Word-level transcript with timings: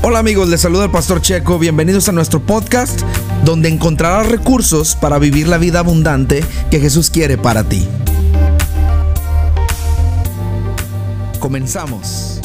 Hola 0.00 0.20
amigos, 0.20 0.48
les 0.48 0.60
saluda 0.60 0.84
el 0.84 0.92
pastor 0.92 1.20
Checo, 1.20 1.58
bienvenidos 1.58 2.08
a 2.08 2.12
nuestro 2.12 2.38
podcast 2.38 3.02
donde 3.44 3.68
encontrarás 3.68 4.28
recursos 4.30 4.94
para 4.94 5.18
vivir 5.18 5.48
la 5.48 5.58
vida 5.58 5.80
abundante 5.80 6.44
que 6.70 6.78
Jesús 6.78 7.10
quiere 7.10 7.36
para 7.36 7.64
ti. 7.64 7.86
Comenzamos. 11.40 12.40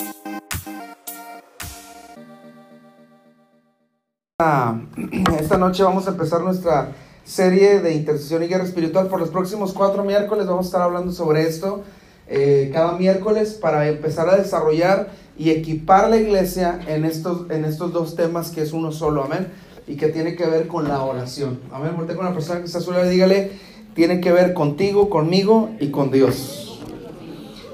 Esta 5.39 5.57
noche 5.59 5.83
vamos 5.83 6.07
a 6.07 6.09
empezar 6.09 6.41
nuestra 6.41 6.91
serie 7.23 7.81
de 7.81 7.93
intercesión 7.93 8.41
y 8.41 8.47
guerra 8.47 8.63
espiritual. 8.63 9.07
Por 9.07 9.19
los 9.19 9.29
próximos 9.29 9.73
cuatro 9.73 10.03
miércoles 10.03 10.47
vamos 10.47 10.65
a 10.65 10.69
estar 10.69 10.81
hablando 10.81 11.11
sobre 11.11 11.47
esto 11.47 11.83
eh, 12.27 12.69
cada 12.73 12.93
miércoles 12.93 13.53
para 13.53 13.87
empezar 13.87 14.29
a 14.29 14.37
desarrollar 14.37 15.09
y 15.37 15.49
equipar 15.49 16.09
la 16.09 16.17
iglesia 16.17 16.79
en 16.87 17.05
estos, 17.05 17.49
en 17.49 17.65
estos 17.65 17.91
dos 17.91 18.15
temas 18.15 18.51
que 18.51 18.61
es 18.61 18.71
uno 18.71 18.91
solo, 18.91 19.23
amén, 19.23 19.47
y 19.87 19.95
que 19.95 20.07
tiene 20.07 20.35
que 20.35 20.45
ver 20.45 20.67
con 20.67 20.87
la 20.87 21.01
oración. 21.01 21.59
Amén, 21.71 21.91
voltea 21.95 22.15
con 22.15 22.25
la 22.25 22.33
persona 22.33 22.59
que 22.59 22.65
está 22.65 22.79
sola 22.79 23.03
dígale, 23.03 23.51
tiene 23.93 24.21
que 24.21 24.31
ver 24.31 24.53
contigo, 24.53 25.09
conmigo 25.09 25.69
y 25.79 25.89
con 25.89 26.11
Dios. 26.11 26.81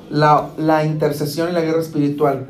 La, 0.10 0.50
la 0.58 0.86
intercesión 0.86 1.50
y 1.50 1.52
la 1.52 1.62
guerra 1.62 1.82
espiritual. 1.82 2.50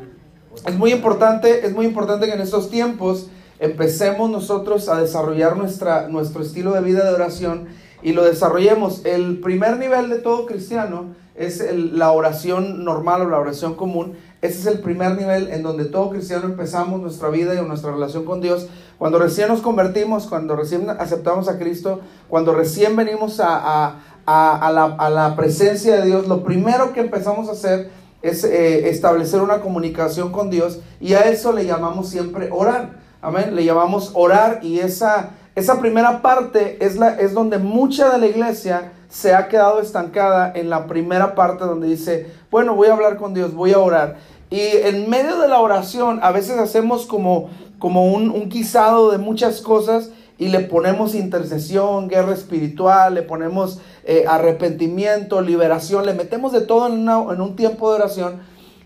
Es 0.66 0.76
muy 0.76 0.92
importante, 0.92 1.66
es 1.66 1.74
muy 1.74 1.86
importante 1.86 2.26
que 2.26 2.32
en 2.32 2.40
estos 2.40 2.70
tiempos 2.70 3.28
empecemos 3.58 4.30
nosotros 4.30 4.88
a 4.88 5.00
desarrollar 5.00 5.56
nuestra, 5.56 6.08
nuestro 6.08 6.42
estilo 6.42 6.72
de 6.72 6.80
vida 6.80 7.04
de 7.04 7.14
oración 7.14 7.68
y 8.02 8.12
lo 8.12 8.24
desarrollemos. 8.24 9.04
El 9.04 9.40
primer 9.40 9.78
nivel 9.78 10.08
de 10.08 10.18
todo 10.18 10.46
cristiano 10.46 11.14
es 11.40 11.64
la 11.74 12.12
oración 12.12 12.84
normal 12.84 13.22
o 13.22 13.30
la 13.30 13.38
oración 13.38 13.74
común. 13.74 14.12
Ese 14.42 14.60
es 14.60 14.66
el 14.66 14.80
primer 14.80 15.16
nivel 15.16 15.48
en 15.48 15.62
donde 15.62 15.86
todo 15.86 16.10
cristiano 16.10 16.44
empezamos 16.44 17.00
nuestra 17.00 17.30
vida 17.30 17.54
y 17.54 17.66
nuestra 17.66 17.92
relación 17.92 18.26
con 18.26 18.42
Dios. 18.42 18.68
Cuando 18.98 19.18
recién 19.18 19.48
nos 19.48 19.62
convertimos, 19.62 20.26
cuando 20.26 20.54
recién 20.54 20.90
aceptamos 20.90 21.48
a 21.48 21.58
Cristo, 21.58 22.00
cuando 22.28 22.52
recién 22.52 22.94
venimos 22.94 23.40
a, 23.42 23.96
la, 24.26 25.34
presencia 25.34 25.96
de 25.96 26.06
Dios, 26.06 26.28
lo 26.28 26.44
primero 26.44 26.92
que 26.92 27.00
empezamos 27.00 27.48
a 27.48 27.52
hacer 27.52 27.90
es 28.20 28.44
eh, 28.44 28.90
establecer 28.90 29.40
una 29.40 29.62
comunicación 29.62 30.32
con 30.32 30.50
Dios 30.50 30.80
y 31.00 31.14
a 31.14 31.20
eso 31.20 31.52
le 31.52 31.64
llamamos 31.64 32.10
siempre 32.10 32.50
orar. 32.52 33.00
Amén. 33.22 33.56
Le 33.56 33.64
llamamos 33.64 34.10
orar 34.12 34.60
y 34.62 34.80
esa, 34.80 35.30
esa 35.54 35.80
primera 35.80 36.20
parte 36.20 36.76
es, 36.84 36.96
la, 36.96 37.14
es 37.18 37.32
donde 37.32 37.56
mucha 37.56 38.10
de 38.10 38.18
la 38.18 38.26
iglesia 38.26 38.92
se 39.10 39.34
ha 39.34 39.48
quedado 39.48 39.80
estancada 39.80 40.52
en 40.54 40.70
la 40.70 40.86
primera 40.86 41.34
parte 41.34 41.64
donde 41.64 41.88
dice, 41.88 42.32
bueno, 42.50 42.74
voy 42.74 42.88
a 42.88 42.94
hablar 42.94 43.16
con 43.18 43.34
Dios, 43.34 43.52
voy 43.52 43.72
a 43.72 43.78
orar. 43.78 44.16
Y 44.48 44.60
en 44.60 45.10
medio 45.10 45.38
de 45.38 45.48
la 45.48 45.60
oración 45.60 46.20
a 46.22 46.32
veces 46.32 46.58
hacemos 46.58 47.06
como, 47.06 47.50
como 47.78 48.06
un, 48.06 48.30
un 48.30 48.48
guisado 48.48 49.10
de 49.10 49.18
muchas 49.18 49.60
cosas 49.60 50.10
y 50.38 50.48
le 50.48 50.60
ponemos 50.60 51.14
intercesión, 51.14 52.08
guerra 52.08 52.32
espiritual, 52.32 53.14
le 53.14 53.22
ponemos 53.22 53.78
eh, 54.04 54.24
arrepentimiento, 54.26 55.42
liberación, 55.42 56.06
le 56.06 56.14
metemos 56.14 56.52
de 56.52 56.62
todo 56.62 56.86
en, 56.86 57.02
en 57.02 57.40
un 57.42 57.56
tiempo 57.56 57.90
de 57.90 57.96
oración. 57.96 58.40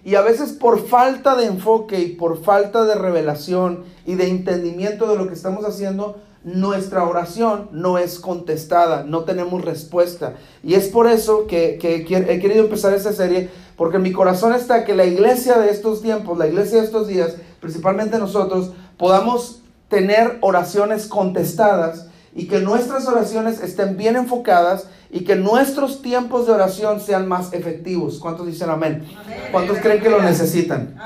Y 0.04 0.16
a 0.16 0.20
veces 0.20 0.52
por 0.52 0.86
falta 0.86 1.36
de 1.36 1.46
enfoque 1.46 2.00
y 2.00 2.08
por 2.08 2.42
falta 2.42 2.84
de 2.84 2.96
revelación 2.96 3.84
y 4.04 4.16
de 4.16 4.28
entendimiento 4.28 5.06
de 5.06 5.16
lo 5.16 5.28
que 5.28 5.34
estamos 5.34 5.64
haciendo, 5.64 6.16
nuestra 6.44 7.04
oración 7.04 7.70
no 7.72 7.96
es 7.96 8.18
contestada, 8.18 9.02
no 9.02 9.24
tenemos 9.24 9.64
respuesta. 9.64 10.34
Y 10.62 10.74
es 10.74 10.88
por 10.88 11.06
eso 11.06 11.46
que, 11.46 11.78
he 11.82 12.04
querido 12.40 12.64
empezar 12.64 12.92
esta 12.92 13.12
serie, 13.12 13.48
porque 13.76 13.96
en 13.96 14.02
mi 14.02 14.12
corazón 14.12 14.54
está 14.54 14.84
que 14.84 14.94
la 14.94 15.06
iglesia 15.06 15.58
de 15.58 15.70
estos 15.70 16.02
tiempos, 16.02 16.38
la 16.38 16.46
iglesia 16.46 16.78
de 16.78 16.84
estos 16.84 17.08
días, 17.08 17.36
principalmente 17.60 18.18
nosotros, 18.18 18.72
podamos 18.98 19.62
tener 19.88 20.38
oraciones 20.42 21.06
contestadas 21.06 22.08
y 22.34 22.46
que 22.46 22.60
nuestras 22.60 23.06
oraciones 23.06 23.62
estén 23.62 23.96
bien 23.96 24.16
enfocadas 24.16 24.88
y 25.10 25.20
que 25.24 25.36
nuestros 25.36 26.02
tiempos 26.02 26.46
de 26.46 26.52
oración 26.52 27.00
sean 27.00 27.28
más 27.28 27.52
efectivos. 27.52 28.18
¿Cuántos 28.18 28.46
dicen 28.46 28.68
amén? 28.68 29.04
¿Cuántos 29.52 29.78
creen 29.78 30.02
que 30.02 30.10
lo 30.10 30.20
necesitan? 30.20 30.96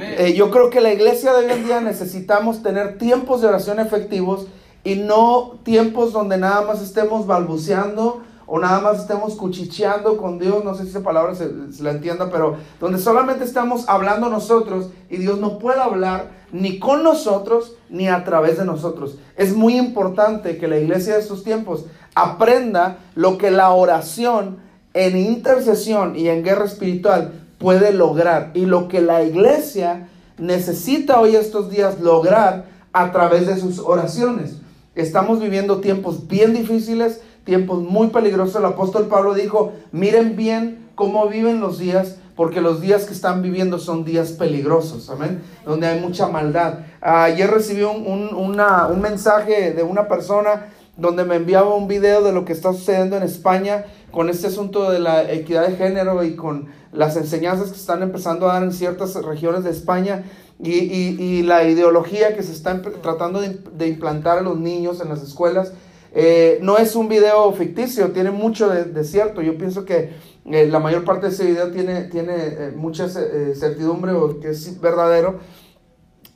Eh, 0.00 0.32
yo 0.34 0.50
creo 0.50 0.70
que 0.70 0.80
la 0.80 0.92
iglesia 0.92 1.34
de 1.34 1.44
hoy 1.44 1.52
en 1.52 1.64
día 1.64 1.80
necesitamos 1.80 2.62
tener 2.62 2.96
tiempos 2.96 3.42
de 3.42 3.48
oración 3.48 3.78
efectivos 3.78 4.46
y 4.84 4.96
no 4.96 5.58
tiempos 5.62 6.12
donde 6.12 6.36
nada 6.38 6.62
más 6.62 6.82
estemos 6.82 7.26
balbuceando 7.26 8.22
o 8.46 8.58
nada 8.58 8.80
más 8.80 9.00
estemos 9.00 9.34
cuchicheando 9.34 10.16
con 10.16 10.38
Dios, 10.38 10.64
no 10.64 10.74
sé 10.74 10.82
si 10.82 10.90
esa 10.90 11.02
palabra 11.02 11.34
se, 11.34 11.50
la 11.80 11.92
entienda, 11.92 12.28
pero 12.30 12.56
donde 12.80 12.98
solamente 12.98 13.44
estamos 13.44 13.88
hablando 13.88 14.28
nosotros 14.28 14.90
y 15.08 15.16
Dios 15.16 15.38
no 15.38 15.58
puede 15.58 15.80
hablar 15.80 16.42
ni 16.52 16.78
con 16.78 17.02
nosotros 17.02 17.76
ni 17.88 18.08
a 18.08 18.24
través 18.24 18.58
de 18.58 18.64
nosotros. 18.64 19.16
Es 19.36 19.56
muy 19.56 19.78
importante 19.78 20.58
que 20.58 20.68
la 20.68 20.78
iglesia 20.78 21.14
de 21.14 21.20
estos 21.20 21.44
tiempos 21.44 21.86
aprenda 22.14 22.98
lo 23.14 23.38
que 23.38 23.50
la 23.50 23.70
oración 23.70 24.58
en 24.92 25.16
intercesión 25.16 26.14
y 26.16 26.28
en 26.28 26.42
guerra 26.42 26.66
espiritual 26.66 27.32
puede 27.58 27.92
lograr 27.92 28.50
y 28.54 28.66
lo 28.66 28.88
que 28.88 29.00
la 29.00 29.22
iglesia 29.22 30.08
necesita 30.36 31.20
hoy 31.20 31.36
estos 31.36 31.70
días 31.70 32.00
lograr 32.00 32.66
a 32.92 33.12
través 33.12 33.46
de 33.46 33.56
sus 33.56 33.78
oraciones. 33.78 34.61
Estamos 34.94 35.40
viviendo 35.40 35.80
tiempos 35.80 36.28
bien 36.28 36.52
difíciles, 36.52 37.22
tiempos 37.44 37.80
muy 37.80 38.08
peligrosos. 38.08 38.56
El 38.56 38.66
apóstol 38.66 39.06
Pablo 39.06 39.32
dijo, 39.32 39.72
miren 39.90 40.36
bien 40.36 40.90
cómo 40.94 41.28
viven 41.28 41.60
los 41.60 41.78
días, 41.78 42.16
porque 42.36 42.60
los 42.60 42.82
días 42.82 43.04
que 43.04 43.14
están 43.14 43.40
viviendo 43.40 43.78
son 43.78 44.04
días 44.04 44.32
peligrosos, 44.32 45.08
amén, 45.08 45.42
donde 45.64 45.86
hay 45.86 46.00
mucha 46.00 46.28
maldad. 46.28 46.80
Ayer 47.00 47.50
recibí 47.50 47.82
un, 47.82 48.34
un 48.34 49.00
mensaje 49.00 49.72
de 49.72 49.82
una 49.82 50.08
persona 50.08 50.66
donde 50.96 51.24
me 51.24 51.36
enviaba 51.36 51.74
un 51.74 51.88
video 51.88 52.22
de 52.22 52.32
lo 52.32 52.44
que 52.44 52.52
está 52.52 52.72
sucediendo 52.74 53.16
en 53.16 53.22
España 53.22 53.86
con 54.10 54.28
este 54.28 54.48
asunto 54.48 54.90
de 54.90 54.98
la 54.98 55.32
equidad 55.32 55.66
de 55.66 55.76
género 55.76 56.22
y 56.22 56.36
con 56.36 56.66
las 56.92 57.16
enseñanzas 57.16 57.70
que 57.70 57.78
están 57.78 58.02
empezando 58.02 58.48
a 58.48 58.54
dar 58.54 58.62
en 58.62 58.72
ciertas 58.72 59.14
regiones 59.14 59.64
de 59.64 59.70
España 59.70 60.24
y, 60.62 61.20
y, 61.20 61.42
la 61.42 61.64
ideología 61.64 62.36
que 62.36 62.42
se 62.44 62.52
está 62.52 62.80
tratando 62.80 63.40
de, 63.40 63.88
implantar 63.88 64.38
a 64.38 64.42
los 64.42 64.58
niños 64.58 65.00
en 65.00 65.08
las 65.08 65.22
escuelas. 65.22 65.72
Eh, 66.14 66.60
no 66.62 66.78
es 66.78 66.94
un 66.94 67.08
video 67.08 67.50
ficticio, 67.52 68.12
tiene 68.12 68.30
mucho 68.30 68.68
de, 68.68 69.04
cierto. 69.04 69.42
Yo 69.42 69.58
pienso 69.58 69.84
que 69.84 70.12
eh, 70.44 70.66
la 70.66 70.78
mayor 70.78 71.04
parte 71.04 71.26
de 71.26 71.32
ese 71.32 71.46
video 71.46 71.72
tiene, 71.72 72.04
tiene 72.04 72.34
eh, 72.36 72.72
mucha 72.76 73.08
certidumbre 73.08 74.12
o 74.12 74.38
que 74.38 74.50
es 74.50 74.80
verdadero. 74.80 75.40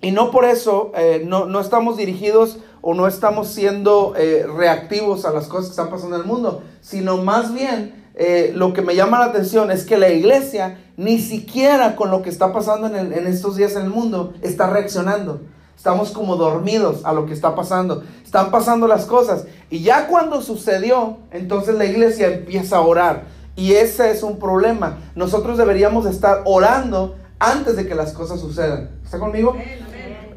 Y 0.01 0.11
no 0.11 0.31
por 0.33 0.45
eso 0.45 0.93
no, 1.25 1.47
no, 1.47 1.61
estamos 1.61 1.97
dirigidos 1.97 2.59
o 2.83 2.95
no 2.95 3.07
estamos 3.07 3.49
siendo 3.49 4.13
reactivos 4.57 5.25
a 5.25 5.33
las 5.33 5.49
cosas 5.49 5.67
que 5.67 5.71
están 5.71 5.91
pasando 5.91 6.17
en 6.17 6.23
el 6.23 6.29
mundo, 6.29 6.63
sino 6.81 7.17
más 7.17 7.55
bien 7.55 8.06
eh, 8.17 8.53
lo 8.55 8.73
que 8.73 8.81
me 8.81 8.97
llama 8.97 9.19
la 9.19 9.27
atención 9.27 9.71
es 9.71 9.85
que 9.85 9.99
la 9.99 10.09
iglesia 10.09 10.79
ni 10.97 11.19
siquiera 11.19 11.97
con 11.97 12.11
lo 12.11 12.23
que 12.23 12.31
está 12.31 12.51
pasando 12.51 12.87
en, 12.87 13.13
en, 13.13 13.27
estos 13.27 13.57
días 13.57 13.77
en 13.77 13.83
el 13.83 13.91
mundo 13.91 14.33
está 14.41 14.71
reaccionando. 14.71 15.43
Estamos 15.77 16.11
como 16.13 16.37
dormidos 16.37 17.05
a 17.05 17.13
lo 17.13 17.27
que 17.27 17.35
está 17.35 17.55
pasando. 17.55 18.03
Están 18.25 18.51
pasando 18.51 18.89
las 18.89 19.05
cosas. 19.05 19.45
Y 19.69 19.81
ya 19.81 20.07
cuando 20.09 20.41
sucedió, 20.41 21.19
entonces 21.31 21.75
la 21.75 21.85
iglesia 21.85 22.29
empieza 22.29 22.79
a 22.79 22.81
orar. 22.81 23.25
Y 23.55 23.73
ese 23.73 24.11
es 24.11 24.23
un 24.23 24.39
problema. 24.39 24.99
Nosotros 25.15 25.59
deberíamos 25.59 26.07
estar 26.07 26.41
orando 26.47 27.17
antes 27.39 27.77
de 27.77 27.87
que 27.87 27.95
las 27.95 28.13
cosas 28.13 28.41
sucedan. 28.41 28.91
¿Está 29.05 29.19
conmigo? 29.19 29.55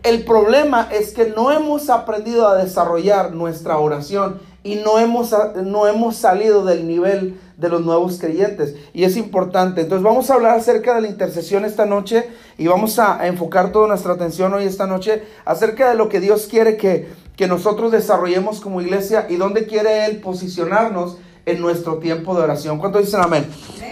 El 0.04 0.24
problema 0.24 0.90
es 0.92 1.12
que 1.12 1.28
no 1.28 1.52
hemos 1.52 1.90
aprendido 1.90 2.48
a 2.48 2.56
desarrollar 2.56 3.34
nuestra 3.34 3.78
oración 3.78 4.40
y 4.64 4.76
no 4.76 5.00
hemos, 5.00 5.34
no 5.64 5.88
hemos 5.88 6.18
salido 6.18 6.66
del 6.66 6.88
nivel 6.88 7.40
de 7.58 7.70
los 7.70 7.82
nuevos 7.82 8.20
creyentes. 8.20 8.76
Y 8.94 9.04
es 9.04 9.16
importante. 9.18 9.82
Entonces 9.82 10.04
vamos 10.04 10.30
a 10.30 10.34
hablar 10.34 10.58
acerca 10.58 10.96
de 10.96 11.02
la 11.02 11.08
intercesión 11.08 11.66
esta 11.66 11.86
noche 11.86 12.30
y 12.58 12.68
vamos 12.68 13.00
a, 13.00 13.26
enfocar 13.28 13.72
toda 13.72 13.88
nuestra 13.88 14.14
atención 14.14 14.54
hoy 14.54 14.66
esta 14.66 14.88
noche 14.88 15.24
acerca 15.46 15.90
de 15.90 15.96
lo 15.96 16.10
que 16.10 16.20
Dios 16.20 16.48
quiere 16.50 16.78
que, 16.78 17.10
que 17.36 17.48
nosotros 17.48 17.92
desarrollemos 17.92 18.60
como 18.60 18.82
iglesia 18.82 19.28
y 19.30 19.38
dónde 19.38 19.66
quiere 19.66 20.06
Él 20.06 20.20
posicionarnos 20.20 21.18
en 21.46 21.62
nuestro 21.62 21.98
tiempo 21.98 22.36
de 22.36 22.44
oración. 22.44 22.80
¿Cuántos 22.80 23.06
dicen 23.06 23.22
amén? 23.22 23.46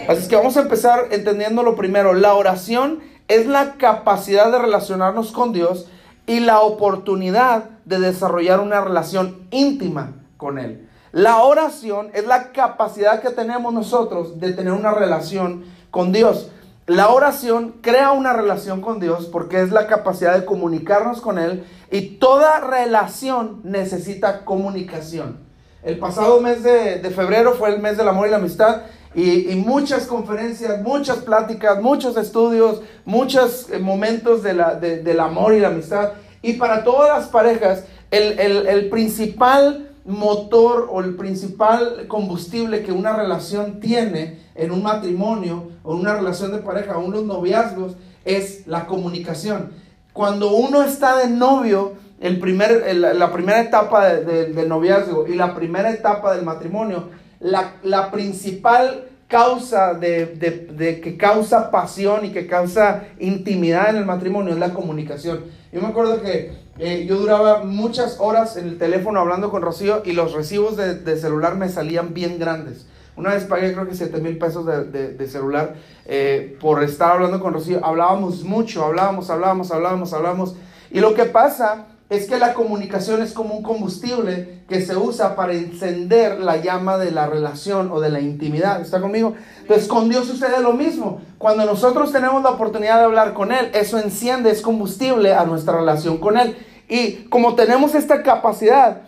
Así 0.08 0.22
es 0.22 0.28
que 0.28 0.36
vamos 0.36 0.56
a 0.56 0.62
empezar 0.62 1.08
entendiendo 1.10 1.62
lo 1.62 1.76
primero. 1.76 2.12
La 2.12 2.34
oración 2.34 3.00
es 3.26 3.46
la 3.46 3.74
capacidad 3.74 4.50
de 4.52 4.58
relacionarnos 4.58 5.32
con 5.32 5.52
Dios 5.52 5.86
y 6.26 6.40
la 6.40 6.60
oportunidad 6.60 7.70
de 7.86 7.98
desarrollar 7.98 8.60
una 8.60 8.82
relación 8.82 9.46
íntima 9.50 10.12
con 10.38 10.58
Él. 10.58 10.88
La 11.12 11.42
oración 11.42 12.10
es 12.14 12.26
la 12.26 12.52
capacidad 12.52 13.20
que 13.20 13.30
tenemos 13.30 13.74
nosotros 13.74 14.40
de 14.40 14.52
tener 14.52 14.72
una 14.72 14.92
relación 14.92 15.64
con 15.90 16.12
Dios. 16.12 16.50
La 16.86 17.10
oración 17.10 17.74
crea 17.82 18.12
una 18.12 18.32
relación 18.32 18.80
con 18.80 18.98
Dios 18.98 19.26
porque 19.26 19.60
es 19.60 19.72
la 19.72 19.86
capacidad 19.86 20.34
de 20.34 20.46
comunicarnos 20.46 21.20
con 21.20 21.38
Él 21.38 21.66
y 21.90 22.16
toda 22.18 22.60
relación 22.60 23.60
necesita 23.62 24.46
comunicación. 24.46 25.38
El 25.82 25.98
pasado 25.98 26.40
mes 26.40 26.62
de, 26.62 27.00
febrero 27.14 27.54
fue 27.54 27.70
el 27.70 27.80
mes 27.80 27.96
del 27.96 28.08
amor 28.08 28.26
y 28.26 28.30
la 28.30 28.38
amistad 28.38 28.82
y, 29.14 29.54
muchas 29.56 30.06
conferencias, 30.06 30.82
muchas 30.82 31.18
pláticas, 31.18 31.80
muchos 31.82 32.16
estudios, 32.16 32.82
muchos 33.04 33.68
eh, 33.70 33.78
momentos 33.78 34.42
de 34.42 34.54
la, 34.54 34.74
del 34.74 35.20
amor 35.20 35.54
y 35.54 35.60
la 35.60 35.68
amistad. 35.68 36.12
Y 36.42 36.54
para 36.54 36.84
todas 36.84 37.18
las 37.18 37.28
parejas, 37.28 37.84
el, 38.10 38.38
el 38.38 38.88
principal 38.90 39.87
motor 40.08 40.88
o 40.90 41.00
el 41.00 41.16
principal 41.16 42.06
combustible 42.08 42.82
que 42.82 42.92
una 42.92 43.14
relación 43.14 43.78
tiene 43.78 44.38
en 44.54 44.72
un 44.72 44.82
matrimonio 44.82 45.68
o 45.82 45.94
una 45.94 46.14
relación 46.14 46.50
de 46.50 46.58
pareja 46.58 46.96
o 46.96 47.04
unos 47.04 47.24
noviazgos 47.24 47.96
es 48.24 48.66
la 48.66 48.86
comunicación. 48.86 49.70
Cuando 50.14 50.52
uno 50.52 50.82
está 50.82 51.18
de 51.18 51.28
novio, 51.28 51.92
el 52.20 52.40
primer, 52.40 52.96
la 52.96 53.32
primera 53.32 53.60
etapa 53.60 54.08
del 54.08 54.68
noviazgo 54.68 55.26
y 55.28 55.34
la 55.34 55.54
primera 55.54 55.90
etapa 55.90 56.34
del 56.34 56.44
matrimonio, 56.44 57.10
la, 57.40 58.10
principal 58.10 59.04
causa 59.28 59.94
de, 59.94 61.00
que 61.02 61.16
causa 61.16 61.70
pasión 61.70 62.24
y 62.24 62.30
que 62.30 62.46
causa 62.46 63.04
intimidad 63.20 63.90
en 63.90 63.96
el 63.96 64.06
matrimonio 64.06 64.54
es 64.54 64.58
la 64.58 64.74
comunicación. 64.74 65.44
Yo 65.70 65.82
me 65.82 65.88
acuerdo 65.88 66.22
que 66.22 66.52
eh, 66.78 67.06
yo 67.08 67.16
duraba 67.16 67.64
muchas 67.64 68.18
horas 68.20 68.56
en 68.56 68.68
el 68.68 68.78
teléfono 68.78 69.20
hablando 69.20 69.50
con 69.50 69.62
Rocío 69.62 70.02
y 70.04 70.12
los 70.12 70.32
recibos 70.32 70.76
de, 70.76 71.16
celular 71.16 71.56
me 71.56 71.68
salían 71.68 72.14
bien 72.14 72.38
grandes. 72.38 72.86
Una 73.16 73.34
vez 73.34 73.44
pagué 73.44 73.72
creo 73.72 73.88
que 73.88 73.94
7 73.94 74.18
mil 74.20 74.38
pesos 74.38 74.64
de, 74.64 75.26
celular 75.26 75.74
eh, 76.06 76.56
por 76.60 76.84
estar 76.84 77.12
hablando 77.12 77.40
con 77.40 77.52
Rocío. 77.52 77.84
Hablábamos 77.84 78.44
mucho, 78.44 78.84
hablábamos, 78.84 79.28
hablábamos, 79.28 79.72
hablábamos, 79.72 80.12
hablábamos. 80.12 80.56
Y 80.90 81.00
lo 81.00 81.14
que 81.14 81.24
pasa 81.24 81.86
es 82.10 82.26
que 82.26 82.38
la 82.38 82.54
comunicación 82.54 83.20
es 83.22 83.32
como 83.32 83.54
un 83.54 83.62
combustible 83.62 84.62
que 84.68 84.80
se 84.80 84.96
usa 84.96 85.36
para 85.36 85.52
encender 85.52 86.40
la 86.40 86.56
llama 86.56 86.96
de 86.96 87.10
la 87.10 87.26
relación 87.26 87.90
o 87.92 88.00
de 88.00 88.08
la 88.08 88.20
intimidad. 88.20 88.80
¿Está 88.80 89.00
conmigo? 89.00 89.34
Entonces 89.60 89.88
con 89.88 90.08
Dios 90.08 90.26
sucede 90.26 90.62
lo 90.62 90.72
mismo. 90.72 91.20
Cuando 91.36 91.66
nosotros 91.66 92.10
tenemos 92.12 92.42
la 92.42 92.50
oportunidad 92.50 92.98
de 92.98 93.04
hablar 93.04 93.34
con 93.34 93.52
Él, 93.52 93.70
eso 93.74 93.98
enciende, 93.98 94.50
es 94.50 94.62
combustible 94.62 95.34
a 95.34 95.44
nuestra 95.44 95.76
relación 95.76 96.18
con 96.18 96.38
Él. 96.38 96.56
Y 96.88 97.24
como 97.28 97.54
tenemos 97.54 97.94
esta 97.94 98.22
capacidad, 98.22 99.02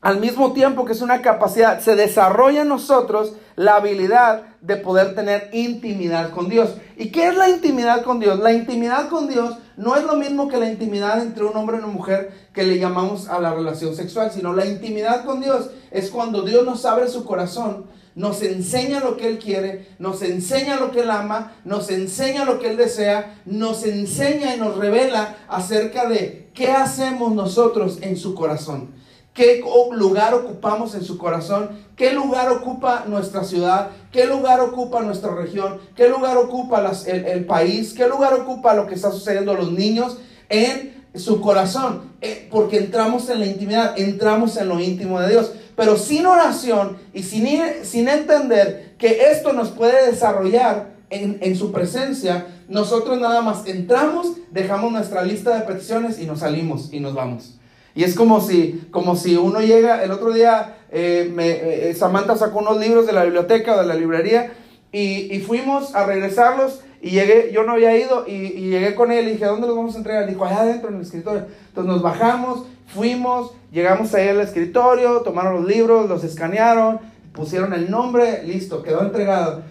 al 0.00 0.20
mismo 0.20 0.52
tiempo 0.52 0.84
que 0.84 0.92
es 0.92 1.00
una 1.00 1.22
capacidad, 1.22 1.80
se 1.80 1.96
desarrolla 1.96 2.62
en 2.62 2.68
nosotros 2.68 3.34
la 3.56 3.76
habilidad 3.76 4.44
de 4.60 4.76
poder 4.76 5.14
tener 5.14 5.50
intimidad 5.52 6.30
con 6.30 6.48
Dios. 6.48 6.76
¿Y 6.96 7.10
qué 7.10 7.28
es 7.28 7.36
la 7.36 7.48
intimidad 7.48 8.02
con 8.02 8.20
Dios? 8.20 8.38
La 8.38 8.52
intimidad 8.52 9.08
con 9.08 9.28
Dios 9.28 9.58
no 9.76 9.96
es 9.96 10.04
lo 10.04 10.14
mismo 10.14 10.48
que 10.48 10.56
la 10.56 10.68
intimidad 10.68 11.20
entre 11.20 11.44
un 11.44 11.56
hombre 11.56 11.76
y 11.76 11.80
una 11.80 11.88
mujer 11.88 12.32
que 12.52 12.64
le 12.64 12.78
llamamos 12.78 13.28
a 13.28 13.40
la 13.40 13.52
relación 13.52 13.94
sexual, 13.94 14.30
sino 14.32 14.52
la 14.52 14.66
intimidad 14.66 15.24
con 15.24 15.40
Dios 15.40 15.70
es 15.90 16.10
cuando 16.10 16.42
Dios 16.42 16.64
nos 16.64 16.84
abre 16.84 17.08
su 17.08 17.24
corazón, 17.24 17.86
nos 18.18 18.42
enseña 18.42 18.98
lo 18.98 19.16
que 19.16 19.28
Él 19.28 19.38
quiere, 19.38 19.86
nos 20.00 20.22
enseña 20.22 20.74
lo 20.74 20.90
que 20.90 21.02
Él 21.02 21.10
ama, 21.10 21.54
nos 21.64 21.88
enseña 21.88 22.44
lo 22.44 22.58
que 22.58 22.68
Él 22.68 22.76
desea, 22.76 23.40
nos 23.46 23.84
enseña 23.84 24.56
y 24.56 24.58
nos 24.58 24.76
revela 24.76 25.36
acerca 25.46 26.08
de 26.08 26.50
qué 26.52 26.72
hacemos 26.72 27.32
nosotros 27.32 27.98
en 28.02 28.16
su 28.16 28.34
corazón. 28.34 28.90
Qué 29.34 29.62
lugar 29.92 30.34
ocupamos 30.34 30.96
en 30.96 31.04
su 31.04 31.16
corazón, 31.16 31.70
qué 31.94 32.12
lugar 32.12 32.50
ocupa 32.50 33.04
nuestra 33.06 33.44
ciudad, 33.44 33.90
qué 34.10 34.26
lugar 34.26 34.58
ocupa 34.60 35.00
nuestra 35.00 35.32
región, 35.32 35.78
qué 35.94 36.08
lugar 36.08 36.36
ocupa 36.38 36.90
el, 37.06 37.46
país, 37.46 37.94
qué 37.94 38.08
lugar 38.08 38.34
ocupa 38.34 38.74
lo 38.74 38.88
que 38.88 38.96
está 38.96 39.12
sucediendo 39.12 39.52
a 39.52 39.54
los 39.54 39.70
niños 39.70 40.18
en 40.48 41.04
su 41.14 41.40
corazón, 41.40 42.14
eh, 42.20 42.48
porque 42.50 42.78
entramos 42.78 43.28
en 43.28 43.38
la 43.38 43.46
intimidad, 43.46 43.96
entramos 43.96 44.56
en 44.56 44.68
lo 44.68 44.80
íntimo 44.80 45.20
de 45.20 45.28
Dios, 45.28 45.52
pero 45.78 45.96
sin 45.96 46.26
oración 46.26 46.96
y 47.14 47.22
sin, 47.22 47.46
sin 47.84 48.08
entender 48.08 48.96
que 48.98 49.30
esto 49.30 49.52
nos 49.52 49.68
puede 49.68 50.10
desarrollar 50.10 50.88
en, 51.08 51.38
en 51.40 51.54
su 51.54 51.70
presencia, 51.70 52.48
nosotros 52.68 53.20
nada 53.20 53.42
más 53.42 53.64
entramos, 53.64 54.32
dejamos 54.50 54.90
nuestra 54.90 55.22
lista 55.22 55.56
de 55.56 55.64
peticiones 55.64 56.18
y 56.18 56.26
nos 56.26 56.40
salimos 56.40 56.92
y 56.92 56.98
nos 56.98 57.14
vamos. 57.14 57.60
Y 57.94 58.02
es 58.02 58.16
como 58.16 58.40
si, 58.40 58.88
como 58.90 59.14
si 59.14 59.36
uno 59.36 59.60
llega, 59.60 60.02
el 60.02 60.10
otro 60.10 60.32
día 60.32 60.78
eh, 60.90 61.32
eh, 61.38 61.94
Samantha 61.96 62.36
sacó 62.36 62.58
unos 62.58 62.80
libros 62.80 63.06
de 63.06 63.12
la 63.12 63.22
biblioteca 63.22 63.76
o 63.76 63.80
de 63.80 63.86
la 63.86 63.94
librería 63.94 64.52
y, 64.90 65.32
y, 65.32 65.38
fuimos 65.38 65.94
a 65.94 66.06
regresarlos 66.06 66.80
y 67.00 67.10
llegué, 67.10 67.52
yo 67.52 67.62
no 67.62 67.74
había 67.74 67.96
ido 67.96 68.24
y, 68.26 68.32
y, 68.32 68.70
llegué 68.70 68.96
con 68.96 69.12
él 69.12 69.28
y 69.28 69.32
dije, 69.34 69.44
¿dónde 69.44 69.68
los 69.68 69.76
vamos 69.76 69.94
a 69.94 69.98
entregar? 69.98 70.26
Dijo, 70.26 70.44
allá 70.44 70.62
adentro 70.62 70.88
en 70.88 70.96
el 70.96 71.02
escritorio. 71.02 71.46
Entonces 71.68 71.92
nos 71.92 72.02
bajamos, 72.02 72.64
fuimos, 72.88 73.52
llegamos 73.70 74.14
ahí 74.14 74.28
al 74.28 74.40
escritorio, 74.40 75.20
tomaron 75.20 75.54
los 75.54 75.66
libros, 75.66 76.08
los 76.08 76.24
escanearon, 76.24 77.00
pusieron 77.32 77.72
el 77.72 77.90
nombre, 77.90 78.42
listo, 78.44 78.82
quedó 78.82 79.02
entregado. 79.02 79.62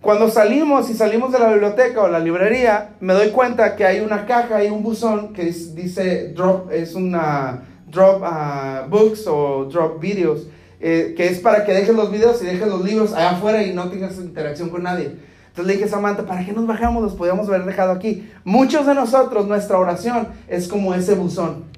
Cuando 0.00 0.28
salimos 0.28 0.90
y 0.90 0.94
salimos 0.94 1.32
de 1.32 1.38
la 1.38 1.50
biblioteca 1.50 2.02
o 2.02 2.08
la 2.08 2.18
librería, 2.18 2.90
me 3.00 3.12
doy 3.12 3.30
cuenta 3.30 3.76
que 3.76 3.86
hay 3.86 4.00
una 4.00 4.26
caja 4.26 4.64
y 4.64 4.68
un 4.68 4.82
buzón 4.82 5.32
que 5.32 5.44
dice 5.44 6.32
drop, 6.34 6.72
es 6.72 6.94
una 6.94 7.62
drop 7.86 8.22
uh, 8.22 8.88
books 8.88 9.26
o 9.28 9.66
drop 9.66 10.00
videos, 10.00 10.48
eh, 10.80 11.14
que 11.16 11.28
es 11.28 11.38
para 11.38 11.64
que 11.64 11.72
dejes 11.72 11.94
los 11.94 12.10
videos 12.10 12.42
y 12.42 12.46
dejes 12.46 12.66
los 12.66 12.84
libros 12.84 13.12
allá 13.12 13.30
afuera 13.30 13.62
y 13.62 13.72
no 13.72 13.88
tengas 13.90 14.16
interacción 14.16 14.70
con 14.70 14.82
nadie. 14.82 15.16
Entonces 15.52 15.66
le 15.66 15.72
dije 15.74 15.84
a 15.84 15.88
Samantha, 15.88 16.24
¿para 16.24 16.44
qué 16.44 16.52
nos 16.52 16.66
bajamos? 16.66 17.02
Los 17.02 17.14
podíamos 17.14 17.46
haber 17.46 17.64
dejado 17.64 17.92
aquí. 17.92 18.28
Muchos 18.42 18.86
de 18.86 18.94
nosotros, 18.94 19.46
nuestra 19.46 19.78
oración 19.78 20.28
es 20.48 20.66
como 20.66 20.94
ese 20.94 21.14
buzón. 21.14 21.71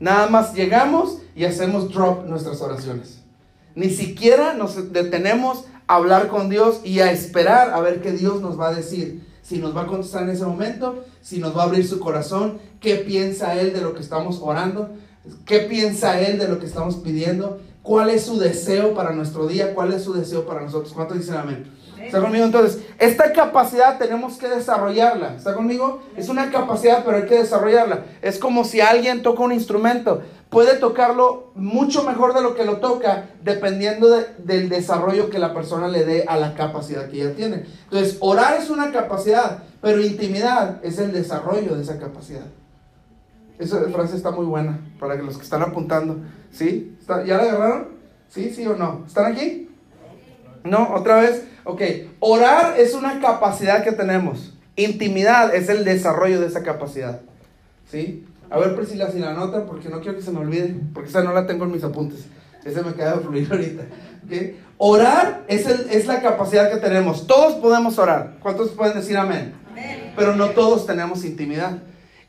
Nada 0.00 0.28
más 0.28 0.54
llegamos 0.54 1.18
y 1.36 1.44
hacemos 1.44 1.92
drop 1.92 2.26
nuestras 2.26 2.60
oraciones. 2.60 3.20
Ni 3.74 3.90
siquiera 3.90 4.54
nos 4.54 4.92
detenemos 4.92 5.64
hablar 5.86 6.28
con 6.28 6.48
Dios 6.48 6.80
y 6.84 7.00
a 7.00 7.10
esperar 7.10 7.70
a 7.70 7.80
ver 7.80 8.00
qué 8.00 8.12
Dios 8.12 8.40
nos 8.40 8.58
va 8.58 8.68
a 8.68 8.74
decir. 8.74 9.26
Si 9.42 9.58
nos 9.58 9.76
va 9.76 9.82
a 9.82 9.86
contestar 9.86 10.22
en 10.22 10.30
ese 10.30 10.44
momento, 10.44 11.04
si 11.20 11.38
nos 11.38 11.56
va 11.56 11.62
a 11.62 11.64
abrir 11.66 11.86
su 11.86 12.00
corazón, 12.00 12.58
qué 12.80 12.96
piensa 12.96 13.60
Él 13.60 13.72
de 13.74 13.82
lo 13.82 13.94
que 13.94 14.00
estamos 14.00 14.40
orando, 14.42 14.90
qué 15.44 15.60
piensa 15.60 16.20
Él 16.20 16.38
de 16.38 16.48
lo 16.48 16.58
que 16.58 16.66
estamos 16.66 16.96
pidiendo, 16.96 17.60
cuál 17.82 18.10
es 18.10 18.24
su 18.24 18.38
deseo 18.38 18.94
para 18.94 19.12
nuestro 19.12 19.46
día, 19.46 19.74
cuál 19.74 19.92
es 19.92 20.02
su 20.02 20.14
deseo 20.14 20.46
para 20.46 20.62
nosotros. 20.62 20.92
¿Cuántos 20.94 21.18
dicen 21.18 21.34
amén? 21.34 21.70
¿Está 22.06 22.20
conmigo? 22.20 22.44
Entonces, 22.44 22.82
esta 22.98 23.32
capacidad 23.32 23.98
tenemos 23.98 24.36
que 24.36 24.48
desarrollarla. 24.48 25.34
¿Está 25.36 25.54
conmigo? 25.54 26.02
Es 26.16 26.28
una 26.28 26.50
capacidad, 26.50 27.04
pero 27.04 27.18
hay 27.18 27.24
que 27.24 27.38
desarrollarla. 27.38 28.04
Es 28.22 28.38
como 28.38 28.64
si 28.64 28.80
alguien 28.80 29.22
toca 29.22 29.42
un 29.42 29.52
instrumento 29.52 30.22
puede 30.54 30.76
tocarlo 30.76 31.50
mucho 31.56 32.04
mejor 32.04 32.32
de 32.32 32.40
lo 32.40 32.54
que 32.54 32.64
lo 32.64 32.76
toca, 32.76 33.30
dependiendo 33.42 34.08
del 34.38 34.68
desarrollo 34.68 35.28
que 35.28 35.40
la 35.40 35.52
persona 35.52 35.88
le 35.88 36.04
dé 36.04 36.24
a 36.28 36.36
la 36.36 36.54
capacidad 36.54 37.08
que 37.08 37.22
ella 37.22 37.34
tiene. 37.34 37.64
Entonces, 37.84 38.18
orar 38.20 38.56
es 38.56 38.70
una 38.70 38.92
capacidad, 38.92 39.64
pero 39.82 40.00
intimidad 40.00 40.78
es 40.84 41.00
el 41.00 41.12
desarrollo 41.12 41.74
de 41.74 41.82
esa 41.82 41.98
capacidad. 41.98 42.46
Esa 43.58 43.80
frase 43.90 44.16
está 44.16 44.30
muy 44.30 44.46
buena 44.46 44.78
para 45.00 45.16
los 45.16 45.36
que 45.36 45.42
están 45.42 45.62
apuntando. 45.62 46.18
¿Sí? 46.52 46.96
¿Ya 47.26 47.36
la 47.36 47.42
agarraron? 47.42 47.88
¿Sí? 48.28 48.50
¿Sí 48.50 48.64
o 48.64 48.76
no? 48.76 49.02
¿Están 49.08 49.32
aquí? 49.32 49.68
¿No? 50.62 50.94
¿Otra 50.94 51.16
vez? 51.16 51.44
Ok. 51.64 51.82
Orar 52.20 52.78
es 52.78 52.94
una 52.94 53.20
capacidad 53.20 53.82
que 53.82 53.92
tenemos. 53.92 54.54
Intimidad 54.76 55.54
es 55.54 55.68
el 55.68 55.84
desarrollo 55.84 56.40
de 56.40 56.46
esa 56.46 56.62
capacidad. 56.62 57.20
¿Sí? 57.90 58.26
A 58.50 58.58
ver, 58.58 58.76
Priscila, 58.76 59.10
si 59.10 59.18
la 59.18 59.32
nota, 59.32 59.66
porque 59.66 59.88
no 59.88 60.00
quiero 60.00 60.16
que 60.16 60.22
se 60.22 60.30
me 60.30 60.40
olvide, 60.40 60.76
porque 60.92 61.08
esa 61.08 61.22
no 61.22 61.32
la 61.32 61.46
tengo 61.46 61.64
en 61.64 61.72
mis 61.72 61.84
apuntes. 61.84 62.26
Ese 62.64 62.82
me 62.82 62.94
queda 62.94 63.18
fluir 63.18 63.48
ahorita. 63.50 63.84
Orar 64.78 65.44
es, 65.48 65.66
el, 65.66 65.88
es 65.90 66.06
la 66.06 66.20
capacidad 66.20 66.70
que 66.70 66.78
tenemos. 66.78 67.26
Todos 67.26 67.54
podemos 67.54 67.98
orar. 67.98 68.36
¿Cuántos 68.42 68.70
pueden 68.70 68.94
decir 68.94 69.16
amén? 69.16 69.54
amén? 69.70 70.12
Pero 70.16 70.34
no 70.34 70.50
todos 70.50 70.86
tenemos 70.86 71.24
intimidad. 71.24 71.78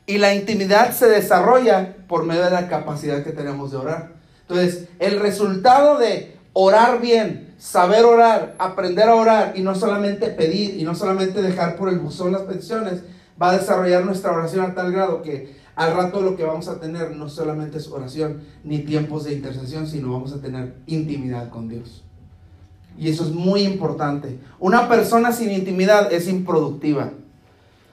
Y 0.06 0.18
la 0.18 0.34
intimidad 0.34 0.92
se 0.92 1.06
desarrolla 1.08 1.96
por 2.06 2.24
medio 2.24 2.44
de 2.44 2.50
la 2.50 2.68
capacidad 2.68 3.24
que 3.24 3.32
tenemos 3.32 3.72
de 3.72 3.78
orar. 3.78 4.12
Entonces, 4.42 4.88
el 5.00 5.18
resultado 5.18 5.98
de 5.98 6.35
orar 6.58 7.02
bien, 7.02 7.52
saber 7.58 8.06
orar, 8.06 8.54
aprender 8.58 9.10
a 9.10 9.14
orar 9.14 9.52
y 9.56 9.60
no 9.60 9.74
solamente 9.74 10.28
pedir 10.28 10.80
y 10.80 10.84
no 10.84 10.94
solamente 10.94 11.42
dejar 11.42 11.76
por 11.76 11.90
el 11.90 11.98
buzón 11.98 12.32
las 12.32 12.42
peticiones, 12.42 13.02
va 13.40 13.50
a 13.50 13.58
desarrollar 13.58 14.06
nuestra 14.06 14.32
oración 14.32 14.64
a 14.64 14.74
tal 14.74 14.90
grado 14.90 15.20
que 15.20 15.54
al 15.74 15.94
rato 15.94 16.22
lo 16.22 16.34
que 16.34 16.44
vamos 16.44 16.68
a 16.68 16.80
tener 16.80 17.14
no 17.14 17.28
solamente 17.28 17.76
es 17.76 17.88
oración 17.88 18.40
ni 18.64 18.78
tiempos 18.78 19.24
de 19.24 19.34
intercesión, 19.34 19.86
sino 19.86 20.10
vamos 20.10 20.32
a 20.32 20.40
tener 20.40 20.76
intimidad 20.86 21.50
con 21.50 21.68
Dios. 21.68 22.02
Y 22.96 23.10
eso 23.10 23.24
es 23.24 23.32
muy 23.32 23.60
importante. 23.60 24.38
Una 24.58 24.88
persona 24.88 25.32
sin 25.32 25.50
intimidad 25.50 26.10
es 26.10 26.26
improductiva. 26.26 27.10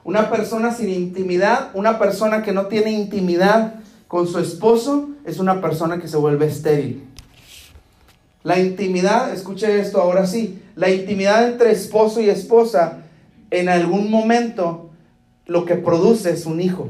Una 0.05 0.29
persona 0.29 0.73
sin 0.73 0.87
intimidad, 0.87 1.71
una 1.73 1.99
persona 1.99 2.43
que 2.43 2.53
no 2.53 2.67
tiene 2.67 2.93
intimidad 2.93 3.81
con 4.07 4.25
su 4.25 4.39
esposo, 4.39 5.09
es 5.25 5.39
una 5.39 5.59
persona 5.59 5.99
que 5.99 6.07
se 6.07 6.15
vuelve 6.15 6.45
estéril. 6.45 7.09
La 8.43 8.59
intimidad, 8.59 9.33
escuche 9.33 9.79
esto 9.79 10.01
ahora 10.01 10.27
sí, 10.27 10.61
la 10.75 10.89
intimidad 10.89 11.47
entre 11.47 11.71
esposo 11.71 12.19
y 12.19 12.29
esposa, 12.29 13.03
en 13.51 13.69
algún 13.69 14.09
momento 14.11 14.89
lo 15.45 15.65
que 15.65 15.75
produce 15.75 16.31
es 16.31 16.45
un 16.45 16.59
hijo. 16.59 16.89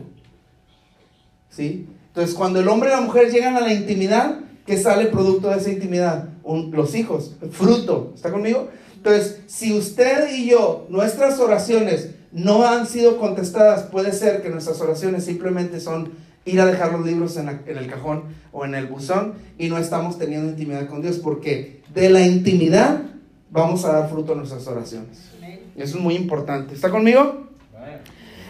¿sí? 1.49 1.87
Entonces, 2.07 2.35
cuando 2.35 2.59
el 2.59 2.67
hombre 2.67 2.89
y 2.89 2.93
la 2.93 3.01
mujer 3.01 3.31
llegan 3.31 3.55
a 3.55 3.61
la 3.61 3.73
intimidad, 3.73 4.39
¿qué 4.65 4.77
sale 4.77 5.07
producto 5.07 5.49
de 5.49 5.57
esa 5.57 5.71
intimidad? 5.71 6.29
los 6.71 6.93
hijos, 6.93 7.35
fruto, 7.51 8.11
¿está 8.15 8.29
conmigo? 8.29 8.67
Entonces, 8.97 9.39
si 9.47 9.71
usted 9.71 10.29
y 10.33 10.49
yo, 10.49 10.85
nuestras 10.89 11.39
oraciones 11.39 12.09
no 12.33 12.67
han 12.67 12.85
sido 12.85 13.17
contestadas, 13.17 13.83
puede 13.83 14.11
ser 14.11 14.41
que 14.41 14.49
nuestras 14.49 14.81
oraciones 14.81 15.23
simplemente 15.23 15.79
son 15.79 16.11
ir 16.45 16.59
a 16.59 16.65
dejar 16.65 16.91
los 16.91 17.05
libros 17.05 17.37
en, 17.37 17.47
el 17.65 17.87
cajón 17.87 18.23
o 18.51 18.65
en 18.65 18.75
el 18.75 18.87
buzón 18.87 19.35
y 19.57 19.69
no 19.69 19.77
estamos 19.77 20.17
teniendo 20.17 20.49
intimidad 20.49 20.87
con 20.87 21.01
Dios, 21.01 21.17
porque 21.17 21.81
de 21.93 22.09
la 22.09 22.21
intimidad 22.21 23.01
vamos 23.49 23.85
a 23.85 23.93
dar 23.93 24.09
fruto 24.09 24.33
a 24.33 24.35
nuestras 24.35 24.67
oraciones. 24.67 25.29
Eso 25.75 25.97
es 25.97 26.03
muy 26.03 26.15
importante. 26.15 26.73
¿Está 26.73 26.89
conmigo? 26.89 27.47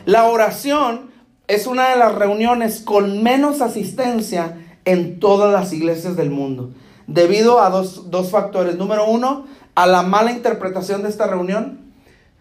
La 0.06 0.26
oración 0.26 1.12
es 1.48 1.68
una 1.68 1.90
de 1.90 1.98
las 1.98 2.16
reuniones 2.16 2.82
con 2.82 3.24
menos 3.24 3.62
asistencia 3.62 4.58
en 4.86 5.20
todas 5.20 5.54
las 5.54 5.72
iglesias 5.72 6.16
del 6.18 6.30
mundo, 6.30 6.72
debido 7.08 7.62
a 7.62 7.70
dos, 7.70 8.10
dos 8.12 8.32
factores. 8.32 8.76
Número 8.76 9.08
uno, 9.08 9.46
a 9.76 9.88
la 9.88 10.04
mala 10.04 10.32
interpretación 10.32 11.04
de 11.04 11.10
esta 11.10 11.28
reunión. 11.28 11.80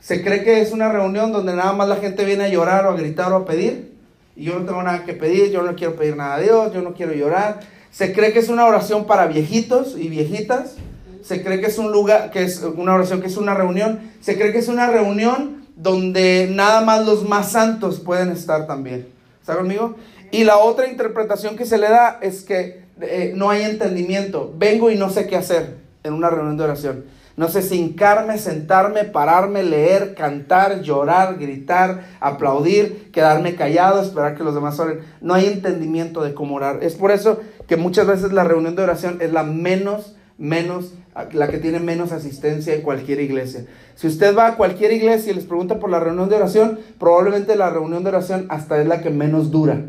Se 0.01 0.23
cree 0.25 0.43
que 0.43 0.61
es 0.61 0.73
una 0.73 0.91
reunión 0.91 1.33
donde 1.33 1.55
nada 1.55 1.73
más 1.73 1.89
la 1.89 1.97
gente 1.97 2.25
viene 2.25 2.45
a 2.45 2.49
llorar 2.49 2.87
o 2.87 2.91
a 2.91 2.97
gritar 2.97 3.33
o 3.33 3.37
a 3.37 3.45
pedir. 3.45 3.92
Y 4.37 4.45
yo 4.45 4.59
no 4.59 4.65
tengo 4.65 4.83
nada 4.83 5.05
que 5.05 5.13
pedir, 5.13 5.51
yo 5.51 5.63
no 5.63 5.75
quiero 5.75 5.97
pedir 5.97 6.17
nada 6.17 6.37
a 6.37 6.41
Dios, 6.41 6.73
yo 6.73 6.83
no 6.83 6.95
quiero 6.95 7.13
llorar. 7.13 7.61
Se 7.91 8.13
cree 8.13 8.33
que 8.33 8.39
es 8.39 8.49
una 8.49 8.67
oración 8.67 9.07
para 9.07 9.27
viejitos 9.27 9.97
y 9.99 10.09
viejitas. 10.09 10.77
Se 11.23 11.43
cree 11.43 11.61
que 11.61 11.67
es 11.67 11.79
un 11.79 11.93
lugar, 11.93 12.31
que 12.31 12.43
es 12.43 12.63
una 12.63 12.95
oración, 12.95 13.21
que 13.21 13.27
es 13.27 13.37
una 13.37 13.55
reunión. 13.55 14.11
Se 14.21 14.37
cree 14.37 14.53
que 14.53 14.59
es 14.59 14.69
una 14.69 14.91
reunión 14.91 15.67
donde 15.77 16.49
nada 16.51 16.81
más 16.81 17.05
los 17.05 17.29
más 17.29 17.53
santos 17.53 18.01
pueden 18.01 18.31
estar 18.31 18.67
también. 18.67 19.09
¿Está 19.41 19.57
conmigo? 19.57 19.97
Y 20.31 20.45
la 20.45 20.59
otra 20.59 20.89
interpretación 20.89 21.57
que 21.57 21.67
se 21.67 21.79
le 21.79 21.89
da 21.89 22.19
es 22.23 22.43
que 22.43 22.85
eh, 23.01 23.33
no 23.37 23.51
hay 23.51 23.63
entendimiento. 23.63 24.53
Vengo 24.57 24.91
y 24.91 24.97
no 24.97 25.11
sé 25.11 25.27
qué 25.27 25.37
hacer 25.37 25.77
en 26.03 26.15
una 26.15 26.31
reunión 26.31 26.57
de 26.57 26.65
oración. 26.65 27.05
No 27.43 27.49
sé 27.49 27.75
hincarme, 27.75 28.39
sentarme, 28.39 29.03
pararme, 29.03 29.65
leer, 29.65 30.15
cantar, 30.15 30.81
llorar, 30.81 31.39
gritar, 31.41 32.05
aplaudir, 32.21 33.11
quedarme 33.11 33.57
callado, 33.57 34.01
esperar 34.01 34.37
que 34.37 34.45
los 34.45 34.55
demás 34.55 34.79
oren. 34.79 35.01
No 35.21 35.35
hay 35.35 35.47
entendimiento 35.47 36.23
de 36.23 36.35
cómo 36.35 36.55
orar. 36.55 36.85
Es 36.85 36.95
por 36.95 37.11
eso 37.11 37.41
que 37.67 37.77
muchas 37.77 38.07
veces 38.07 38.33
la 38.33 38.45
reunión 38.45 38.77
de 38.77 38.85
oración 38.85 39.19
es 39.21 39.33
la 39.33 39.43
menos, 39.43 40.15
menos, 40.39 40.95
la 41.33 41.49
que 41.49 41.59
tiene 41.59 41.81
menos 41.81 42.13
asistencia 42.13 42.77
en 42.77 42.83
cualquier 42.83 43.19
iglesia. 43.19 43.67
Si 43.97 44.07
usted 44.07 44.39
va 44.39 44.47
a 44.47 44.57
cualquier 44.57 44.93
iglesia 44.93 45.33
y 45.33 45.35
les 45.35 45.47
pregunta 45.47 45.81
por 45.81 45.91
la 45.91 45.99
reunión 45.99 46.29
de 46.29 46.37
oración, 46.37 46.79
probablemente 47.01 47.57
la 47.57 47.71
reunión 47.71 48.05
de 48.05 48.11
oración 48.11 48.47
hasta 48.51 48.81
es 48.81 48.87
la 48.87 49.03
que 49.03 49.11
menos 49.11 49.51
dura. 49.51 49.81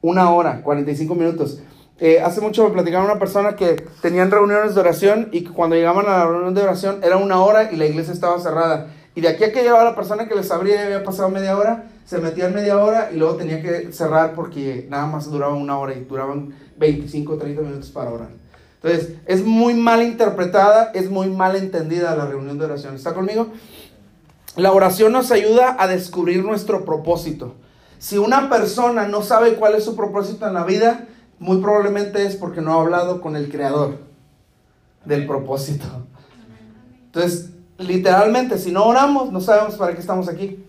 Una 0.00 0.30
hora, 0.30 0.62
45 0.62 1.12
minutos. 1.16 1.60
Eh, 2.00 2.20
hace 2.20 2.40
mucho 2.40 2.64
me 2.64 2.70
platicaba 2.70 3.04
una 3.04 3.20
persona 3.20 3.54
que 3.54 3.84
tenían 4.02 4.30
reuniones 4.30 4.74
de 4.74 4.80
oración 4.80 5.28
y 5.30 5.44
cuando 5.44 5.76
llegaban 5.76 6.06
a 6.06 6.18
la 6.18 6.26
reunión 6.26 6.52
de 6.52 6.62
oración 6.62 7.00
era 7.04 7.18
una 7.18 7.40
hora 7.40 7.70
y 7.70 7.76
la 7.76 7.86
iglesia 7.86 8.12
estaba 8.12 8.38
cerrada. 8.40 8.88
Y 9.14 9.20
de 9.20 9.28
aquí 9.28 9.44
a 9.44 9.52
que 9.52 9.62
llegaba 9.62 9.84
la 9.84 9.94
persona 9.94 10.26
que 10.26 10.34
les 10.34 10.50
abría 10.50 10.74
y 10.74 10.86
había 10.86 11.04
pasado 11.04 11.28
media 11.28 11.56
hora, 11.56 11.84
se 12.04 12.18
metían 12.18 12.52
media 12.52 12.78
hora 12.78 13.10
y 13.12 13.16
luego 13.16 13.36
tenía 13.36 13.62
que 13.62 13.92
cerrar 13.92 14.34
porque 14.34 14.86
nada 14.90 15.06
más 15.06 15.30
duraba 15.30 15.54
una 15.54 15.78
hora 15.78 15.94
y 15.94 16.04
duraban 16.04 16.52
25 16.76 17.32
o 17.32 17.38
30 17.38 17.62
minutos 17.62 17.90
para 17.90 18.10
orar. 18.10 18.30
Entonces, 18.82 19.14
es 19.26 19.44
muy 19.44 19.74
mal 19.74 20.02
interpretada, 20.02 20.90
es 20.94 21.08
muy 21.08 21.30
mal 21.30 21.54
entendida 21.54 22.16
la 22.16 22.26
reunión 22.26 22.58
de 22.58 22.64
oración. 22.64 22.96
¿Está 22.96 23.14
conmigo? 23.14 23.48
La 24.56 24.72
oración 24.72 25.12
nos 25.12 25.30
ayuda 25.30 25.76
a 25.78 25.86
descubrir 25.86 26.44
nuestro 26.44 26.84
propósito. 26.84 27.54
Si 27.98 28.18
una 28.18 28.50
persona 28.50 29.06
no 29.08 29.22
sabe 29.22 29.54
cuál 29.54 29.76
es 29.76 29.84
su 29.84 29.96
propósito 29.96 30.46
en 30.46 30.54
la 30.54 30.64
vida, 30.64 31.06
muy 31.38 31.58
probablemente 31.58 32.24
es 32.26 32.36
porque 32.36 32.60
no 32.60 32.72
ha 32.72 32.82
hablado 32.82 33.20
con 33.20 33.36
el 33.36 33.50
creador 33.50 33.98
del 35.04 35.26
propósito. 35.26 35.86
Entonces, 37.06 37.50
literalmente, 37.78 38.58
si 38.58 38.72
no 38.72 38.84
oramos, 38.84 39.32
no 39.32 39.40
sabemos 39.40 39.76
para 39.76 39.94
qué 39.94 40.00
estamos 40.00 40.28
aquí, 40.28 40.64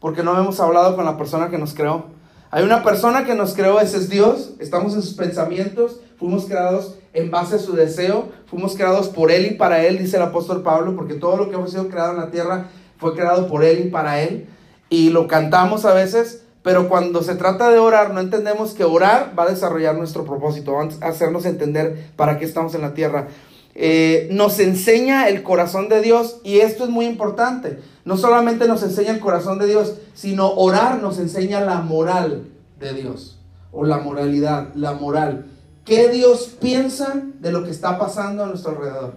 porque 0.00 0.22
no 0.22 0.38
hemos 0.38 0.60
hablado 0.60 0.96
con 0.96 1.04
la 1.04 1.16
persona 1.16 1.48
que 1.48 1.58
nos 1.58 1.74
creó. 1.74 2.06
Hay 2.50 2.64
una 2.64 2.82
persona 2.82 3.24
que 3.24 3.34
nos 3.34 3.54
creó, 3.54 3.80
ese 3.80 3.98
es 3.98 4.08
Dios, 4.08 4.54
estamos 4.60 4.94
en 4.94 5.02
sus 5.02 5.14
pensamientos, 5.14 6.00
fuimos 6.16 6.46
creados 6.46 6.96
en 7.12 7.30
base 7.30 7.56
a 7.56 7.58
su 7.58 7.74
deseo, 7.74 8.28
fuimos 8.46 8.76
creados 8.76 9.08
por 9.08 9.30
Él 9.30 9.46
y 9.46 9.54
para 9.54 9.84
Él, 9.84 9.98
dice 9.98 10.16
el 10.16 10.22
apóstol 10.22 10.62
Pablo, 10.62 10.94
porque 10.94 11.14
todo 11.14 11.36
lo 11.36 11.48
que 11.48 11.56
hemos 11.56 11.70
sido 11.70 11.88
creado 11.88 12.12
en 12.12 12.18
la 12.18 12.30
tierra 12.30 12.68
fue 12.98 13.14
creado 13.14 13.48
por 13.48 13.64
Él 13.64 13.86
y 13.86 13.90
para 13.90 14.20
Él, 14.22 14.46
y 14.88 15.10
lo 15.10 15.26
cantamos 15.26 15.84
a 15.84 15.92
veces, 15.92 16.45
pero 16.66 16.88
cuando 16.88 17.22
se 17.22 17.36
trata 17.36 17.70
de 17.70 17.78
orar, 17.78 18.12
no 18.12 18.18
entendemos 18.18 18.74
que 18.74 18.82
orar 18.82 19.34
va 19.38 19.44
a 19.44 19.50
desarrollar 19.50 19.94
nuestro 19.94 20.24
propósito, 20.24 20.72
va 20.72 20.88
a 21.00 21.10
hacernos 21.10 21.44
entender 21.44 22.10
para 22.16 22.40
qué 22.40 22.44
estamos 22.44 22.74
en 22.74 22.80
la 22.80 22.92
tierra. 22.92 23.28
Eh, 23.76 24.26
nos 24.32 24.58
enseña 24.58 25.28
el 25.28 25.44
corazón 25.44 25.88
de 25.88 26.02
Dios 26.02 26.40
y 26.42 26.58
esto 26.58 26.82
es 26.82 26.90
muy 26.90 27.06
importante. 27.06 27.78
No 28.04 28.16
solamente 28.16 28.66
nos 28.66 28.82
enseña 28.82 29.12
el 29.12 29.20
corazón 29.20 29.60
de 29.60 29.68
Dios, 29.68 29.94
sino 30.14 30.54
orar 30.54 31.00
nos 31.00 31.20
enseña 31.20 31.60
la 31.60 31.82
moral 31.82 32.48
de 32.80 32.94
Dios 32.94 33.38
o 33.70 33.84
la 33.84 33.98
moralidad, 33.98 34.74
la 34.74 34.92
moral. 34.92 35.46
¿Qué 35.84 36.08
Dios 36.08 36.56
piensa 36.60 37.14
de 37.38 37.52
lo 37.52 37.62
que 37.62 37.70
está 37.70 37.96
pasando 37.96 38.42
a 38.42 38.46
nuestro 38.48 38.72
alrededor? 38.72 39.14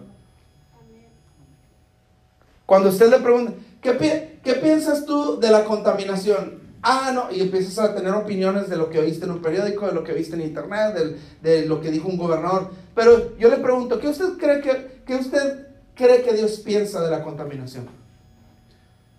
Cuando 2.67 2.89
usted 2.89 3.09
le 3.09 3.17
pregunta, 3.17 3.53
¿qué, 3.81 4.39
qué 4.43 4.53
piensas 4.53 5.07
tú 5.07 5.39
de 5.39 5.49
la 5.49 5.65
contaminación? 5.65 6.58
Ah, 6.81 7.11
no, 7.13 7.31
y 7.31 7.41
empiezas 7.41 7.77
a 7.79 7.95
tener 7.95 8.13
opiniones 8.13 8.69
de 8.69 8.77
lo 8.77 8.89
que 8.89 8.99
oíste 8.99 9.25
en 9.25 9.31
un 9.31 9.41
periódico, 9.41 9.87
de 9.87 9.93
lo 9.93 10.03
que 10.03 10.13
viste 10.13 10.35
en 10.35 10.41
internet, 10.41 11.17
de, 11.41 11.65
lo 11.65 11.81
que 11.81 11.91
dijo 11.91 12.07
un 12.07 12.17
gobernador. 12.17 12.69
Pero 12.95 13.37
yo 13.37 13.49
le 13.49 13.57
pregunto, 13.57 13.99
¿qué 13.99 14.07
usted 14.07 14.37
cree 14.37 14.61
que, 14.61 15.15
usted 15.15 15.67
cree 15.95 16.21
que 16.21 16.33
Dios 16.33 16.59
piensa 16.59 17.01
de 17.01 17.11
la 17.11 17.23
contaminación? 17.23 17.87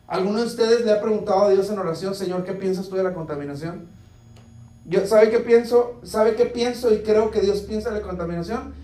¿Alguno 0.07 0.41
de 0.41 0.47
ustedes 0.47 0.85
le 0.85 0.93
ha 0.93 1.01
preguntado 1.01 1.43
a 1.43 1.51
Dios 1.51 1.71
en 1.71 1.79
oración, 1.79 2.15
Señor, 2.15 2.45
qué 2.45 2.53
piensas 2.53 2.89
tú 2.89 2.97
de 2.97 3.05
la 3.05 3.15
contaminación? 3.15 3.87
Yo, 4.87 5.07
¿Sabe 5.07 5.31
qué 5.31 5.39
pienso? 5.39 6.01
¿Sabe 6.03 6.35
qué 6.35 6.47
pienso 6.47 6.93
y 6.93 6.99
creo 6.99 7.31
que 7.31 7.41
Dios 7.41 7.61
piensa 7.61 7.91
de 7.91 8.01
la 8.01 8.07
contaminación? 8.07 8.75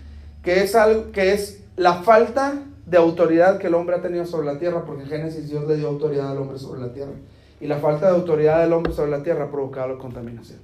Que 0.41 0.63
es 0.63 0.73
algo 0.75 1.11
que 1.11 1.33
es 1.33 1.59
la 1.75 2.01
falta 2.03 2.53
de 2.85 2.97
autoridad 2.97 3.57
que 3.57 3.67
el 3.67 3.73
hombre 3.73 3.97
ha 3.97 4.01
tenido 4.01 4.25
sobre 4.25 4.45
la 4.45 4.57
tierra, 4.57 4.85
porque 4.85 5.03
en 5.03 5.09
Génesis 5.09 5.49
Dios 5.49 5.67
le 5.67 5.75
dio 5.75 5.89
autoridad 5.89 6.31
al 6.31 6.37
hombre 6.37 6.57
sobre 6.57 6.79
la 6.79 6.93
tierra 6.93 7.11
y 7.59 7.67
la 7.67 7.77
falta 7.77 8.07
de 8.07 8.15
autoridad 8.15 8.61
del 8.61 8.73
hombre 8.73 8.93
sobre 8.93 9.11
la 9.11 9.23
tierra 9.23 9.45
ha 9.45 9.51
provocado 9.51 9.89
la 9.89 9.97
contaminación. 9.97 10.59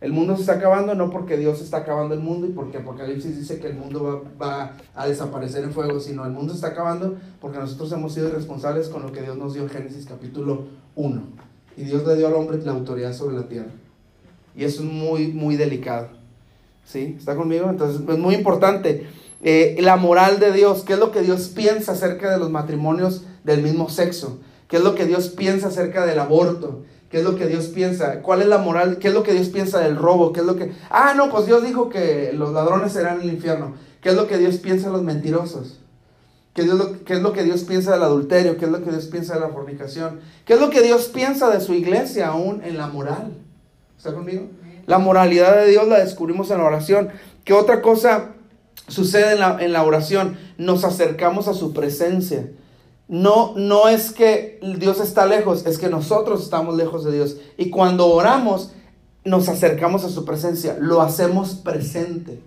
El 0.00 0.12
mundo 0.12 0.34
se 0.36 0.42
está 0.42 0.54
acabando 0.54 0.94
no 0.94 1.08
porque 1.08 1.38
Dios 1.38 1.62
está 1.62 1.78
acabando 1.78 2.14
el 2.14 2.20
mundo 2.20 2.46
y 2.46 2.50
porque 2.50 2.76
Apocalipsis 2.76 3.38
dice 3.38 3.58
que 3.58 3.68
el 3.68 3.74
mundo 3.74 4.24
va, 4.40 4.76
a 4.94 5.08
desaparecer 5.08 5.64
en 5.64 5.72
fuego, 5.72 5.98
sino 5.98 6.26
el 6.26 6.32
mundo 6.32 6.52
está 6.52 6.68
acabando 6.68 7.16
porque 7.40 7.58
nosotros 7.58 7.90
hemos 7.92 8.12
sido 8.12 8.28
irresponsables 8.28 8.88
con 8.88 9.02
lo 9.02 9.12
que 9.12 9.22
Dios 9.22 9.38
nos 9.38 9.54
dio 9.54 9.62
en 9.62 9.70
Génesis 9.70 10.04
capítulo 10.04 10.66
1. 10.96 11.22
Y 11.78 11.84
Dios 11.84 12.06
le 12.06 12.16
dio 12.16 12.26
al 12.26 12.34
hombre 12.34 12.58
la 12.62 12.72
autoridad 12.72 13.14
sobre 13.14 13.36
la 13.36 13.48
tierra. 13.48 13.70
Y 14.54 14.64
eso 14.64 14.82
es 14.82 14.88
muy, 14.88 15.28
muy 15.28 15.56
delicado. 15.56 16.08
¿Sí? 16.84 17.16
¿Está 17.18 17.34
conmigo? 17.34 17.70
Entonces 17.70 18.02
es 18.06 18.18
muy 18.18 18.34
importante. 18.34 19.06
Eh, 19.42 19.76
la 19.80 19.96
moral 19.96 20.38
de 20.38 20.52
Dios, 20.52 20.84
¿qué 20.84 20.94
es 20.94 20.98
lo 20.98 21.12
que 21.12 21.22
Dios 21.22 21.48
piensa 21.48 21.92
acerca 21.92 22.30
de 22.30 22.38
los 22.38 22.50
matrimonios 22.50 23.24
del 23.42 23.62
mismo 23.62 23.88
sexo? 23.88 24.38
¿Qué 24.68 24.76
es 24.76 24.82
lo 24.82 24.94
que 24.94 25.06
Dios 25.06 25.28
piensa 25.28 25.68
acerca 25.68 26.06
del 26.06 26.18
aborto? 26.18 26.84
¿Qué 27.10 27.18
es 27.18 27.24
lo 27.24 27.36
que 27.36 27.46
Dios 27.46 27.66
piensa? 27.66 28.22
¿Cuál 28.22 28.42
es 28.42 28.48
la 28.48 28.58
moral? 28.58 28.98
¿Qué 28.98 29.08
es 29.08 29.14
lo 29.14 29.22
que 29.22 29.32
Dios 29.32 29.48
piensa 29.48 29.78
del 29.78 29.96
robo? 29.96 30.32
¿Qué 30.32 30.40
es 30.40 30.46
lo 30.46 30.56
que... 30.56 30.72
Ah, 30.90 31.14
no, 31.16 31.30
pues 31.30 31.46
Dios 31.46 31.62
dijo 31.62 31.88
que 31.88 32.32
los 32.34 32.52
ladrones 32.52 32.92
serán 32.92 33.20
el 33.20 33.28
infierno. 33.28 33.74
¿Qué 34.00 34.08
es 34.08 34.16
lo 34.16 34.26
que 34.26 34.36
Dios 34.36 34.56
piensa 34.56 34.88
de 34.88 34.94
los 34.94 35.02
mentirosos? 35.02 35.78
¿Qué 36.54 36.62
es, 36.62 36.68
lo, 36.68 37.04
¿Qué 37.04 37.14
es 37.14 37.22
lo 37.22 37.32
que 37.32 37.42
Dios 37.42 37.64
piensa 37.64 37.92
del 37.92 38.02
adulterio? 38.02 38.56
¿Qué 38.56 38.64
es 38.64 38.70
lo 38.70 38.82
que 38.82 38.90
Dios 38.90 39.06
piensa 39.06 39.34
de 39.34 39.40
la 39.40 39.48
fornicación? 39.48 40.20
¿Qué 40.44 40.54
es 40.54 40.60
lo 40.60 40.70
que 40.70 40.82
Dios 40.82 41.06
piensa 41.06 41.50
de 41.50 41.60
su 41.60 41.74
iglesia 41.74 42.28
aún 42.28 42.62
en 42.64 42.76
la 42.76 42.86
moral? 42.86 43.32
¿Está 43.96 44.12
conmigo? 44.12 44.48
La 44.86 44.98
moralidad 44.98 45.56
de 45.56 45.68
Dios 45.70 45.88
la 45.88 45.98
descubrimos 45.98 46.50
en 46.50 46.58
la 46.58 46.64
oración. 46.64 47.10
¿Qué 47.44 47.52
otra 47.52 47.80
cosa 47.80 48.34
sucede 48.88 49.32
en 49.32 49.40
la, 49.40 49.56
en 49.60 49.72
la 49.72 49.82
oración? 49.82 50.36
Nos 50.58 50.84
acercamos 50.84 51.48
a 51.48 51.54
su 51.54 51.72
presencia. 51.72 52.48
No, 53.06 53.52
no 53.56 53.88
es 53.88 54.12
que 54.12 54.58
Dios 54.78 55.00
está 55.00 55.26
lejos, 55.26 55.66
es 55.66 55.78
que 55.78 55.88
nosotros 55.88 56.42
estamos 56.42 56.76
lejos 56.76 57.04
de 57.04 57.12
Dios. 57.12 57.36
Y 57.58 57.70
cuando 57.70 58.06
oramos, 58.08 58.72
nos 59.24 59.48
acercamos 59.48 60.04
a 60.04 60.08
su 60.08 60.24
presencia, 60.24 60.76
lo 60.80 61.02
hacemos 61.02 61.54
presente. 61.54 62.40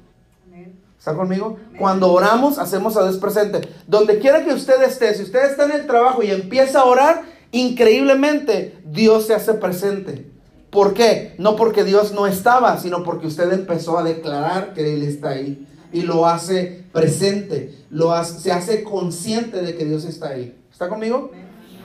¿Está 0.97 1.13
conmigo? 1.15 1.57
Cuando 1.77 2.11
oramos, 2.11 2.57
hacemos 2.57 2.97
a 2.97 3.03
Dios 3.03 3.17
presente. 3.17 3.61
Donde 3.87 4.19
quiera 4.19 4.43
que 4.43 4.53
usted 4.53 4.81
esté, 4.83 5.13
si 5.13 5.23
usted 5.23 5.45
está 5.45 5.65
en 5.65 5.71
el 5.71 5.87
trabajo 5.87 6.23
y 6.23 6.31
empieza 6.31 6.81
a 6.81 6.85
orar, 6.85 7.23
increíblemente 7.51 8.77
Dios 8.83 9.27
se 9.27 9.35
hace 9.35 9.53
presente. 9.53 10.29
¿Por 10.69 10.93
qué? 10.93 11.33
No 11.37 11.55
porque 11.55 11.83
Dios 11.83 12.11
no 12.11 12.27
estaba, 12.27 12.77
sino 12.79 13.03
porque 13.03 13.27
usted 13.27 13.53
empezó 13.53 13.97
a 13.97 14.03
declarar 14.03 14.73
que 14.73 14.93
Él 14.93 15.03
está 15.03 15.29
ahí 15.29 15.65
y 15.91 16.01
lo 16.01 16.25
hace 16.25 16.83
presente, 16.91 17.73
lo 17.89 18.11
hace, 18.13 18.39
se 18.39 18.51
hace 18.51 18.83
consciente 18.83 19.61
de 19.61 19.75
que 19.75 19.85
Dios 19.85 20.05
está 20.05 20.29
ahí. 20.29 20.55
¿Está 20.71 20.89
conmigo? 20.89 21.31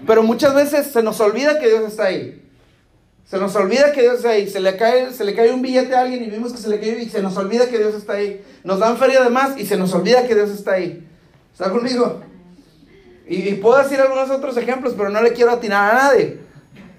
Pero 0.06 0.22
muchas 0.22 0.54
veces 0.54 0.88
se 0.88 1.02
nos 1.02 1.20
olvida 1.20 1.58
que 1.58 1.68
Dios 1.68 1.82
está 1.86 2.04
ahí. 2.04 2.42
Se 3.24 3.38
nos 3.38 3.54
olvida 3.56 3.92
que 3.92 4.02
Dios 4.02 4.16
está 4.16 4.30
ahí. 4.30 4.48
Se 4.48 4.60
le 4.60 4.76
cae, 4.76 5.12
se 5.12 5.24
le 5.24 5.34
cae 5.34 5.52
un 5.52 5.62
billete 5.62 5.94
a 5.94 6.02
alguien 6.02 6.22
y 6.24 6.28
vimos 6.28 6.52
que 6.52 6.58
se 6.58 6.68
le 6.68 6.78
cayó 6.78 6.98
y 6.98 7.08
se 7.08 7.22
nos 7.22 7.36
olvida 7.36 7.68
que 7.68 7.78
Dios 7.78 7.94
está 7.94 8.14
ahí. 8.14 8.44
Nos 8.64 8.80
dan 8.80 8.98
feria 8.98 9.22
de 9.22 9.30
más 9.30 9.58
y 9.58 9.64
se 9.64 9.76
nos 9.76 9.94
olvida 9.94 10.26
que 10.26 10.34
Dios 10.34 10.50
está 10.50 10.72
ahí. 10.72 11.06
¿Está 11.52 11.70
conmigo? 11.70 12.20
Y, 13.26 13.54
puedo 13.54 13.82
decir 13.82 14.00
algunos 14.00 14.28
otros 14.30 14.56
ejemplos, 14.56 14.94
pero 14.96 15.08
no 15.08 15.22
le 15.22 15.32
quiero 15.32 15.52
atinar 15.52 15.90
a 15.90 15.94
nadie. 15.94 16.40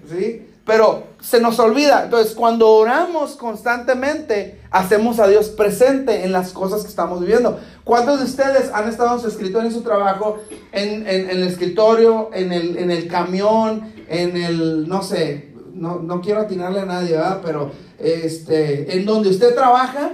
¿Sí? 0.08 0.46
Pero 0.64 1.08
se 1.20 1.40
nos 1.40 1.58
olvida. 1.58 2.04
Entonces, 2.04 2.34
cuando 2.34 2.70
oramos 2.70 3.36
constantemente, 3.36 4.62
hacemos 4.70 5.18
a 5.18 5.26
Dios 5.26 5.48
presente 5.50 6.24
en 6.24 6.32
las 6.32 6.52
cosas 6.52 6.82
que 6.82 6.88
estamos 6.88 7.20
viviendo. 7.20 7.58
¿Cuántos 7.84 8.20
de 8.20 8.24
ustedes 8.24 8.70
han 8.72 8.88
estado 8.88 9.14
en 9.14 9.20
su 9.20 9.28
escritorio, 9.28 9.68
en 9.68 9.74
su 9.74 9.82
trabajo, 9.82 10.38
en, 10.72 11.06
el 11.06 11.42
escritorio, 11.42 12.30
en 12.32 12.52
el, 12.52 12.78
en 12.78 12.90
el, 12.90 13.08
camión, 13.08 13.92
en 14.08 14.36
el, 14.36 14.88
no 14.88 15.02
sé, 15.02 15.52
no, 15.74 15.98
no 15.98 16.22
quiero 16.22 16.40
atinarle 16.40 16.80
a 16.80 16.86
nadie, 16.86 17.12
¿verdad? 17.12 17.40
Pero 17.44 17.70
este, 17.98 18.96
en 18.96 19.04
donde 19.04 19.28
usted 19.28 19.54
trabaja 19.54 20.12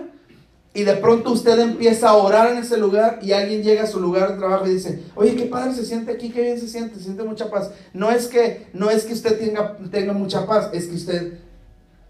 y 0.73 0.85
de 0.85 0.95
pronto 0.95 1.33
usted 1.33 1.59
empieza 1.59 2.11
a 2.11 2.15
orar 2.15 2.53
en 2.53 2.59
ese 2.59 2.77
lugar 2.77 3.19
y 3.23 3.33
alguien 3.33 3.63
llega 3.63 3.83
a 3.83 3.87
su 3.87 3.99
lugar 3.99 4.33
de 4.33 4.39
trabajo 4.39 4.67
y 4.69 4.75
dice, 4.75 5.03
oye, 5.17 5.35
qué 5.35 5.47
padre 5.47 5.75
se 5.75 5.85
siente 5.85 6.13
aquí, 6.13 6.31
qué 6.31 6.43
bien 6.43 6.61
se 6.61 6.69
siente, 6.69 6.97
se 6.97 7.05
siente 7.05 7.25
mucha 7.25 7.51
paz. 7.51 7.73
No 7.93 8.11
es 8.11 8.29
que, 8.29 8.69
no 8.73 8.89
es 8.89 9.05
que 9.05 9.13
usted 9.13 9.39
tenga, 9.39 9.77
tenga 9.91 10.13
mucha 10.13 10.47
paz, 10.47 10.71
es 10.73 10.87
que 10.87 10.95
usted 10.95 11.39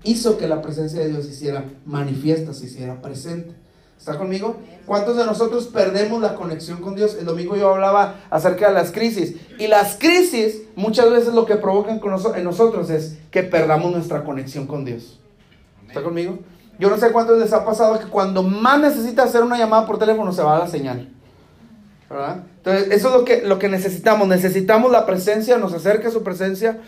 hizo 0.05 0.37
que 0.37 0.47
la 0.47 0.61
presencia 0.61 1.01
de 1.01 1.09
Dios 1.09 1.25
se 1.25 1.33
hiciera 1.33 1.65
manifiesta, 1.87 2.53
se 2.53 2.67
hiciera 2.67 3.01
presente. 3.01 3.55
¿Está 3.99 4.17
conmigo? 4.17 4.57
¿Cuántos 4.87 5.17
de 5.17 5.27
nosotros 5.27 5.67
perdemos 5.67 6.23
la 6.23 6.35
conexión 6.35 6.81
con 6.81 6.97
Dios? 6.97 7.17
El 7.19 7.27
domingo 7.27 7.55
yo 7.57 7.75
hablaba 7.75 8.21
acerca 8.31 8.69
de 8.69 8.75
las 8.75 8.93
crisis. 8.93 9.37
Y 9.59 9.67
las 9.67 9.97
crisis 9.97 10.63
muchas 10.75 11.11
veces 11.11 11.35
lo 11.35 11.45
que 11.45 11.57
provocan 11.57 12.01
en 12.35 12.45
nosotros 12.45 12.89
es 12.89 13.19
que 13.31 13.43
perdamos 13.43 13.93
nuestra 13.93 14.25
conexión 14.25 14.67
con 14.67 14.87
Dios. 14.87 15.21
¿Está 15.87 16.03
conmigo? 16.03 16.39
Yo 16.81 16.89
no 16.89 16.97
sé 16.97 17.13
cuántos 17.13 17.39
les 17.39 17.53
ha 17.53 17.63
pasado 17.63 17.99
que 17.99 18.07
cuando 18.07 18.43
más 18.43 18.81
necesita 18.81 19.25
hacer 19.25 19.43
una 19.43 19.59
llamada 19.59 19.87
por 19.87 19.99
teléfono 19.99 20.33
se 20.33 20.43
va 20.43 20.57
a 20.57 20.61
la 20.61 20.67
señal. 20.67 21.11
¿Verdad? 22.09 22.45
Entonces, 22.57 22.91
eso 22.91 23.09
es 23.09 23.15
lo 23.15 23.25
que, 23.27 23.43
lo 23.43 23.59
que 23.59 23.69
necesitamos. 23.69 24.27
Necesitamos 24.27 24.91
la 24.91 25.05
presencia, 25.05 25.59
nos 25.59 25.75
acerca 25.75 26.09
a 26.09 26.11
su 26.11 26.23
presencia. 26.23 26.81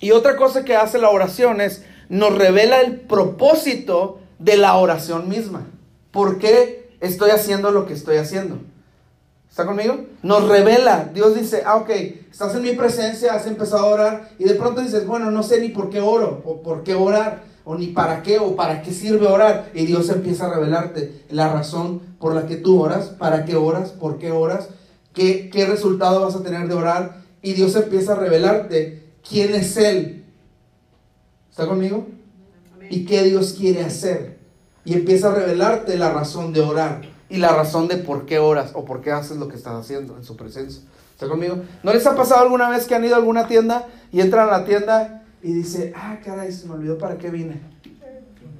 Y 0.00 0.12
otra 0.12 0.36
cosa 0.36 0.64
que 0.64 0.76
hace 0.76 0.98
la 0.98 1.10
oración 1.10 1.60
es, 1.60 1.84
nos 2.08 2.34
revela 2.36 2.80
el 2.80 3.00
propósito 3.00 4.20
de 4.38 4.56
la 4.56 4.74
oración 4.76 5.28
misma. 5.28 5.66
¿Por 6.10 6.38
qué 6.38 6.96
estoy 7.00 7.32
haciendo 7.32 7.72
lo 7.72 7.84
que 7.84 7.92
estoy 7.92 8.16
haciendo? 8.16 8.60
¿Está 9.50 9.66
conmigo? 9.66 10.06
Nos 10.22 10.48
revela. 10.48 11.10
Dios 11.12 11.34
dice, 11.34 11.64
ah, 11.66 11.76
ok, 11.76 11.90
estás 12.30 12.54
en 12.54 12.62
mi 12.62 12.72
presencia, 12.72 13.34
has 13.34 13.46
empezado 13.46 13.84
a 13.88 13.90
orar 13.90 14.28
y 14.38 14.44
de 14.44 14.54
pronto 14.54 14.80
dices, 14.80 15.06
bueno, 15.06 15.30
no 15.30 15.42
sé 15.42 15.60
ni 15.60 15.68
por 15.68 15.90
qué 15.90 16.00
oro 16.00 16.40
o 16.46 16.62
por 16.62 16.82
qué 16.82 16.94
orar 16.94 17.42
o 17.68 17.74
ni 17.74 17.88
para 17.88 18.22
qué 18.22 18.38
o 18.38 18.54
para 18.54 18.80
qué 18.80 18.92
sirve 18.92 19.26
orar. 19.26 19.70
Y 19.74 19.86
Dios 19.86 20.08
empieza 20.08 20.46
a 20.46 20.54
revelarte 20.54 21.24
la 21.30 21.52
razón 21.52 22.00
por 22.20 22.32
la 22.32 22.46
que 22.46 22.54
tú 22.54 22.80
oras, 22.80 23.06
para 23.06 23.44
qué 23.44 23.56
oras, 23.56 23.90
por 23.90 24.18
qué 24.18 24.30
oras, 24.30 24.68
qué, 25.12 25.50
qué 25.50 25.66
resultado 25.66 26.24
vas 26.24 26.36
a 26.36 26.44
tener 26.44 26.68
de 26.68 26.74
orar. 26.74 27.22
Y 27.42 27.54
Dios 27.54 27.74
empieza 27.74 28.12
a 28.12 28.16
revelarte 28.16 29.10
quién 29.28 29.52
es 29.52 29.76
Él. 29.76 30.24
¿Está 31.50 31.66
conmigo? 31.66 32.06
Y 32.88 33.04
qué 33.04 33.24
Dios 33.24 33.56
quiere 33.58 33.82
hacer. 33.82 34.38
Y 34.84 34.94
empieza 34.94 35.32
a 35.32 35.34
revelarte 35.34 35.98
la 35.98 36.12
razón 36.12 36.52
de 36.52 36.60
orar 36.60 37.02
y 37.28 37.38
la 37.38 37.48
razón 37.48 37.88
de 37.88 37.96
por 37.96 38.26
qué 38.26 38.38
oras 38.38 38.70
o 38.74 38.84
por 38.84 39.00
qué 39.00 39.10
haces 39.10 39.38
lo 39.38 39.48
que 39.48 39.56
estás 39.56 39.74
haciendo 39.74 40.16
en 40.16 40.22
su 40.22 40.36
presencia. 40.36 40.82
¿Está 41.14 41.26
conmigo? 41.26 41.58
¿No 41.82 41.92
les 41.92 42.06
ha 42.06 42.14
pasado 42.14 42.42
alguna 42.42 42.68
vez 42.68 42.86
que 42.86 42.94
han 42.94 43.04
ido 43.04 43.16
a 43.16 43.18
alguna 43.18 43.48
tienda 43.48 43.88
y 44.12 44.20
entran 44.20 44.48
a 44.48 44.58
la 44.58 44.64
tienda 44.64 45.25
y 45.46 45.52
dice, 45.52 45.92
ah, 45.94 46.18
caray, 46.24 46.50
se 46.50 46.66
me 46.66 46.74
olvidó 46.74 46.98
para 46.98 47.18
qué 47.18 47.30
vine. 47.30 47.60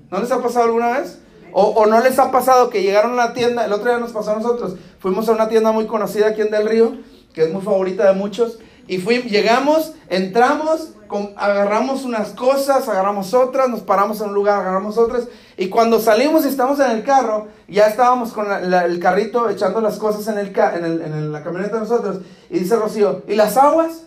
¿No 0.09 0.21
les 0.21 0.31
ha 0.31 0.41
pasado 0.41 0.67
alguna 0.67 1.01
vez? 1.01 1.19
O, 1.51 1.85
no 1.87 2.01
les 2.01 2.17
ha 2.21 2.31
pasado 2.31 2.71
que 2.71 2.81
llegaron 2.81 3.15
a 3.15 3.27
la 3.27 3.33
tienda, 3.33 3.65
el 3.65 3.73
otro 3.73 3.91
día 3.91 3.99
nos 3.99 4.13
pasó 4.13 4.31
a 4.31 4.37
nosotros, 4.37 4.77
fuimos 5.01 5.29
a 5.29 5.33
una 5.33 5.49
tienda 5.49 5.73
muy 5.73 5.87
conocida 5.87 6.29
aquí 6.29 6.43
en 6.43 6.51
Del 6.53 6.69
Río, 6.69 6.97
que 7.33 7.43
es 7.43 7.53
muy 7.53 7.61
favorita 7.61 8.07
de 8.07 8.13
muchos, 8.13 8.61
y 8.87 8.99
fuimos, 8.99 9.33
llegamos, 9.33 9.95
entramos, 10.09 10.93
agarramos 11.37 12.05
unas 12.05 12.29
cosas, 12.29 12.89
agarramos 12.89 13.35
otras, 13.35 13.69
nos 13.69 13.81
paramos 13.81 14.21
en 14.21 14.29
un 14.29 14.35
lugar, 14.35 14.61
agarramos 14.61 14.97
otras, 14.97 15.27
y 15.57 15.69
cuando 15.69 15.99
salimos 15.99 16.45
y 16.45 16.49
estamos 16.49 16.79
en 16.79 16.93
el 16.93 17.03
carro, 17.03 17.49
ya 17.67 17.87
estábamos 17.87 18.33
con 18.33 18.47
el 18.53 19.01
carrito 19.01 19.51
echando 19.51 19.81
las 19.81 19.97
cosas 19.97 20.29
en, 20.29 20.39
el, 20.39 20.57
en, 20.57 21.03
en 21.03 21.33
la 21.33 21.43
camioneta 21.43 21.77
de 21.77 21.81
nosotros, 21.81 22.19
y 22.49 22.61
dice 22.61 22.77
Rocío, 22.77 23.23
¿y 23.27 23.35
las 23.35 23.57
aguas? 23.57 24.03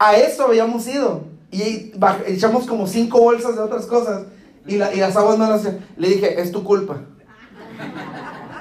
A 0.00 0.16
eso 0.16 0.46
habíamos 0.46 0.88
ido. 0.88 1.24
Y 1.52 1.92
echamos 2.26 2.66
como 2.66 2.86
cinco 2.86 3.20
bolsas 3.20 3.54
de 3.54 3.60
otras 3.60 3.84
cosas. 3.84 4.22
Y, 4.66 4.76
las 4.76 5.14
aguas 5.14 5.38
no 5.38 5.48
las... 5.48 5.62
Le 5.98 6.08
dije, 6.08 6.40
es 6.40 6.50
tu 6.50 6.64
culpa. 6.64 7.02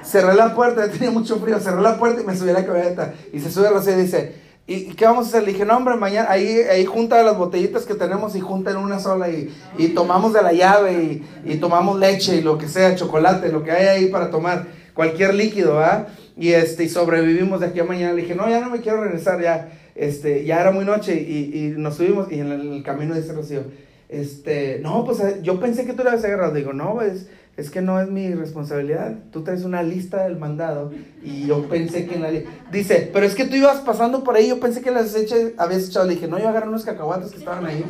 Cerré 0.04 0.34
la 0.34 0.54
puerta, 0.54 0.90
tenía 0.92 1.12
mucho 1.12 1.40
frío. 1.40 1.58
Cerré 1.62 1.82
la 1.82 1.98
puerta 1.98 2.22
y 2.22 2.26
me 2.26 2.36
subí 2.36 2.50
a 2.50 2.54
la 2.54 2.66
camioneta. 2.66 3.14
Y 3.32 3.40
se 3.40 3.50
sube 3.50 3.70
a 3.70 3.72
y 3.72 3.96
dice, 3.96 4.36
¿y 4.68 4.94
qué 4.96 5.06
vamos 5.06 5.28
a 5.28 5.30
hacer? 5.30 5.44
Le 5.44 5.54
dije, 5.54 5.64
no, 5.64 5.78
hombre, 5.78 5.96
mañana 5.96 6.30
ahí, 6.30 6.46
ahí 6.70 6.84
junta 6.84 7.24
las 7.24 7.38
botellitas 7.38 7.86
que 7.86 7.96
tenemos 7.96 8.36
y 8.36 8.42
junta 8.42 8.72
en 8.72 8.78
una 8.78 9.00
sola. 9.00 9.30
Y, 9.30 9.88
tomamos 9.96 10.34
de 10.34 10.42
la 10.42 10.52
llave 10.52 11.24
y, 11.46 11.56
tomamos 11.56 11.98
leche 11.98 12.36
y 12.36 12.42
lo 12.42 12.58
que 12.58 12.68
sea, 12.68 12.96
chocolate, 12.96 13.50
lo 13.50 13.64
que 13.64 13.72
hay 13.72 13.88
ahí 13.88 14.06
para 14.08 14.30
tomar. 14.30 14.68
Cualquier 14.94 15.36
líquido, 15.36 15.80
¿ah? 15.80 16.08
Y, 16.36 16.52
este, 16.52 16.84
y 16.84 16.90
sobrevivimos 16.90 17.62
de 17.62 17.68
aquí 17.68 17.80
a 17.80 17.86
mañana. 17.86 18.12
Le 18.12 18.24
dije, 18.24 18.36
no, 18.36 18.50
ya 18.50 18.60
no 18.60 18.70
me 18.70 18.82
quiero 18.82 19.02
regresar, 19.02 19.42
ya 19.42 19.70
este, 20.00 20.46
ya 20.46 20.62
era 20.62 20.72
muy 20.72 20.86
noche 20.86 21.14
y, 21.14 21.74
nos 21.78 21.96
subimos 21.96 22.32
y 22.32 22.40
en 22.40 22.52
el, 22.52 22.84
camino 22.84 23.16
dice 23.16 23.34
Rocío, 23.34 23.64
este, 24.08 24.80
no, 24.80 25.04
pues 25.04 25.20
eh, 25.20 25.40
yo 25.44 25.60
pensé 25.60 25.86
que 25.86 25.92
tú 25.92 26.04
le 26.04 26.10
habías 26.10 26.24
agarrado. 26.24 26.54
Digo, 26.54 26.72
no, 26.72 27.02
es, 27.02 27.28
es 27.58 27.70
que 27.70 27.82
no 27.82 28.00
es 28.00 28.10
mi 28.10 28.34
responsabilidad. 28.34 29.14
Tú 29.32 29.44
traes 29.44 29.66
una 29.66 29.84
lista 29.84 30.24
del 30.24 30.38
mandado 30.38 30.92
y 31.22 31.48
yo 31.48 31.68
pensé 31.68 32.08
que 32.08 32.18
nadie. 32.18 32.48
Dice, 32.72 33.10
pero 33.12 33.26
es 33.26 33.36
que 33.36 33.44
tú 33.44 33.56
ibas 33.56 33.82
pasando 33.82 34.24
por 34.24 34.38
ahí. 34.38 34.48
Yo 34.48 34.62
pensé 34.62 34.82
que 34.82 34.90
las 34.90 35.14
eche, 35.16 35.54
habías 35.58 35.90
echado. 35.90 36.06
Le 36.06 36.16
dije, 36.16 36.30
no, 36.30 36.40
yo 36.40 36.48
agarré 36.48 36.70
unos 36.70 36.86
cacahuates 36.86 37.32
que 37.32 37.40
estaban 37.40 37.66
ahí. 37.66 37.84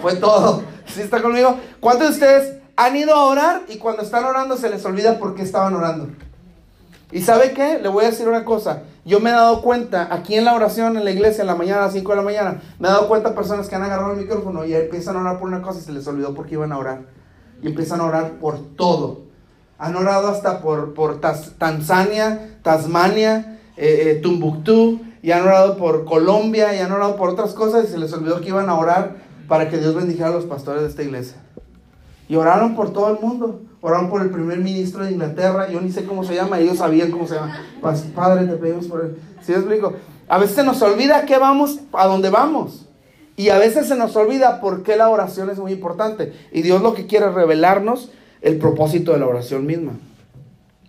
Fue 0.00 0.14
todo. 0.14 0.62
¿Sí 0.86 1.02
está 1.02 1.20
conmigo? 1.20 1.58
¿Cuántos 1.80 2.08
de 2.08 2.14
ustedes 2.14 2.54
han 2.76 2.94
ido 2.94 3.12
a 3.12 3.24
orar 3.24 3.62
y 3.68 3.78
cuando 3.78 4.02
están 4.02 4.24
orando 4.24 4.56
se 4.56 4.70
les 4.70 4.84
olvida 4.84 5.18
por 5.18 5.34
qué 5.34 5.42
estaban 5.42 5.74
orando? 5.74 6.08
¿Y 7.12 7.20
sabe 7.22 7.52
qué? 7.52 7.78
Le 7.78 7.88
voy 7.88 8.04
a 8.04 8.10
decir 8.10 8.28
una 8.28 8.44
cosa. 8.44 8.82
Yo 9.04 9.20
me 9.20 9.30
he 9.30 9.32
dado 9.32 9.62
cuenta, 9.62 10.08
aquí 10.12 10.34
en 10.34 10.44
la 10.44 10.54
oración, 10.54 10.96
en 10.96 11.04
la 11.04 11.12
iglesia, 11.12 11.42
en 11.42 11.46
la 11.46 11.54
mañana, 11.54 11.82
a 11.82 11.84
las 11.84 11.92
5 11.92 12.10
de 12.10 12.16
la 12.16 12.22
mañana, 12.22 12.62
me 12.80 12.88
he 12.88 12.90
dado 12.90 13.06
cuenta 13.06 13.34
personas 13.34 13.68
que 13.68 13.76
han 13.76 13.82
agarrado 13.84 14.12
el 14.12 14.18
micrófono 14.18 14.64
y 14.64 14.74
empiezan 14.74 15.16
a 15.16 15.20
orar 15.20 15.38
por 15.38 15.48
una 15.48 15.62
cosa 15.62 15.78
y 15.78 15.82
se 15.82 15.92
les 15.92 16.06
olvidó 16.08 16.34
por 16.34 16.46
qué 16.46 16.54
iban 16.54 16.72
a 16.72 16.78
orar. 16.78 17.02
Y 17.62 17.68
empiezan 17.68 18.00
a 18.00 18.04
orar 18.04 18.32
por 18.40 18.58
todo. 18.74 19.22
Han 19.78 19.94
orado 19.94 20.28
hasta 20.28 20.60
por, 20.60 20.94
por 20.94 21.20
Tanzania, 21.20 22.58
Tasmania, 22.62 23.60
eh, 23.76 24.10
eh, 24.10 24.14
Tumbuctú, 24.16 25.02
y 25.22 25.30
han 25.30 25.42
orado 25.42 25.76
por 25.76 26.04
Colombia, 26.04 26.74
y 26.74 26.78
han 26.80 26.90
orado 26.90 27.16
por 27.16 27.28
otras 27.28 27.52
cosas 27.52 27.84
y 27.84 27.88
se 27.88 27.98
les 27.98 28.12
olvidó 28.12 28.40
que 28.40 28.48
iban 28.48 28.68
a 28.68 28.74
orar 28.74 29.16
para 29.46 29.68
que 29.68 29.78
Dios 29.78 29.94
bendijera 29.94 30.28
a 30.28 30.32
los 30.32 30.46
pastores 30.46 30.82
de 30.82 30.88
esta 30.88 31.02
iglesia. 31.02 31.45
Y 32.28 32.36
oraron 32.36 32.74
por 32.74 32.92
todo 32.92 33.10
el 33.10 33.20
mundo. 33.20 33.62
Oraron 33.80 34.08
por 34.08 34.22
el 34.22 34.30
primer 34.30 34.58
ministro 34.58 35.04
de 35.04 35.12
Inglaterra. 35.12 35.68
Yo 35.70 35.80
ni 35.80 35.90
sé 35.90 36.04
cómo 36.04 36.24
se 36.24 36.34
llama. 36.34 36.58
Ellos 36.58 36.78
sabían 36.78 37.10
cómo 37.10 37.26
se 37.26 37.34
llama. 37.34 37.60
Padre, 38.14 38.46
te 38.46 38.54
pedimos 38.54 38.86
por 38.86 39.04
él. 39.04 39.16
¿Sí 39.42 39.52
explico? 39.52 39.94
A 40.28 40.38
veces 40.38 40.56
se 40.56 40.64
nos 40.64 40.82
olvida 40.82 41.18
a 41.18 41.26
qué 41.26 41.38
vamos, 41.38 41.80
a 41.92 42.06
dónde 42.06 42.30
vamos. 42.30 42.86
Y 43.36 43.50
a 43.50 43.58
veces 43.58 43.86
se 43.86 43.96
nos 43.96 44.16
olvida 44.16 44.60
por 44.60 44.82
qué 44.82 44.96
la 44.96 45.08
oración 45.08 45.50
es 45.50 45.58
muy 45.58 45.72
importante. 45.72 46.32
Y 46.52 46.62
Dios 46.62 46.82
lo 46.82 46.94
que 46.94 47.06
quiere 47.06 47.26
es 47.26 47.34
revelarnos 47.34 48.10
el 48.40 48.58
propósito 48.58 49.12
de 49.12 49.18
la 49.18 49.26
oración 49.26 49.66
misma. 49.66 49.92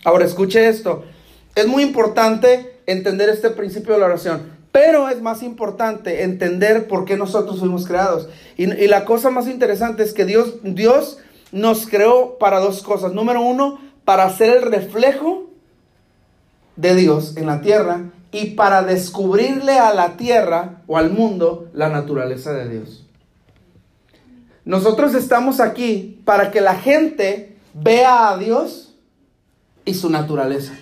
Ahora, 0.03 0.25
escuche 0.25 0.67
esto. 0.67 1.03
Es 1.55 1.67
muy 1.67 1.83
importante 1.83 2.79
entender 2.85 3.29
este 3.29 3.49
principio 3.49 3.93
de 3.93 3.99
la 3.99 4.05
oración. 4.05 4.57
Pero 4.71 5.09
es 5.09 5.21
más 5.21 5.43
importante 5.43 6.23
entender 6.23 6.87
por 6.87 7.05
qué 7.05 7.17
nosotros 7.17 7.59
fuimos 7.59 7.85
creados. 7.85 8.29
Y, 8.57 8.71
y, 8.71 8.87
la 8.87 9.05
cosa 9.05 9.29
más 9.29 9.47
interesante 9.47 10.03
es 10.03 10.13
que 10.13 10.23
Dios, 10.23 10.55
Dios 10.63 11.19
nos 11.51 11.87
creó 11.87 12.37
para 12.37 12.59
dos 12.59 12.81
cosas. 12.83 13.13
Número 13.13 13.41
uno, 13.41 13.79
para 14.05 14.29
ser 14.29 14.57
el 14.57 14.63
reflejo 14.63 15.47
de 16.75 16.95
Dios 16.95 17.35
en 17.37 17.47
la 17.47 17.61
tierra 17.61 18.11
y 18.31 18.51
para 18.51 18.83
descubrirle 18.83 19.79
a 19.79 19.93
la 19.93 20.17
tierra 20.17 20.81
o 20.87 20.97
al 20.97 21.11
mundo 21.11 21.67
la 21.73 21.89
naturaleza 21.89 22.53
de 22.53 22.69
Dios. 22.69 23.05
Nosotros 24.65 25.15
estamos 25.15 25.59
aquí 25.59 26.21
para 26.25 26.51
que 26.51 26.61
la 26.61 26.75
gente 26.75 27.57
vea 27.73 28.29
a 28.29 28.37
Dios 28.37 28.95
y 29.85 29.93
su 29.93 30.09
naturaleza. 30.09 30.73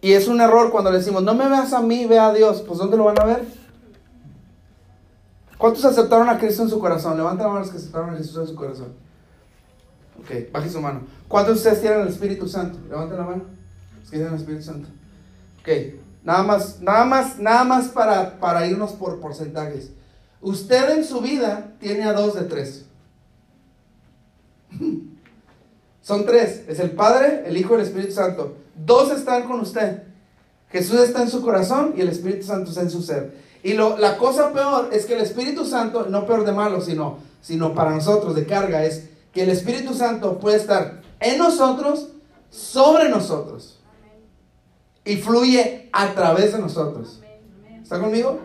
Y 0.00 0.12
es 0.12 0.28
un 0.28 0.40
error 0.40 0.70
cuando 0.70 0.90
le 0.90 0.98
decimos, 0.98 1.22
no 1.22 1.34
me 1.34 1.48
veas 1.48 1.72
a 1.72 1.80
mí, 1.80 2.06
ve 2.06 2.18
a 2.18 2.32
Dios. 2.32 2.62
Pues 2.66 2.78
¿dónde 2.78 2.96
lo 2.96 3.04
van 3.04 3.20
a 3.20 3.24
ver? 3.24 3.44
¿Cuántos 5.58 5.84
aceptaron 5.84 6.28
a 6.28 6.38
Cristo 6.38 6.62
en 6.62 6.68
su 6.68 6.78
corazón? 6.78 7.16
Levanten 7.16 7.46
la 7.46 7.48
mano 7.48 7.60
los 7.60 7.70
que 7.70 7.78
aceptaron 7.78 8.10
a 8.10 8.18
Jesús 8.18 8.36
en 8.36 8.46
su 8.46 8.54
corazón. 8.54 8.92
Ok, 10.20 10.52
baje 10.52 10.70
su 10.70 10.80
mano. 10.80 11.00
¿Cuántos 11.28 11.54
de 11.54 11.58
ustedes 11.58 11.80
tienen 11.80 12.00
el 12.02 12.08
Espíritu 12.08 12.48
Santo? 12.48 12.78
Levanten 12.88 13.18
la 13.18 13.24
mano. 13.24 13.44
Los 14.00 14.10
que 14.10 14.16
tienen 14.16 14.34
el 14.34 14.40
Espíritu 14.40 14.62
Santo. 14.64 14.88
Ok, 15.60 15.68
nada 16.22 16.42
más, 16.42 16.80
nada 16.80 17.04
más, 17.04 17.38
nada 17.38 17.64
más 17.64 17.88
para, 17.88 18.38
para 18.38 18.66
irnos 18.66 18.92
por 18.92 19.18
porcentajes. 19.20 19.90
Usted 20.40 20.90
en 20.98 21.04
su 21.04 21.20
vida 21.20 21.72
tiene 21.80 22.04
a 22.04 22.12
dos 22.12 22.34
de 22.34 22.42
tres. 22.42 22.84
Son 26.02 26.24
tres. 26.26 26.64
Es 26.68 26.78
el 26.78 26.92
Padre, 26.92 27.44
el 27.46 27.56
Hijo 27.56 27.74
y 27.74 27.80
el 27.80 27.86
Espíritu 27.86 28.12
Santo. 28.12 28.56
Dos 28.74 29.10
están 29.10 29.44
con 29.44 29.60
usted. 29.60 30.02
Jesús 30.70 31.00
está 31.00 31.22
en 31.22 31.30
su 31.30 31.42
corazón 31.42 31.94
y 31.96 32.00
el 32.02 32.08
Espíritu 32.08 32.44
Santo 32.46 32.70
está 32.70 32.82
en 32.82 32.90
su 32.90 33.02
ser. 33.02 33.45
Y 33.66 33.72
lo, 33.72 33.98
la 33.98 34.16
cosa 34.16 34.52
peor 34.52 34.90
es 34.92 35.06
que 35.06 35.14
el 35.14 35.22
Espíritu 35.22 35.64
Santo, 35.64 36.06
no 36.08 36.24
peor 36.24 36.44
de 36.44 36.52
malo, 36.52 36.80
sino, 36.80 37.18
sino 37.42 37.74
para 37.74 37.90
nosotros 37.90 38.36
de 38.36 38.46
carga, 38.46 38.84
es 38.84 39.08
que 39.32 39.42
el 39.42 39.50
Espíritu 39.50 39.92
Santo 39.92 40.38
puede 40.38 40.58
estar 40.58 41.02
en 41.18 41.36
nosotros, 41.36 42.10
sobre 42.48 43.08
nosotros. 43.08 43.80
Y 45.04 45.16
fluye 45.16 45.88
a 45.92 46.14
través 46.14 46.52
de 46.52 46.60
nosotros. 46.60 47.20
¿Está 47.82 47.98
conmigo? 47.98 48.38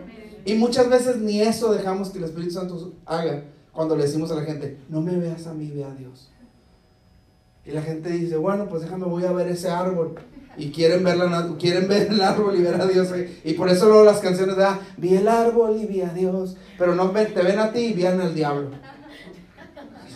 Y 0.44 0.54
muchas 0.54 0.88
veces 0.90 1.18
ni 1.18 1.40
eso 1.40 1.72
dejamos 1.72 2.10
que 2.10 2.18
el 2.18 2.24
Espíritu 2.24 2.54
Santo 2.54 2.92
haga 3.06 3.44
cuando 3.70 3.94
le 3.94 4.02
decimos 4.02 4.32
a 4.32 4.34
la 4.34 4.42
gente, 4.42 4.80
no 4.88 5.02
me 5.02 5.16
veas 5.16 5.46
a 5.46 5.54
mí, 5.54 5.70
ve 5.72 5.84
a 5.84 5.94
Dios. 5.94 6.32
Y 7.64 7.70
la 7.70 7.82
gente 7.82 8.10
dice, 8.10 8.38
bueno, 8.38 8.68
pues 8.68 8.82
déjame, 8.82 9.04
voy 9.04 9.24
a 9.24 9.30
ver 9.30 9.46
ese 9.46 9.70
árbol. 9.70 10.16
Y 10.56 10.70
quieren 10.70 11.02
ver, 11.02 11.16
la, 11.16 11.48
quieren 11.58 11.88
ver 11.88 12.08
el 12.08 12.20
árbol 12.20 12.56
y 12.56 12.62
ver 12.62 12.80
a 12.80 12.86
Dios. 12.86 13.08
Y 13.44 13.54
por 13.54 13.68
eso 13.68 13.86
luego 13.86 14.04
las 14.04 14.20
canciones 14.20 14.56
de, 14.56 14.64
ah, 14.64 14.80
vi 14.96 15.16
el 15.16 15.28
árbol 15.28 15.78
y 15.80 15.86
vi 15.86 16.02
a 16.02 16.12
Dios. 16.12 16.56
Pero 16.78 16.94
no 16.94 17.10
te 17.10 17.42
ven 17.42 17.58
a 17.58 17.72
ti 17.72 17.80
y 17.80 17.92
vean 17.94 18.20
al 18.20 18.34
diablo. 18.34 18.70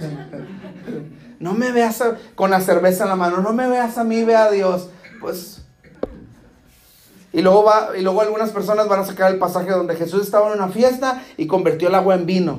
No 1.39 1.53
me 1.53 1.71
veas 1.71 2.03
con 2.35 2.51
la 2.51 2.63
cerveza 2.63 3.05
en 3.05 3.11
la 3.11 3.17
mano, 3.17 3.43
no 3.43 3.53
me 3.53 3.69
veas 3.69 3.99
a 3.99 4.05
mí, 4.05 4.25
ve 4.25 4.35
a 4.35 4.51
Dios. 4.51 4.89
Pues 5.21 5.67
y 7.37 7.43
luego, 7.43 7.65
va, 7.65 7.91
y 7.95 8.01
luego 8.01 8.23
algunas 8.23 8.51
personas 8.51 8.89
van 8.89 9.01
a 9.01 9.05
sacar 9.05 9.31
el 9.31 9.39
pasaje 9.39 9.71
donde 9.71 9.95
Jesús 9.95 10.23
estaba 10.23 10.49
en 10.49 10.55
una 10.55 10.69
fiesta 10.69 11.23
y 11.37 11.47
convirtió 11.47 11.89
el 11.89 11.95
agua 11.95 12.15
en 12.15 12.25
vino. 12.25 12.57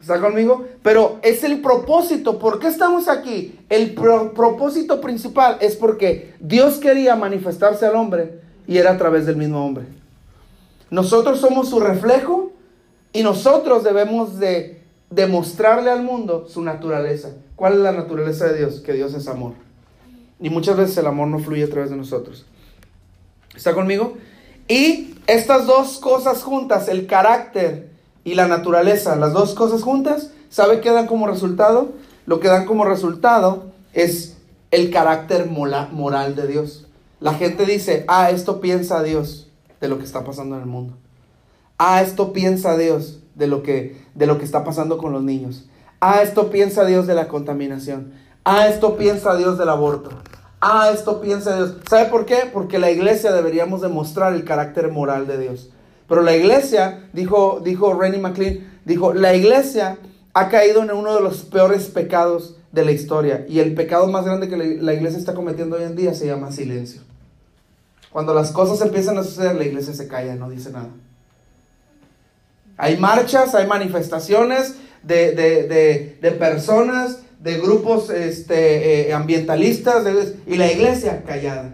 ¿Está 0.00 0.18
conmigo? 0.20 0.66
Pero 0.82 1.18
es 1.22 1.44
el 1.44 1.60
propósito. 1.60 2.38
¿Por 2.38 2.58
qué 2.58 2.68
estamos 2.68 3.08
aquí? 3.08 3.58
El 3.68 3.92
propósito 3.92 5.00
principal 5.00 5.58
es 5.60 5.76
porque 5.76 6.34
Dios 6.40 6.78
quería 6.78 7.16
manifestarse 7.16 7.84
al 7.84 7.96
hombre 7.96 8.40
y 8.66 8.78
era 8.78 8.92
a 8.92 8.96
través 8.98 9.26
del 9.26 9.36
mismo 9.36 9.64
hombre. 9.64 9.84
Nosotros 10.90 11.38
somos 11.40 11.68
su 11.68 11.80
reflejo 11.80 12.52
y 13.12 13.22
nosotros 13.22 13.84
debemos 13.84 14.38
de 14.38 14.82
demostrarle 15.10 15.90
al 15.90 16.02
mundo 16.02 16.46
su 16.48 16.62
naturaleza. 16.62 17.30
¿Cuál 17.54 17.74
es 17.74 17.78
la 17.80 17.92
naturaleza 17.92 18.46
de 18.46 18.58
Dios? 18.58 18.80
Que 18.80 18.94
Dios 18.94 19.12
es 19.12 19.28
amor. 19.28 19.52
Y 20.40 20.48
muchas 20.48 20.78
veces 20.78 20.96
el 20.96 21.06
amor 21.06 21.28
no 21.28 21.40
fluye 21.40 21.64
a 21.64 21.68
través 21.68 21.90
de 21.90 21.96
nosotros. 21.96 22.46
¿Está 23.54 23.74
conmigo? 23.74 24.16
Y 24.66 25.14
estas 25.26 25.66
dos 25.66 25.98
cosas 25.98 26.42
juntas, 26.42 26.88
el 26.88 27.06
carácter 27.06 27.89
y 28.24 28.34
la 28.34 28.48
naturaleza, 28.48 29.16
las 29.16 29.32
dos 29.32 29.54
cosas 29.54 29.82
juntas, 29.82 30.30
¿sabe 30.48 30.80
qué 30.80 30.90
dan 30.90 31.06
como 31.06 31.26
resultado? 31.26 31.92
Lo 32.26 32.40
que 32.40 32.48
dan 32.48 32.66
como 32.66 32.84
resultado 32.84 33.64
es 33.92 34.36
el 34.70 34.90
carácter 34.90 35.46
moral 35.46 36.36
de 36.36 36.46
Dios. 36.46 36.86
La 37.18 37.34
gente 37.34 37.66
dice, 37.66 38.04
ah, 38.08 38.30
esto 38.30 38.60
piensa 38.60 39.02
Dios 39.02 39.48
de 39.80 39.88
lo 39.88 39.98
que 39.98 40.04
está 40.04 40.24
pasando 40.24 40.56
en 40.56 40.62
el 40.62 40.68
mundo. 40.68 40.94
Ah, 41.78 42.02
esto 42.02 42.32
piensa 42.32 42.76
Dios 42.76 43.20
de 43.34 43.46
lo 43.46 43.62
que, 43.62 44.00
de 44.14 44.26
lo 44.26 44.38
que 44.38 44.44
está 44.44 44.64
pasando 44.64 44.98
con 44.98 45.12
los 45.12 45.22
niños. 45.22 45.66
Ah, 46.00 46.22
esto 46.22 46.50
piensa 46.50 46.84
Dios 46.84 47.06
de 47.06 47.14
la 47.14 47.28
contaminación. 47.28 48.12
Ah, 48.44 48.68
esto 48.68 48.96
piensa 48.96 49.36
Dios 49.36 49.58
del 49.58 49.68
aborto. 49.68 50.10
Ah, 50.60 50.90
esto 50.92 51.20
piensa 51.20 51.56
Dios. 51.56 51.76
¿Sabe 51.88 52.06
por 52.06 52.26
qué? 52.26 52.48
Porque 52.52 52.78
la 52.78 52.90
iglesia 52.90 53.32
deberíamos 53.32 53.80
demostrar 53.80 54.34
el 54.34 54.44
carácter 54.44 54.90
moral 54.90 55.26
de 55.26 55.38
Dios. 55.38 55.70
Pero 56.10 56.22
la 56.22 56.34
iglesia, 56.34 57.08
dijo, 57.12 57.60
dijo 57.64 57.94
Rennie 57.94 58.18
McLean, 58.18 58.68
dijo, 58.84 59.14
la 59.14 59.32
iglesia 59.32 59.96
ha 60.34 60.48
caído 60.48 60.82
en 60.82 60.90
uno 60.90 61.14
de 61.14 61.20
los 61.20 61.44
peores 61.44 61.84
pecados 61.84 62.56
de 62.72 62.84
la 62.84 62.90
historia. 62.90 63.46
Y 63.48 63.60
el 63.60 63.74
pecado 63.76 64.08
más 64.08 64.24
grande 64.24 64.48
que 64.48 64.56
la 64.56 64.92
iglesia 64.92 65.20
está 65.20 65.34
cometiendo 65.34 65.76
hoy 65.76 65.84
en 65.84 65.94
día 65.94 66.12
se 66.12 66.26
llama 66.26 66.50
silencio. 66.50 67.02
Cuando 68.10 68.34
las 68.34 68.50
cosas 68.50 68.84
empiezan 68.84 69.18
a 69.18 69.22
suceder, 69.22 69.54
la 69.54 69.64
iglesia 69.64 69.94
se 69.94 70.08
calla, 70.08 70.34
no 70.34 70.50
dice 70.50 70.72
nada. 70.72 70.88
Hay 72.76 72.96
marchas, 72.96 73.54
hay 73.54 73.68
manifestaciones 73.68 74.74
de, 75.04 75.30
de, 75.30 76.18
de 76.20 76.30
personas 76.32 77.20
de 77.38 77.58
grupos 77.60 78.10
este, 78.10 79.10
eh, 79.10 79.14
ambientalistas 79.14 80.04
y 80.44 80.56
la 80.56 80.72
iglesia 80.72 81.22
callada. 81.22 81.72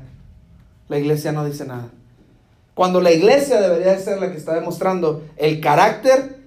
La 0.91 0.99
iglesia 0.99 1.33
no 1.33 1.47
dice 1.47 1.65
nada. 1.65 1.89
Cuando 2.77 3.01
la 3.01 3.11
iglesia 3.11 3.59
debería 3.59 3.99
ser 3.99 4.21
la 4.21 4.31
que 4.31 4.37
está 4.37 4.53
demostrando 4.53 5.23
el 5.39 5.63
carácter 5.63 6.41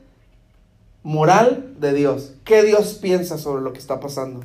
moral 1.02 1.74
de 1.80 1.92
Dios. 1.92 2.34
¿Qué 2.46 2.62
Dios 2.62 3.00
piensa 3.02 3.40
sobre 3.40 3.64
lo 3.64 3.74
que 3.74 3.80
está 3.80 4.00
pasando? 4.00 4.42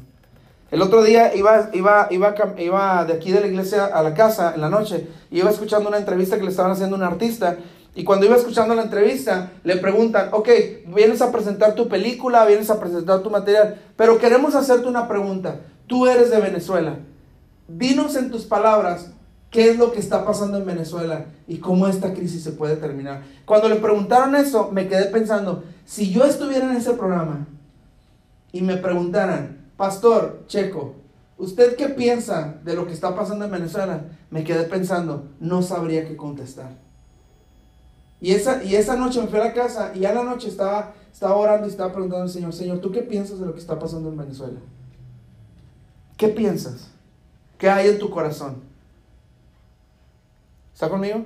El 0.71 0.81
otro 0.81 1.03
día 1.03 1.35
iba, 1.35 1.69
iba, 1.75 2.09
iba, 2.11 3.05
de 3.05 3.13
aquí 3.13 3.33
de 3.33 3.41
la 3.43 3.49
iglesia 3.49 3.85
a 3.85 4.03
la 4.03 4.15
casa 4.15 4.55
en 4.55 4.63
la 4.63 4.71
noche 4.71 5.09
y 5.31 5.41
iba 5.41 5.51
escuchando 5.51 5.91
una 5.91 5.99
entrevista 5.99 6.39
que 6.39 6.45
le 6.45 6.51
estaban 6.53 6.73
haciendo 6.73 6.97
a 6.97 7.01
un 7.01 7.05
artista 7.05 7.59
y 7.95 8.03
cuando 8.03 8.25
iba 8.25 8.37
escuchando 8.37 8.75
la 8.75 8.85
entrevista, 8.85 9.53
le 9.63 9.77
preguntan, 9.77 10.31
ok, 10.33 10.49
vienes 10.87 11.21
a 11.21 11.31
presentar 11.31 11.75
tu 11.75 11.87
película, 11.87 12.47
vienes 12.47 12.71
a 12.71 12.81
presentar 12.81 13.21
tu 13.21 13.29
material, 13.29 13.79
pero 13.95 14.19
queremos 14.19 14.55
hacerte 14.55 14.89
una 14.89 15.07
pregunta. 15.07 15.61
Tú 15.87 16.07
eres 16.07 16.31
de 16.31 16.41
Venezuela. 16.41 16.97
Dinos 17.69 18.17
en 18.17 18.31
tus 18.31 18.47
palabras 18.47 19.11
qué 19.55 19.71
es 19.71 19.79
lo 19.79 19.93
que 19.93 20.01
está 20.01 20.27
pasando 20.27 20.59
en 20.59 20.67
Venezuela 20.67 21.27
y 21.47 21.59
cómo 21.59 21.87
esta 21.87 22.13
crisis 22.13 22.43
se 22.43 22.51
puede 22.51 22.75
terminar. 22.75 23.23
Cuando 23.45 23.69
le 23.69 23.77
preguntaron 23.77 24.35
eso, 24.35 24.73
me 24.73 24.89
quedé 24.89 25.05
pensando, 25.05 25.63
si 25.85 26.11
yo 26.11 26.25
estuviera 26.25 26.69
en 26.69 26.77
ese 26.77 26.95
programa 26.95 27.47
y 28.51 28.63
me 28.63 28.77
preguntaran, 28.77 29.71
Pastor 29.77 30.43
Checo, 30.49 30.97
¿usted 31.39 31.77
qué 31.77 31.89
piensa 31.89 32.57
de 32.65 32.75
lo 32.75 32.85
que 32.85 32.93
está 32.93 33.15
pasando 33.15 33.45
en 33.45 33.53
Venezuela? 33.53 34.07
Me 34.29 34.43
quedé 34.43 34.65
pensando, 34.65 35.29
no 35.39 35.63
sabría 35.63 36.05
qué 36.05 36.17
contestar. 36.17 36.73
Y 38.21 38.33
esa, 38.33 38.65
y 38.65 38.75
esa 38.75 38.97
noche 38.97 39.21
me 39.21 39.29
fui 39.29 39.39
a 39.39 39.45
la 39.45 39.53
casa 39.53 39.93
y 39.95 40.05
a 40.05 40.13
la 40.13 40.25
noche 40.25 40.49
estaba, 40.49 40.95
estaba 41.13 41.37
orando 41.37 41.69
y 41.69 41.71
estaba 41.71 41.93
preguntando 41.93 42.25
al 42.25 42.31
Señor, 42.31 42.53
Señor, 42.53 42.81
¿tú 42.81 42.91
qué 42.91 43.03
piensas 43.03 43.39
de 43.39 43.47
lo 43.47 43.55
que 43.55 43.61
está 43.61 43.79
pasando 43.79 44.09
en 44.09 44.17
Venezuela? 44.17 44.59
¿Qué 46.17 46.27
piensas? 46.27 46.91
¿Qué 47.57 47.71
hay 47.71 47.87
en 47.87 48.01
tu 48.01 48.11
corazón? 48.11 48.74
¿Está 50.75 50.89
conmigo? 50.89 51.25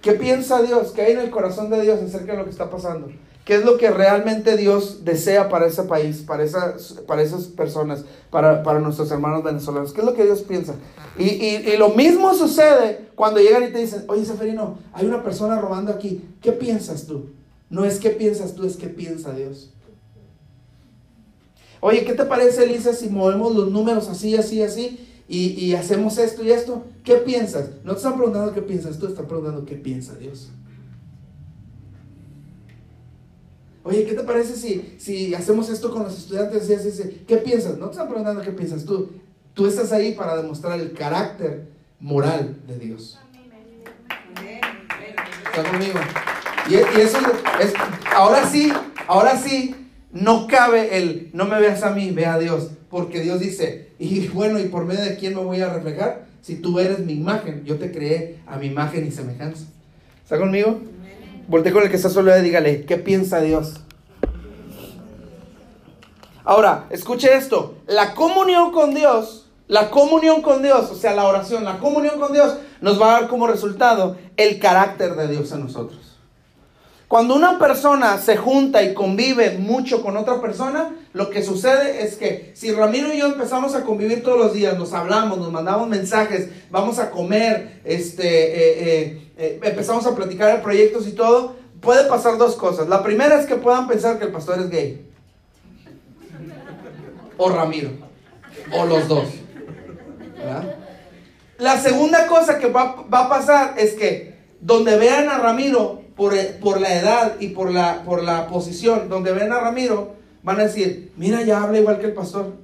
¿Qué 0.00 0.12
piensa 0.12 0.62
Dios? 0.62 0.92
¿Qué 0.92 1.02
hay 1.02 1.12
en 1.12 1.20
el 1.20 1.30
corazón 1.30 1.68
de 1.68 1.82
Dios 1.82 2.00
acerca 2.00 2.32
de 2.32 2.38
lo 2.38 2.44
que 2.44 2.50
está 2.50 2.70
pasando? 2.70 3.10
¿Qué 3.44 3.56
es 3.56 3.64
lo 3.64 3.76
que 3.78 3.90
realmente 3.90 4.56
Dios 4.56 5.04
desea 5.04 5.48
para 5.48 5.66
ese 5.66 5.82
país, 5.82 6.18
para 6.18 6.44
esas, 6.44 7.00
para 7.06 7.20
esas 7.20 7.46
personas, 7.46 8.04
para, 8.30 8.78
nuestros 8.78 9.10
hermanos 9.10 9.42
venezolanos? 9.42 9.92
¿Qué 9.92 10.00
es 10.00 10.06
lo 10.06 10.14
que 10.14 10.24
Dios 10.24 10.42
piensa? 10.42 10.76
Y, 11.18 11.76
lo 11.76 11.90
mismo 11.90 12.32
sucede 12.32 13.08
cuando 13.16 13.40
llegan 13.40 13.64
y 13.64 13.72
te 13.72 13.78
dicen, 13.78 14.04
oye 14.06 14.24
Seferino, 14.24 14.78
hay 14.92 15.06
una 15.06 15.22
persona 15.24 15.60
robando 15.60 15.90
aquí. 15.90 16.24
¿Qué 16.40 16.52
piensas 16.52 17.06
tú? 17.06 17.30
No 17.68 17.84
es 17.84 17.98
qué 17.98 18.10
piensas 18.10 18.54
tú, 18.54 18.64
es 18.64 18.76
qué 18.76 18.86
piensa 18.86 19.32
Dios. 19.32 19.74
Oye, 21.80 22.04
¿qué 22.04 22.12
te 22.12 22.24
parece, 22.24 22.64
Elisa, 22.64 22.92
si 22.92 23.08
movemos 23.08 23.54
los 23.54 23.70
números 23.72 24.08
así, 24.08 24.36
así, 24.36 24.62
así? 24.62 25.09
Y, 25.32 25.50
y 25.64 25.76
hacemos 25.76 26.18
esto 26.18 26.42
y 26.42 26.50
esto. 26.50 26.84
¿Qué 27.04 27.14
piensas? 27.14 27.70
No 27.84 27.92
te 27.92 27.98
están 27.98 28.16
preguntando 28.16 28.52
qué 28.52 28.62
piensas 28.62 28.98
tú, 28.98 29.06
están 29.06 29.26
preguntando 29.26 29.64
qué 29.64 29.76
piensa 29.76 30.16
Dios. 30.16 30.50
Oye, 33.84 34.04
¿qué 34.06 34.14
te 34.14 34.24
parece 34.24 34.56
si, 34.56 34.96
si 34.98 35.32
hacemos 35.32 35.70
esto 35.70 35.92
con 35.92 36.02
los 36.02 36.18
estudiantes? 36.18 36.68
Y 36.68 36.74
así, 36.74 37.24
¿Qué 37.28 37.36
piensas? 37.36 37.78
No 37.78 37.86
te 37.86 37.92
están 37.92 38.08
preguntando 38.08 38.42
qué 38.42 38.50
piensas 38.50 38.84
tú. 38.84 39.08
Tú 39.54 39.68
estás 39.68 39.92
ahí 39.92 40.16
para 40.16 40.36
demostrar 40.36 40.80
el 40.80 40.94
carácter 40.94 41.68
moral 42.00 42.56
de 42.66 42.78
Dios. 42.80 43.16
¿Está 45.44 45.70
conmigo? 45.70 46.00
Y, 46.68 46.74
eso 46.74 47.18
es, 47.60 47.72
ahora 48.12 48.48
sí, 48.48 48.72
ahora 49.06 49.36
sí, 49.36 49.76
no 50.10 50.48
cabe 50.48 50.98
el, 50.98 51.30
no 51.34 51.44
me 51.44 51.60
veas 51.60 51.84
a 51.84 51.90
mí, 51.90 52.10
ve 52.10 52.26
a 52.26 52.36
Dios. 52.36 52.70
Porque 52.90 53.20
Dios 53.20 53.38
dice, 53.40 53.90
y 53.98 54.26
bueno, 54.28 54.58
¿y 54.58 54.64
por 54.64 54.84
medio 54.84 55.02
de 55.04 55.16
quién 55.16 55.34
me 55.34 55.42
voy 55.42 55.60
a 55.60 55.72
reflejar? 55.72 56.26
Si 56.42 56.56
tú 56.56 56.78
eres 56.80 56.98
mi 56.98 57.12
imagen, 57.12 57.64
yo 57.64 57.78
te 57.78 57.92
creé 57.92 58.40
a 58.46 58.56
mi 58.56 58.66
imagen 58.66 59.06
y 59.06 59.12
semejanza. 59.12 59.66
¿Está 60.22 60.38
conmigo? 60.38 60.80
Volte 61.46 61.72
con 61.72 61.82
el 61.82 61.90
que 61.90 61.96
está 61.96 62.08
solo 62.08 62.36
y 62.36 62.42
dígale, 62.42 62.84
¿qué 62.84 62.96
piensa 62.96 63.40
Dios? 63.40 63.80
Ahora, 66.44 66.86
escuche 66.90 67.32
esto. 67.36 67.76
La 67.86 68.14
comunión 68.14 68.72
con 68.72 68.94
Dios, 68.94 69.46
la 69.68 69.90
comunión 69.90 70.42
con 70.42 70.62
Dios, 70.62 70.90
o 70.90 70.96
sea, 70.96 71.14
la 71.14 71.26
oración, 71.26 71.64
la 71.64 71.78
comunión 71.78 72.18
con 72.18 72.32
Dios, 72.32 72.56
nos 72.80 73.00
va 73.00 73.10
a 73.16 73.20
dar 73.20 73.28
como 73.28 73.46
resultado 73.46 74.16
el 74.36 74.58
carácter 74.58 75.14
de 75.14 75.28
Dios 75.28 75.52
en 75.52 75.60
nosotros. 75.60 76.09
Cuando 77.10 77.34
una 77.34 77.58
persona 77.58 78.18
se 78.18 78.36
junta 78.36 78.84
y 78.84 78.94
convive 78.94 79.58
mucho 79.58 80.00
con 80.00 80.16
otra 80.16 80.40
persona, 80.40 80.94
lo 81.12 81.28
que 81.28 81.42
sucede 81.42 82.04
es 82.04 82.14
que 82.14 82.52
si 82.54 82.70
Ramiro 82.70 83.12
y 83.12 83.18
yo 83.18 83.26
empezamos 83.26 83.74
a 83.74 83.82
convivir 83.82 84.22
todos 84.22 84.38
los 84.38 84.52
días, 84.52 84.78
nos 84.78 84.92
hablamos, 84.92 85.38
nos 85.38 85.50
mandamos 85.50 85.88
mensajes, 85.88 86.50
vamos 86.70 87.00
a 87.00 87.10
comer, 87.10 87.80
este, 87.84 88.28
eh, 88.28 88.74
eh, 88.78 89.30
eh, 89.38 89.60
empezamos 89.60 90.06
a 90.06 90.14
platicar 90.14 90.56
de 90.56 90.62
proyectos 90.62 91.08
y 91.08 91.10
todo, 91.10 91.56
puede 91.80 92.04
pasar 92.04 92.38
dos 92.38 92.54
cosas. 92.54 92.88
La 92.88 93.02
primera 93.02 93.40
es 93.40 93.46
que 93.46 93.56
puedan 93.56 93.88
pensar 93.88 94.20
que 94.20 94.26
el 94.26 94.30
pastor 94.30 94.60
es 94.60 94.70
gay. 94.70 95.04
O 97.38 97.50
Ramiro. 97.50 97.90
O 98.72 98.84
los 98.84 99.08
dos. 99.08 99.26
La 101.58 101.76
segunda 101.80 102.28
cosa 102.28 102.60
que 102.60 102.68
va, 102.68 103.04
va 103.12 103.26
a 103.26 103.28
pasar 103.28 103.74
es 103.78 103.94
que 103.94 104.38
donde 104.60 104.96
vean 104.96 105.28
a 105.28 105.38
Ramiro 105.38 106.00
por, 106.20 106.36
por 106.60 106.82
la 106.82 106.98
edad 106.98 107.36
y 107.40 107.48
por 107.48 107.72
la, 107.72 108.02
por 108.02 108.22
la 108.22 108.46
posición, 108.46 109.08
donde 109.08 109.32
vean 109.32 109.52
a 109.52 109.60
Ramiro, 109.60 110.16
van 110.42 110.60
a 110.60 110.64
decir, 110.64 111.12
mira, 111.16 111.40
ya 111.44 111.62
habla 111.62 111.78
igual 111.78 111.98
que 111.98 112.04
el 112.04 112.12
pastor. 112.12 112.56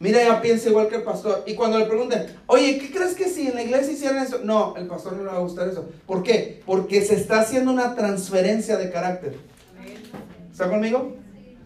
Mira, 0.00 0.20
ya 0.24 0.42
piensa 0.42 0.68
igual 0.68 0.88
que 0.88 0.96
el 0.96 1.04
pastor. 1.04 1.44
Y 1.46 1.54
cuando 1.54 1.78
le 1.78 1.84
pregunten, 1.84 2.26
oye, 2.48 2.76
¿qué 2.80 2.90
crees 2.90 3.14
que 3.14 3.28
si 3.28 3.46
en 3.46 3.54
la 3.54 3.62
iglesia 3.62 3.92
hicieran 3.92 4.24
eso? 4.24 4.40
No, 4.42 4.74
el 4.76 4.88
pastor 4.88 5.12
no 5.12 5.22
le 5.22 5.30
va 5.30 5.36
a 5.36 5.40
gustar 5.42 5.68
eso. 5.68 5.90
¿Por 6.06 6.24
qué? 6.24 6.60
Porque 6.66 7.02
se 7.02 7.14
está 7.14 7.38
haciendo 7.38 7.70
una 7.70 7.94
transferencia 7.94 8.76
de 8.76 8.90
carácter. 8.90 9.36
¿Está 10.50 10.68
conmigo? 10.68 11.14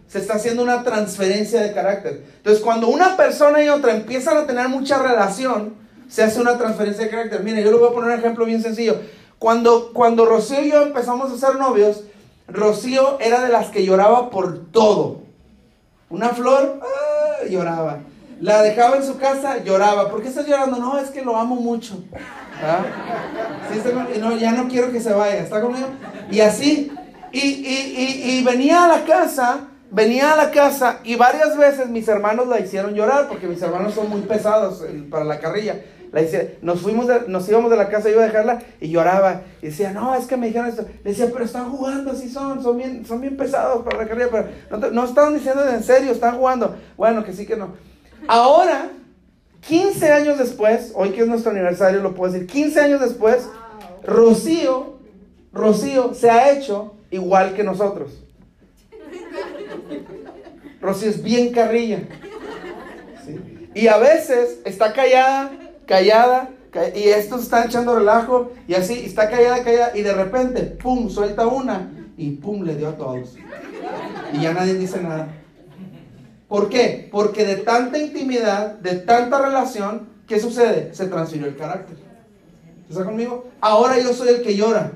Se 0.07 0.19
está 0.19 0.35
haciendo 0.35 0.61
una 0.61 0.83
transferencia 0.83 1.63
de 1.63 1.73
carácter. 1.73 2.25
Entonces, 2.37 2.61
cuando 2.61 2.89
una 2.89 3.17
persona 3.17 3.63
y 3.63 3.69
otra 3.69 3.95
empiezan 3.95 4.37
a 4.37 4.45
tener 4.45 4.69
mucha 4.69 5.01
relación, 5.01 5.73
se 6.07 6.21
hace 6.21 6.39
una 6.39 6.59
transferencia 6.59 7.05
de 7.05 7.09
carácter. 7.09 7.43
Mire, 7.43 7.63
yo 7.63 7.71
le 7.71 7.77
voy 7.77 7.89
a 7.89 7.91
poner 7.91 8.11
un 8.11 8.19
ejemplo 8.19 8.45
bien 8.45 8.61
sencillo. 8.61 8.99
Cuando, 9.39 9.91
cuando 9.93 10.25
Rocío 10.25 10.61
y 10.61 10.71
yo 10.71 10.83
empezamos 10.83 11.31
a 11.31 11.37
ser 11.37 11.59
novios, 11.59 12.03
Rocío 12.47 13.19
era 13.19 13.41
de 13.41 13.49
las 13.49 13.67
que 13.67 13.85
lloraba 13.85 14.29
por 14.29 14.65
todo. 14.71 15.21
Una 16.09 16.29
flor, 16.29 16.79
¡ah! 16.81 17.45
lloraba. 17.49 17.99
La 18.41 18.61
dejaba 18.61 18.97
en 18.97 19.03
su 19.03 19.17
casa, 19.17 19.63
lloraba. 19.63 20.09
¿Por 20.09 20.21
qué 20.21 20.27
estás 20.27 20.45
llorando? 20.45 20.77
No, 20.77 20.97
es 20.97 21.09
que 21.09 21.21
lo 21.23 21.37
amo 21.37 21.55
mucho. 21.55 22.03
¿Ah? 22.63 22.83
no, 24.19 24.35
ya 24.37 24.51
no 24.51 24.67
quiero 24.67 24.91
que 24.91 24.99
se 24.99 25.13
vaya. 25.13 25.37
¿Está 25.37 25.61
conmigo? 25.61 25.87
Y 26.29 26.41
así. 26.41 26.91
Y, 27.31 27.39
y, 27.39 28.37
y, 28.37 28.43
venía 28.43 28.85
a 28.85 28.87
la 28.87 29.03
casa, 29.03 29.67
venía 29.91 30.31
a 30.31 30.35
la 30.37 30.51
casa 30.51 30.99
y 31.03 31.15
varias 31.15 31.57
veces 31.57 31.89
mis 31.89 32.07
hermanos 32.07 32.47
la 32.47 32.61
hicieron 32.61 32.93
llorar 32.93 33.27
porque 33.27 33.47
mis 33.47 33.61
hermanos 33.61 33.93
son 33.93 34.09
muy 34.09 34.21
pesados 34.21 34.81
para 35.09 35.25
la 35.25 35.39
carrilla. 35.39 35.81
La 36.11 36.21
hice, 36.21 36.57
nos 36.61 36.81
fuimos, 36.81 37.07
nos 37.27 37.47
íbamos 37.49 37.69
de 37.71 37.77
la 37.77 37.89
casa, 37.89 38.09
iba 38.09 38.23
a 38.23 38.27
dejarla 38.27 38.63
y 38.79 38.89
lloraba. 38.89 39.41
Y 39.61 39.67
decía, 39.67 39.91
no, 39.91 40.15
es 40.15 40.25
que 40.25 40.37
me 40.37 40.47
dijeron 40.47 40.67
esto. 40.67 40.85
Le 41.03 41.11
decía, 41.11 41.29
pero 41.31 41.45
están 41.45 41.71
jugando, 41.71 42.11
así 42.11 42.29
son, 42.29 42.63
son 42.63 42.77
bien, 42.77 43.05
son 43.05 43.21
bien 43.21 43.35
pesados 43.35 43.83
para 43.83 43.97
la 43.97 44.07
carrilla. 44.07 44.29
Pero 44.31 44.47
no, 44.79 44.91
no 44.91 45.05
están 45.05 45.33
diciendo 45.33 45.67
en 45.67 45.83
serio, 45.83 46.11
están 46.11 46.37
jugando. 46.37 46.75
Bueno, 46.97 47.23
que 47.23 47.33
sí 47.33 47.45
que 47.45 47.55
no. 47.55 47.73
Ahora, 48.27 48.89
15 49.67 50.11
años 50.11 50.37
después, 50.37 50.91
hoy 50.95 51.09
que 51.11 51.21
es 51.21 51.27
nuestro 51.27 51.51
aniversario, 51.51 52.01
lo 52.01 52.13
puedo 52.13 52.31
decir, 52.31 52.47
15 52.47 52.79
años 52.79 53.01
después, 53.01 53.49
Rocío, 54.03 54.99
Rocío 55.51 56.13
se 56.13 56.29
ha 56.29 56.51
hecho 56.51 56.95
igual 57.09 57.53
que 57.53 57.63
nosotros. 57.63 58.21
Rocío 60.81 61.09
es 61.09 61.23
bien 61.23 61.51
carrilla. 61.51 62.03
Y 63.73 63.87
a 63.87 63.97
veces 63.97 64.59
está 64.65 64.93
callada, 64.93 65.51
callada, 65.85 66.49
y 66.93 67.03
estos 67.03 67.43
están 67.43 67.67
echando 67.67 67.95
relajo, 67.95 68.51
y 68.67 68.73
así, 68.73 69.03
está 69.05 69.29
callada, 69.29 69.63
callada, 69.63 69.91
y 69.95 70.01
de 70.01 70.13
repente, 70.13 70.61
pum, 70.61 71.09
suelta 71.09 71.47
una, 71.47 71.89
y 72.17 72.31
pum, 72.31 72.63
le 72.63 72.75
dio 72.75 72.89
a 72.89 72.97
todos. 72.97 73.35
Y 74.33 74.41
ya 74.41 74.53
nadie 74.53 74.73
dice 74.73 75.01
nada. 75.01 75.27
¿Por 76.47 76.69
qué? 76.69 77.09
Porque 77.11 77.45
de 77.45 77.57
tanta 77.57 77.97
intimidad, 77.97 78.75
de 78.75 78.95
tanta 78.95 79.39
relación, 79.39 80.09
¿qué 80.27 80.39
sucede? 80.39 80.93
Se 80.93 81.07
transfirió 81.07 81.47
el 81.47 81.55
carácter. 81.55 81.97
¿Está 82.89 83.03
conmigo? 83.03 83.49
Ahora 83.61 83.99
yo 83.99 84.13
soy 84.13 84.29
el 84.29 84.41
que 84.43 84.55
llora. 84.55 84.91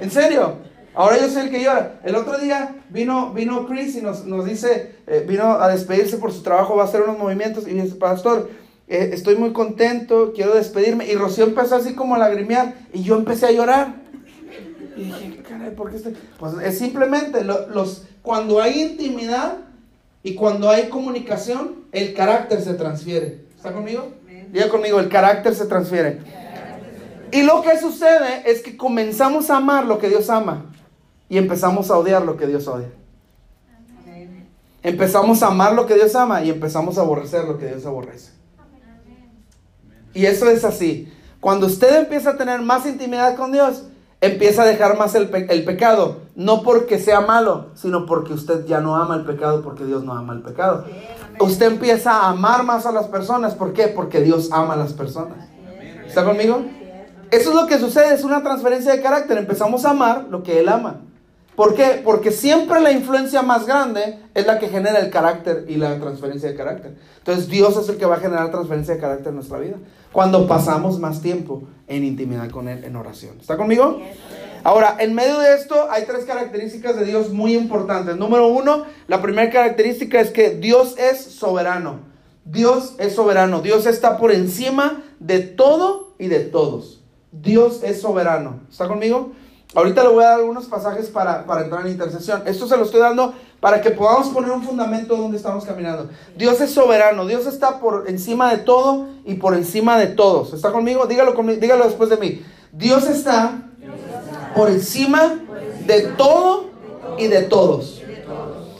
¿En 0.00 0.10
serio? 0.10 0.56
Ahora 0.94 1.18
yo 1.18 1.28
soy 1.28 1.42
el 1.42 1.50
que 1.50 1.62
llora. 1.62 2.00
El 2.02 2.16
otro 2.16 2.38
día 2.38 2.76
vino, 2.88 3.32
vino 3.32 3.66
Chris 3.66 3.96
y 3.96 4.02
nos, 4.02 4.24
dice, 4.44 4.96
eh, 5.06 5.24
vino 5.26 5.52
a 5.60 5.68
despedirse 5.68 6.16
por 6.16 6.32
su 6.32 6.42
trabajo, 6.42 6.76
va 6.76 6.82
a 6.82 6.86
hacer 6.86 7.02
unos 7.02 7.18
movimientos 7.18 7.68
y 7.68 7.72
dice, 7.72 7.96
pastor, 7.96 8.50
eh, 8.92 9.14
estoy 9.14 9.36
muy 9.36 9.54
contento, 9.54 10.32
quiero 10.34 10.54
despedirme. 10.54 11.10
Y 11.10 11.14
Rocío 11.14 11.44
empezó 11.44 11.76
así 11.76 11.94
como 11.94 12.14
a 12.14 12.18
lagrimear 12.18 12.74
y 12.92 13.02
yo 13.02 13.16
empecé 13.16 13.46
a 13.46 13.50
llorar. 13.50 13.94
Y 14.94 15.04
dije, 15.04 15.42
caray, 15.48 15.74
¿por 15.74 15.90
qué 15.90 15.96
estoy? 15.96 16.14
Pues 16.38 16.52
es 16.62 16.78
simplemente 16.78 17.42
los, 17.42 18.04
cuando 18.20 18.60
hay 18.60 18.82
intimidad 18.82 19.60
y 20.22 20.34
cuando 20.34 20.68
hay 20.68 20.90
comunicación, 20.90 21.86
el 21.90 22.12
carácter 22.12 22.60
se 22.60 22.74
transfiere. 22.74 23.46
¿Está 23.56 23.72
conmigo? 23.72 24.08
Diga 24.52 24.68
conmigo, 24.68 25.00
el 25.00 25.08
carácter 25.08 25.54
se 25.54 25.64
transfiere. 25.64 26.18
Y 27.32 27.44
lo 27.44 27.62
que 27.62 27.78
sucede 27.78 28.42
es 28.44 28.60
que 28.60 28.76
comenzamos 28.76 29.48
a 29.48 29.56
amar 29.56 29.86
lo 29.86 29.98
que 29.98 30.10
Dios 30.10 30.28
ama 30.28 30.66
y 31.30 31.38
empezamos 31.38 31.90
a 31.90 31.96
odiar 31.96 32.20
lo 32.20 32.36
que 32.36 32.46
Dios 32.46 32.68
odia. 32.68 32.90
Empezamos 34.82 35.42
a 35.42 35.46
amar 35.46 35.72
lo 35.72 35.86
que 35.86 35.94
Dios 35.94 36.14
ama 36.14 36.42
y 36.42 36.50
empezamos 36.50 36.98
a 36.98 37.00
aborrecer 37.00 37.44
lo 37.44 37.56
que 37.56 37.68
Dios 37.68 37.86
aborrece. 37.86 38.41
Y 40.14 40.26
eso 40.26 40.48
es 40.48 40.64
así. 40.64 41.12
Cuando 41.40 41.66
usted 41.66 41.96
empieza 41.96 42.30
a 42.30 42.36
tener 42.36 42.60
más 42.62 42.86
intimidad 42.86 43.36
con 43.36 43.52
Dios, 43.52 43.84
empieza 44.20 44.62
a 44.62 44.66
dejar 44.66 44.96
más 44.96 45.14
el, 45.14 45.28
pecado. 45.28 46.20
No 46.36 46.62
porque 46.62 46.98
sea 46.98 47.20
malo, 47.20 47.66
sino 47.74 48.06
porque 48.06 48.32
usted 48.32 48.64
ya 48.66 48.80
no 48.80 48.96
ama 48.96 49.16
el 49.16 49.24
pecado, 49.24 49.62
porque 49.62 49.84
Dios 49.84 50.04
no 50.04 50.12
ama 50.12 50.32
el 50.32 50.42
pecado. 50.42 50.84
Usted 51.40 51.66
empieza 51.66 52.12
a 52.12 52.30
amar 52.30 52.62
más 52.64 52.86
a 52.86 52.92
las 52.92 53.08
personas. 53.08 53.54
¿Por 53.54 53.72
qué? 53.72 53.88
Porque 53.88 54.20
Dios 54.20 54.50
ama 54.52 54.74
a 54.74 54.76
las 54.76 54.92
personas. 54.92 55.48
¿Está 56.06 56.24
conmigo? 56.24 56.62
Eso 57.30 57.50
es 57.50 57.56
lo 57.56 57.66
que 57.66 57.78
sucede, 57.78 58.14
es 58.14 58.24
una 58.24 58.42
transferencia 58.42 58.92
de 58.92 59.02
carácter. 59.02 59.38
Empezamos 59.38 59.84
a 59.84 59.90
amar 59.90 60.26
lo 60.30 60.42
que 60.42 60.60
Él 60.60 60.68
ama. 60.68 61.00
¿Por 61.56 61.74
qué? 61.74 62.00
Porque 62.02 62.30
siempre 62.30 62.80
la 62.80 62.92
influencia 62.92 63.42
más 63.42 63.66
grande 63.66 64.18
es 64.34 64.46
la 64.46 64.58
que 64.58 64.68
genera 64.68 64.98
el 65.00 65.10
carácter 65.10 65.66
y 65.68 65.76
la 65.76 65.98
transferencia 65.98 66.48
de 66.48 66.54
carácter. 66.54 66.96
Entonces 67.18 67.48
Dios 67.48 67.76
es 67.76 67.88
el 67.90 67.98
que 67.98 68.06
va 68.06 68.16
a 68.16 68.20
generar 68.20 68.50
transferencia 68.50 68.94
de 68.94 69.00
carácter 69.00 69.28
en 69.28 69.34
nuestra 69.34 69.58
vida. 69.58 69.76
Cuando 70.12 70.46
pasamos 70.46 70.98
más 70.98 71.20
tiempo 71.20 71.64
en 71.88 72.04
intimidad 72.04 72.48
con 72.50 72.68
Él, 72.68 72.84
en 72.84 72.96
oración. 72.96 73.36
¿Está 73.38 73.58
conmigo? 73.58 74.00
Ahora, 74.64 74.96
en 75.00 75.14
medio 75.14 75.40
de 75.40 75.54
esto 75.54 75.90
hay 75.90 76.04
tres 76.04 76.24
características 76.24 76.96
de 76.96 77.04
Dios 77.04 77.30
muy 77.30 77.54
importantes. 77.54 78.16
Número 78.16 78.46
uno, 78.46 78.84
la 79.06 79.20
primera 79.20 79.50
característica 79.50 80.20
es 80.20 80.30
que 80.30 80.50
Dios 80.50 80.96
es 80.98 81.20
soberano. 81.20 82.00
Dios 82.44 82.94
es 82.98 83.14
soberano. 83.14 83.60
Dios 83.60 83.86
está 83.86 84.16
por 84.18 84.32
encima 84.32 85.02
de 85.20 85.40
todo 85.40 86.14
y 86.18 86.28
de 86.28 86.40
todos. 86.40 87.02
Dios 87.30 87.82
es 87.82 88.00
soberano. 88.00 88.60
¿Está 88.70 88.88
conmigo? 88.88 89.32
Ahorita 89.74 90.02
le 90.02 90.10
voy 90.10 90.22
a 90.22 90.28
dar 90.28 90.38
algunos 90.40 90.66
pasajes 90.66 91.08
para, 91.08 91.44
entrar 91.62 91.86
en 91.86 91.92
intercesión. 91.92 92.42
Esto 92.46 92.66
se 92.66 92.76
lo 92.76 92.84
estoy 92.84 93.00
dando 93.00 93.32
para 93.58 93.80
que 93.80 93.90
podamos 93.90 94.28
poner 94.28 94.50
un 94.50 94.62
fundamento 94.62 95.16
donde 95.16 95.38
estamos 95.38 95.64
caminando. 95.64 96.10
Dios 96.36 96.60
es 96.60 96.72
soberano, 96.72 97.26
Dios 97.26 97.46
está 97.46 97.80
por 97.80 98.04
encima 98.08 98.50
de 98.50 98.58
todo 98.58 99.06
y 99.24 99.34
por 99.34 99.54
encima 99.54 99.98
de 99.98 100.08
todos. 100.08 100.52
¿Está 100.52 100.72
conmigo? 100.72 101.06
Dígalo, 101.06 101.34
conmigo, 101.34 101.58
dígalo 101.60 101.84
después 101.84 102.10
de 102.10 102.18
mí. 102.18 102.44
Dios 102.72 103.06
está 103.08 103.62
por 104.54 104.68
encima 104.68 105.38
de 105.86 106.02
todo 106.18 106.66
y 107.18 107.28
de 107.28 107.42
todos. 107.42 108.02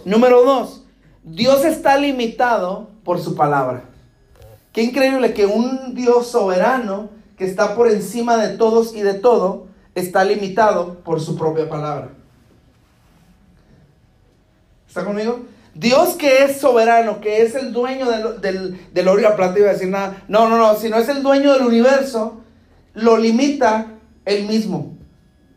Número 0.05 0.43
dos, 0.43 0.83
Dios 1.25 1.65
está 1.65 1.97
limitado 1.97 2.89
por 3.05 3.19
su 3.19 3.35
palabra. 3.35 3.85
Qué 4.73 4.83
increíble 4.83 5.33
que 5.33 5.47
un 5.47 5.95
Dios 5.95 6.27
soberano 6.27 7.11
que 7.39 7.45
está 7.45 7.75
por 7.75 7.89
encima 7.89 8.37
de 8.37 8.57
todos 8.57 8.95
y 8.95 9.01
de 9.03 9.15
todo, 9.15 9.67
está 9.95 10.25
limitado 10.25 11.01
por 11.01 11.21
su 11.21 11.37
propia 11.37 11.69
palabra. 11.69 12.11
¿Está 14.89 15.05
conmigo? 15.05 15.41
Dios 15.75 16.15
que 16.15 16.45
es 16.45 16.61
soberano, 16.61 17.21
que 17.21 17.43
es 17.43 17.55
el 17.55 17.73
dueño 17.73 18.11
del, 18.11 18.41
del, 18.41 18.93
del 18.93 19.09
oro 19.09 19.21
y 19.21 19.23
la 19.23 19.37
plata, 19.37 19.59
iba 19.59 19.71
a 19.71 19.73
decir 19.73 19.89
nada. 19.89 20.23
No, 20.29 20.49
no, 20.49 20.59
no, 20.59 20.75
si 20.77 20.89
no 20.89 20.99
es 20.99 21.09
el 21.09 21.23
dueño 21.23 21.53
del 21.53 21.63
universo, 21.63 22.43
lo 22.95 23.17
limita 23.17 23.95
él 24.25 24.47
mismo. 24.47 24.97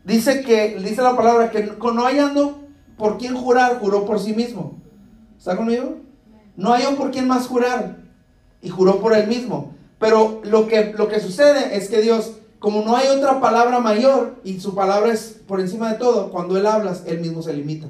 Dice 0.04 0.42
que, 0.42 0.76
dice 0.78 1.02
la 1.02 1.16
palabra, 1.16 1.50
que 1.50 1.64
no 1.64 2.04
hallando 2.04 2.60
por 2.96 3.18
quién 3.18 3.34
jurar, 3.34 3.78
juró 3.78 4.06
por 4.06 4.20
sí 4.20 4.32
mismo. 4.32 4.80
¿Está 5.36 5.56
conmigo? 5.56 5.96
No 6.56 6.72
hay 6.72 6.84
por 6.96 7.10
quién 7.10 7.28
más 7.28 7.46
jurar. 7.46 7.98
Y 8.62 8.70
juró 8.70 9.00
por 9.00 9.14
él 9.14 9.26
mismo. 9.26 9.74
Pero 9.98 10.40
lo 10.44 10.66
que, 10.66 10.94
lo 10.96 11.08
que 11.08 11.20
sucede 11.20 11.76
es 11.76 11.88
que 11.88 12.00
Dios 12.00 12.36
como 12.58 12.82
no 12.82 12.96
hay 12.96 13.08
otra 13.08 13.40
palabra 13.40 13.80
mayor 13.80 14.36
y 14.44 14.60
su 14.60 14.74
palabra 14.74 15.12
es 15.12 15.40
por 15.46 15.60
encima 15.60 15.92
de 15.92 15.98
todo, 15.98 16.30
cuando 16.30 16.56
Él 16.56 16.66
habla, 16.66 16.96
Él 17.06 17.20
mismo 17.20 17.42
se 17.42 17.52
limita. 17.52 17.86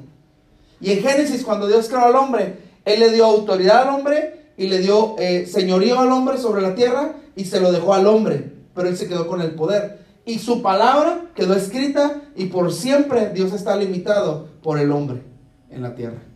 Y 0.79 0.91
en 0.91 1.01
Génesis, 1.01 1.43
cuando 1.43 1.67
Dios 1.67 1.87
creó 1.87 2.05
al 2.05 2.15
hombre, 2.15 2.57
Él 2.85 2.99
le 2.99 3.11
dio 3.11 3.25
autoridad 3.25 3.83
al 3.83 3.95
hombre 3.95 4.51
y 4.57 4.67
le 4.67 4.79
dio 4.79 5.15
eh, 5.17 5.45
señorío 5.45 5.99
al 5.99 6.11
hombre 6.11 6.37
sobre 6.37 6.61
la 6.61 6.75
tierra 6.75 7.15
y 7.35 7.45
se 7.45 7.59
lo 7.59 7.71
dejó 7.71 7.93
al 7.93 8.07
hombre, 8.07 8.51
pero 8.75 8.89
Él 8.89 8.97
se 8.97 9.07
quedó 9.07 9.27
con 9.27 9.41
el 9.41 9.51
poder. 9.51 10.05
Y 10.25 10.39
su 10.39 10.61
palabra 10.61 11.27
quedó 11.33 11.55
escrita 11.55 12.21
y 12.35 12.47
por 12.47 12.73
siempre 12.73 13.29
Dios 13.33 13.53
está 13.53 13.75
limitado 13.77 14.49
por 14.61 14.77
el 14.77 14.91
hombre 14.91 15.21
en 15.69 15.81
la 15.81 15.95
tierra. 15.95 16.26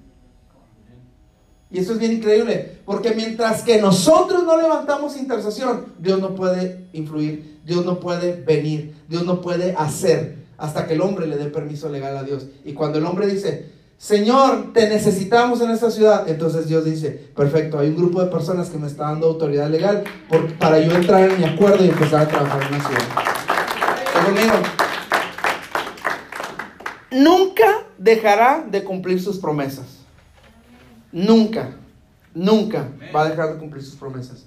Y 1.71 1.79
eso 1.79 1.93
es 1.93 1.99
bien 1.99 2.11
increíble, 2.11 2.79
porque 2.85 3.11
mientras 3.11 3.63
que 3.63 3.79
nosotros 3.81 4.43
no 4.43 4.57
levantamos 4.57 5.15
intercesión, 5.15 5.85
Dios 5.99 6.19
no 6.19 6.35
puede 6.35 6.87
influir, 6.91 7.59
Dios 7.65 7.85
no 7.85 7.99
puede 7.99 8.33
venir, 8.33 8.93
Dios 9.07 9.23
no 9.23 9.39
puede 9.39 9.73
hacer 9.77 10.41
hasta 10.57 10.85
que 10.85 10.93
el 10.93 11.01
hombre 11.01 11.27
le 11.27 11.37
dé 11.37 11.45
permiso 11.45 11.89
legal 11.89 12.17
a 12.17 12.23
Dios. 12.23 12.47
Y 12.65 12.73
cuando 12.73 12.97
el 12.97 13.05
hombre 13.05 13.25
dice, 13.25 13.71
Señor, 13.97 14.73
te 14.73 14.89
necesitamos 14.89 15.61
en 15.61 15.71
esta 15.71 15.89
ciudad. 15.91 16.27
Entonces 16.27 16.67
Dios 16.67 16.83
dice, 16.83 17.09
perfecto, 17.35 17.79
hay 17.79 17.89
un 17.89 17.95
grupo 17.95 18.21
de 18.21 18.29
personas 18.29 18.69
que 18.69 18.77
me 18.77 18.87
está 18.87 19.05
dando 19.05 19.27
autoridad 19.27 19.69
legal 19.69 20.03
para 20.59 20.79
yo 20.79 20.93
entrar 20.93 21.29
en 21.29 21.37
mi 21.39 21.45
acuerdo 21.45 21.85
y 21.85 21.89
empezar 21.89 22.21
a 22.21 22.27
trabajar 22.27 22.63
en 22.63 22.71
la 22.71 22.79
ciudad. 22.79 23.01
Nunca 27.11 27.85
dejará 27.97 28.65
de 28.69 28.83
cumplir 28.83 29.21
sus 29.21 29.37
promesas. 29.37 30.00
Nunca, 31.11 31.71
nunca 32.33 32.87
va 33.13 33.23
a 33.23 33.29
dejar 33.29 33.53
de 33.53 33.59
cumplir 33.59 33.83
sus 33.83 33.95
promesas. 33.95 34.45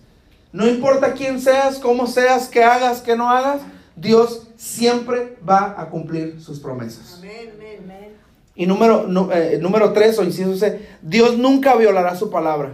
No 0.52 0.66
importa 0.68 1.12
quién 1.12 1.40
seas, 1.40 1.78
cómo 1.78 2.06
seas, 2.06 2.48
qué 2.48 2.62
hagas, 2.62 3.00
qué 3.00 3.16
no 3.16 3.28
hagas, 3.28 3.60
Dios 3.96 4.46
siempre 4.56 5.36
va 5.46 5.74
a 5.76 5.90
cumplir 5.90 6.40
sus 6.40 6.60
promesas. 6.60 7.16
Amén, 7.18 7.50
amén. 7.82 8.16
Y 8.54 8.66
número, 8.66 9.08
eh, 9.32 9.58
número 9.60 9.92
tres, 9.92 10.18
o 10.18 10.22
inciso 10.22 10.56
C, 10.56 10.88
Dios 11.02 11.36
nunca 11.36 11.74
violará 11.74 12.14
su 12.14 12.30
palabra. 12.30 12.72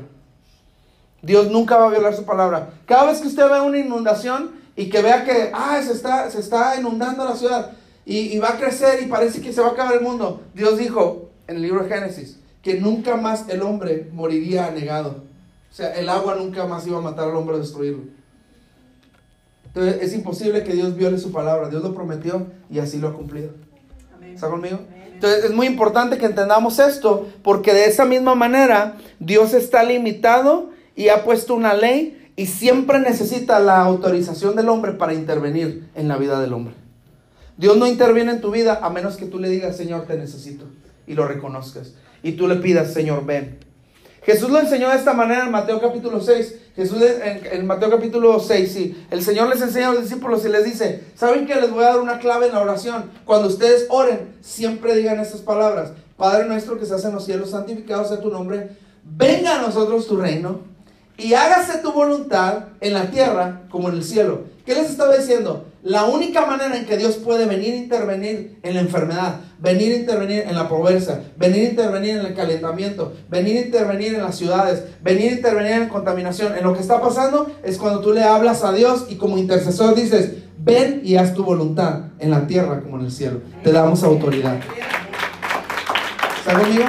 Dios 1.23 1.51
nunca 1.51 1.77
va 1.77 1.87
a 1.87 1.91
violar 1.91 2.15
su 2.15 2.25
palabra. 2.25 2.71
Cada 2.87 3.07
vez 3.07 3.21
que 3.21 3.29
usted 3.29 3.49
ve 3.51 3.61
una 3.61 3.79
inundación 3.79 4.53
y 4.77 4.89
que 4.89 5.03
vea 5.03 5.25
que, 5.25 5.51
ah, 5.53 5.81
se 5.83 5.93
está, 5.93 6.31
se 6.31 6.41
está 6.41 6.77
inundando 6.79 7.25
la 7.25 7.35
ciudad 7.35 7.73
y, 8.05 8.19
y 8.19 8.39
va 8.39 8.51
a 8.51 8.59
crecer 8.59 9.03
y 9.03 9.07
parece 9.07 9.41
que 9.41 9.53
se 9.53 9.61
va 9.61 9.69
a 9.69 9.73
acabar 9.73 9.95
el 9.95 10.01
mundo, 10.03 10.43
Dios 10.55 10.79
dijo 10.79 11.31
en 11.47 11.57
el 11.57 11.63
libro 11.63 11.83
de 11.83 11.89
Génesis 11.89 12.41
que 12.63 12.81
nunca 12.81 13.17
más 13.17 13.49
el 13.49 13.63
hombre 13.63 14.09
moriría 14.13 14.67
anegado. 14.67 15.25
O 15.71 15.75
sea, 15.75 15.95
el 15.95 16.09
agua 16.09 16.35
nunca 16.35 16.67
más 16.67 16.87
iba 16.87 16.99
a 16.99 17.03
matar 17.03 17.29
al 17.29 17.37
hombre 17.37 17.57
o 17.57 17.59
destruirlo. 17.59 18.03
Entonces 19.67 20.03
es 20.03 20.15
imposible 20.15 20.65
que 20.65 20.73
Dios 20.73 20.97
viole 20.97 21.19
su 21.19 21.31
palabra. 21.31 21.69
Dios 21.69 21.83
lo 21.83 21.95
prometió 21.95 22.47
y 22.71 22.81
así 22.81 22.99
lo 22.99 23.09
ha 23.09 23.15
cumplido. 23.15 23.51
¿Está 24.35 24.49
conmigo? 24.49 24.81
Entonces 25.13 25.45
es 25.45 25.53
muy 25.53 25.67
importante 25.67 26.19
que 26.19 26.27
entendamos 26.27 26.79
esto, 26.79 27.29
porque 27.43 27.75
de 27.75 27.85
esa 27.85 28.05
misma 28.05 28.35
manera 28.35 28.97
Dios 29.19 29.53
está 29.55 29.83
limitado 29.83 30.71
y 30.97 31.09
ha 31.09 31.25
puesto 31.25 31.55
una 31.55 31.75
ley 31.75 32.33
y 32.37 32.47
siempre 32.47 32.99
necesita 32.99 33.61
la 33.61 33.81
autorización 33.83 34.57
del 34.57 34.71
hombre 34.71 34.93
para 34.93 35.13
intervenir 35.13 35.89
en 35.95 36.09
la 36.09 36.17
vida 36.17 36.41
del 36.41 36.53
hombre. 36.55 36.75
Dios 37.59 37.77
no 37.77 37.87
interviene 37.87 38.33
en 38.33 38.41
tu 38.41 38.51
vida 38.51 38.81
a 38.83 38.89
menos 38.89 39.19
que 39.19 39.27
tú 39.27 39.39
le 39.39 39.51
digas, 39.51 39.77
Señor, 39.77 40.07
te 40.07 40.17
necesito, 40.17 40.65
y 41.07 41.13
lo 41.13 41.29
reconozcas. 41.29 41.93
Y 42.23 42.33
tú 42.33 42.47
le 42.47 42.57
pidas, 42.57 42.93
Señor, 42.93 43.25
ven. 43.25 43.59
Jesús 44.23 44.51
lo 44.51 44.61
enseñó 44.61 44.91
de 44.91 44.97
esta 44.97 45.15
manera 45.15 45.45
en 45.45 45.51
Mateo 45.51 45.81
capítulo 45.81 46.21
6. 46.21 46.55
Jesús 46.77 46.99
en, 47.03 47.67
Mateo 47.67 47.91
capítulo 47.91 48.39
6, 48.39 48.73
sí. 48.73 49.07
El 49.11 49.23
Señor 49.23 49.49
les 49.49 49.61
enseña 49.61 49.89
a 49.89 49.93
los 49.93 50.03
discípulos 50.03 50.45
y 50.45 50.49
les 50.49 50.65
dice, 50.65 51.05
¿saben 51.15 51.47
que 51.47 51.55
les 51.55 51.71
voy 51.71 51.85
a 51.85 51.89
dar 51.89 52.01
una 52.01 52.19
clave 52.19 52.47
en 52.47 52.53
la 52.53 52.61
oración? 52.61 53.11
Cuando 53.25 53.49
ustedes 53.49 53.87
oren, 53.89 54.37
siempre 54.41 54.95
digan 54.95 55.21
estas 55.21 55.41
palabras. 55.41 55.93
Padre 56.17 56.47
nuestro 56.47 56.77
que 56.77 56.85
estás 56.85 57.05
en 57.05 57.15
los 57.15 57.25
cielos, 57.25 57.51
santificado 57.51 58.05
sea 58.05 58.21
tu 58.21 58.31
nombre. 58.31 58.71
Venga 59.05 59.59
a 59.59 59.63
nosotros 59.63 60.07
tu 60.07 60.17
reino 60.17 60.61
y 61.17 61.33
hágase 61.35 61.79
tu 61.79 61.93
voluntad 61.93 62.67
en 62.81 62.95
la 62.95 63.11
tierra 63.11 63.63
como 63.71 63.89
en 63.89 63.97
el 63.97 64.05
cielo. 64.05 64.45
¿Qué 64.67 64.75
les 64.75 64.91
estaba 64.91 65.17
diciendo? 65.17 65.65
La 65.83 66.05
única 66.05 66.45
manera 66.45 66.77
en 66.77 66.85
que 66.85 66.99
Dios 66.99 67.17
puede 67.17 67.47
venir 67.47 67.73
a 67.73 67.77
intervenir 67.77 68.59
en 68.63 68.75
la 68.75 68.81
enfermedad, 68.81 69.41
venir 69.59 69.95
a 69.95 69.97
intervenir 69.97 70.45
en 70.47 70.55
la 70.55 70.69
pobreza, 70.69 71.21
venir 71.39 71.67
a 71.67 71.71
intervenir 71.71 72.17
en 72.19 72.27
el 72.27 72.35
calentamiento, 72.35 73.15
venir 73.31 73.57
a 73.57 73.61
intervenir 73.63 74.15
en 74.15 74.23
las 74.23 74.37
ciudades, 74.37 74.85
venir 75.03 75.33
a 75.33 75.37
intervenir 75.37 75.73
en 75.73 75.81
la 75.81 75.89
contaminación, 75.89 76.55
en 76.55 76.65
lo 76.65 76.75
que 76.75 76.81
está 76.81 77.01
pasando, 77.01 77.51
es 77.63 77.79
cuando 77.79 78.01
tú 78.01 78.13
le 78.13 78.23
hablas 78.23 78.63
a 78.63 78.73
Dios 78.73 79.07
y 79.09 79.17
como 79.17 79.39
intercesor 79.39 79.95
dices, 79.95 80.33
ven 80.59 81.01
y 81.03 81.17
haz 81.17 81.33
tu 81.33 81.45
voluntad 81.45 82.11
en 82.19 82.31
la 82.31 82.47
tierra 82.47 82.83
como 82.83 82.99
en 82.99 83.07
el 83.07 83.11
cielo. 83.11 83.41
Te 83.65 83.73
damos 83.73 84.03
autoridad. 84.03 84.59
¿Está 86.41 86.61
conmigo? 86.61 86.85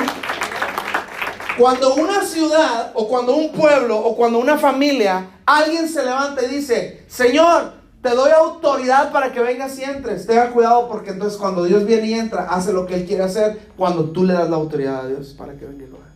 Cuando 1.58 1.96
una 1.96 2.26
ciudad 2.26 2.92
o 2.94 3.08
cuando 3.08 3.36
un 3.36 3.54
pueblo 3.54 3.98
o 3.98 4.18
cuando 4.18 4.40
una 4.40 4.58
familia, 4.58 5.28
alguien 5.46 5.88
se 5.88 6.04
levanta 6.04 6.44
y 6.44 6.56
dice, 6.56 7.06
Señor, 7.08 7.81
te 8.02 8.10
doy 8.10 8.32
autoridad 8.32 9.12
para 9.12 9.32
que 9.32 9.40
vengas 9.40 9.78
y 9.78 9.84
entres. 9.84 10.26
Tenga 10.26 10.50
cuidado 10.52 10.88
porque 10.90 11.12
entonces 11.12 11.38
cuando 11.38 11.64
Dios 11.64 11.86
viene 11.86 12.08
y 12.08 12.14
entra, 12.16 12.44
hace 12.50 12.74
lo 12.74 12.88
que 12.88 12.96
Él 12.96 13.06
quiere 13.06 13.24
hacer 13.24 13.60
cuando 13.78 14.06
tú 14.06 14.24
le 14.24 14.34
das 14.34 14.50
la 14.50 14.56
autoridad 14.56 15.06
a 15.06 15.08
Dios 15.08 15.36
para 15.38 15.54
que 15.54 15.66
venga 15.66 15.86
y 15.86 15.88
lo 15.88 15.98
haga. 15.98 16.08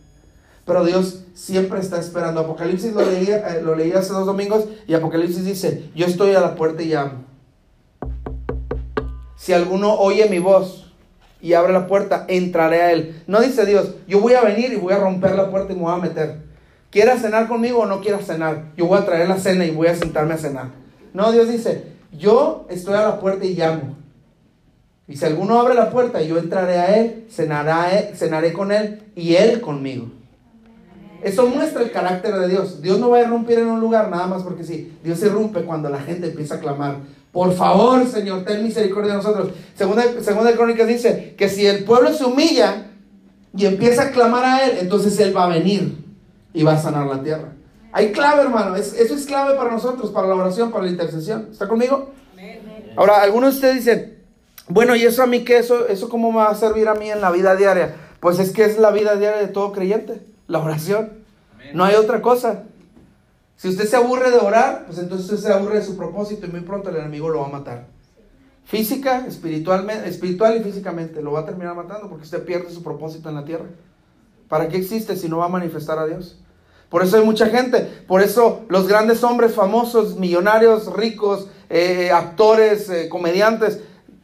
Pero 0.64 0.84
Dios 0.84 1.22
siempre 1.34 1.78
está 1.78 2.00
esperando. 2.00 2.40
Apocalipsis 2.40 2.92
lo 2.92 3.02
leí, 3.02 3.28
eh, 3.30 3.60
lo 3.62 3.76
leí 3.76 3.92
hace 3.92 4.12
dos 4.12 4.26
domingos 4.26 4.64
y 4.88 4.94
Apocalipsis 4.94 5.44
dice, 5.44 5.90
yo 5.94 6.06
estoy 6.06 6.34
a 6.34 6.40
la 6.40 6.56
puerta 6.56 6.82
y 6.82 6.88
llamo. 6.88 7.24
Si 9.36 9.52
alguno 9.52 9.94
oye 9.94 10.28
mi 10.28 10.40
voz 10.40 10.92
y 11.40 11.52
abre 11.52 11.72
la 11.72 11.86
puerta, 11.86 12.24
entraré 12.26 12.82
a 12.82 12.92
él. 12.92 13.22
No 13.28 13.40
dice 13.40 13.64
Dios, 13.64 13.94
yo 14.08 14.18
voy 14.18 14.34
a 14.34 14.40
venir 14.40 14.72
y 14.72 14.76
voy 14.76 14.92
a 14.92 14.98
romper 14.98 15.36
la 15.36 15.50
puerta 15.50 15.72
y 15.72 15.76
me 15.76 15.82
voy 15.82 15.94
a 15.94 15.98
meter. 16.02 16.38
¿Quieras 16.90 17.20
cenar 17.20 17.46
conmigo 17.46 17.80
o 17.80 17.86
no 17.86 18.00
quieras 18.00 18.26
cenar? 18.26 18.72
Yo 18.76 18.86
voy 18.86 18.98
a 18.98 19.04
traer 19.04 19.28
la 19.28 19.38
cena 19.38 19.64
y 19.64 19.70
voy 19.70 19.86
a 19.86 19.94
sentarme 19.94 20.34
a 20.34 20.38
cenar. 20.38 20.85
No, 21.16 21.32
Dios 21.32 21.48
dice, 21.48 21.84
yo 22.12 22.66
estoy 22.68 22.92
a 22.92 23.00
la 23.00 23.18
puerta 23.18 23.46
y 23.46 23.54
llamo. 23.54 23.96
Y 25.08 25.16
si 25.16 25.24
alguno 25.24 25.58
abre 25.58 25.74
la 25.74 25.90
puerta, 25.90 26.20
yo 26.20 26.36
entraré 26.36 26.76
a 26.76 26.98
él, 26.98 27.24
cenaré, 27.30 28.52
con 28.52 28.70
él 28.70 29.02
y 29.14 29.34
él 29.34 29.62
conmigo. 29.62 30.10
Eso 31.22 31.46
muestra 31.46 31.82
el 31.82 31.90
carácter 31.90 32.34
de 32.34 32.48
Dios. 32.48 32.82
Dios 32.82 32.98
no 33.00 33.08
va 33.08 33.16
a 33.16 33.22
irrumpir 33.22 33.58
en 33.58 33.68
un 33.68 33.80
lugar 33.80 34.10
nada 34.10 34.26
más 34.26 34.42
porque 34.42 34.62
sí. 34.62 34.92
Dios 35.02 35.22
irrumpe 35.22 35.62
cuando 35.62 35.88
la 35.88 36.00
gente 36.00 36.26
empieza 36.26 36.56
a 36.56 36.60
clamar 36.60 36.98
por 37.36 37.52
favor, 37.52 38.06
Señor, 38.06 38.44
ten 38.44 38.62
misericordia 38.62 39.10
de 39.12 39.18
nosotros. 39.18 39.48
Segunda, 39.74 40.04
segunda 40.22 40.52
Crónicas 40.52 40.88
dice 40.88 41.34
que 41.36 41.50
si 41.50 41.66
el 41.66 41.84
pueblo 41.84 42.10
se 42.14 42.24
humilla 42.24 42.86
y 43.54 43.66
empieza 43.66 44.04
a 44.04 44.10
clamar 44.10 44.42
a 44.42 44.64
Él, 44.64 44.78
entonces 44.80 45.20
Él 45.20 45.36
va 45.36 45.44
a 45.44 45.48
venir 45.48 46.02
y 46.54 46.62
va 46.62 46.72
a 46.72 46.78
sanar 46.78 47.06
la 47.06 47.22
tierra. 47.22 47.55
Hay 47.96 48.12
clave, 48.12 48.42
hermano. 48.42 48.76
eso 48.76 48.94
es 48.94 49.24
clave 49.24 49.56
para 49.56 49.70
nosotros, 49.70 50.10
para 50.10 50.28
la 50.28 50.34
oración, 50.34 50.70
para 50.70 50.84
la 50.84 50.90
intercesión. 50.90 51.48
¿Está 51.50 51.66
conmigo? 51.66 52.10
Ahora, 52.94 53.22
algunos 53.22 53.54
de 53.54 53.56
ustedes 53.56 53.76
dicen, 53.76 54.18
bueno, 54.68 54.94
¿y 54.94 55.04
eso 55.04 55.22
a 55.22 55.26
mí 55.26 55.44
qué? 55.44 55.56
¿Eso, 55.56 55.88
¿Eso 55.88 56.10
cómo 56.10 56.30
me 56.30 56.36
va 56.36 56.50
a 56.50 56.54
servir 56.54 56.88
a 56.88 56.94
mí 56.94 57.10
en 57.10 57.22
la 57.22 57.30
vida 57.30 57.56
diaria? 57.56 57.96
Pues 58.20 58.38
es 58.38 58.52
que 58.52 58.66
es 58.66 58.76
la 58.76 58.90
vida 58.90 59.16
diaria 59.16 59.38
de 59.38 59.48
todo 59.48 59.72
creyente, 59.72 60.20
la 60.46 60.58
oración. 60.58 61.24
No 61.72 61.84
hay 61.84 61.94
otra 61.94 62.20
cosa. 62.20 62.64
Si 63.56 63.68
usted 63.68 63.86
se 63.86 63.96
aburre 63.96 64.30
de 64.30 64.40
orar, 64.40 64.84
pues 64.84 64.98
entonces 64.98 65.30
usted 65.30 65.48
se 65.48 65.54
aburre 65.54 65.78
de 65.78 65.86
su 65.86 65.96
propósito 65.96 66.44
y 66.44 66.50
muy 66.50 66.60
pronto 66.60 66.90
el 66.90 66.96
enemigo 66.96 67.30
lo 67.30 67.40
va 67.40 67.46
a 67.46 67.50
matar. 67.50 67.86
Física, 68.66 69.24
espiritualmente, 69.26 70.06
espiritual 70.06 70.54
y 70.58 70.62
físicamente 70.62 71.22
lo 71.22 71.32
va 71.32 71.40
a 71.40 71.46
terminar 71.46 71.74
matando 71.74 72.10
porque 72.10 72.24
usted 72.24 72.44
pierde 72.44 72.68
su 72.68 72.82
propósito 72.82 73.30
en 73.30 73.36
la 73.36 73.46
tierra. 73.46 73.64
¿Para 74.50 74.68
qué 74.68 74.76
existe 74.76 75.16
si 75.16 75.30
no 75.30 75.38
va 75.38 75.46
a 75.46 75.48
manifestar 75.48 75.98
a 75.98 76.04
Dios? 76.04 76.38
Por 76.88 77.02
eso 77.02 77.16
hay 77.16 77.24
mucha 77.24 77.46
gente, 77.46 77.80
por 78.06 78.22
eso 78.22 78.62
los 78.68 78.86
grandes 78.86 79.24
hombres 79.24 79.54
famosos, 79.54 80.16
millonarios, 80.16 80.92
ricos, 80.92 81.48
eh, 81.68 82.10
actores, 82.12 82.88
eh, 82.88 83.08
comediantes, 83.08 83.80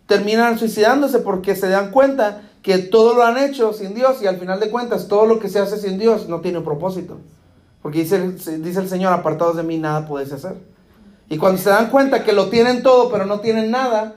terminan 0.07 0.59
suicidándose 0.59 1.19
porque 1.19 1.57
se 1.57 1.69
dan 1.69 1.91
cuenta 1.91 2.43
que 2.63 2.79
todo 2.79 3.15
lo 3.15 3.25
han 3.25 3.39
hecho 3.39 3.73
sin 3.73 3.95
Dios 3.95 4.23
y 4.23 4.27
al 4.27 4.39
final 4.39 4.61
de 4.61 4.71
cuentas 4.71 5.09
todo 5.09 5.27
lo 5.27 5.41
que 5.41 5.49
se 5.49 5.59
hace 5.59 5.79
sin 5.79 5.99
Dios 5.99 6.29
no 6.29 6.41
tiene 6.41 6.61
propósito. 6.61 7.19
Porque 7.83 8.01
dice, 8.01 8.31
dice 8.59 8.81
el 8.81 8.89
Señor, 8.89 9.13
apartados 9.13 9.57
de 9.57 9.65
mí 9.65 9.79
nada 9.79 10.07
podéis 10.07 10.33
hacer. 10.33 10.55
Y 11.29 11.39
cuando 11.39 11.61
se 11.61 11.71
dan 11.71 11.91
cuenta 11.91 12.23
que 12.23 12.33
lo 12.33 12.49
tienen 12.49 12.83
todo, 12.83 13.11
pero 13.11 13.27
no 13.27 13.41
tienen 13.41 13.71
nada, 13.73 14.15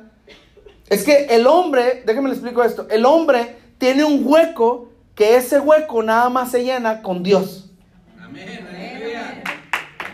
es 0.88 1.04
que 1.04 1.26
el 1.32 1.48
hombre, 1.48 2.04
déjenme 2.06 2.30
le 2.30 2.36
explico 2.36 2.64
esto, 2.64 2.86
el 2.92 3.06
hombre 3.06 3.56
tiene 3.80 4.04
un 4.04 4.22
hueco 4.24 4.90
que 5.16 5.38
ese 5.38 5.60
hueco 5.60 6.04
nada 6.04 6.30
más 6.30 6.52
se 6.52 6.64
llena 6.64 7.02
con 7.02 7.24
Dios. 7.24 7.72
Amén. 8.26 9.44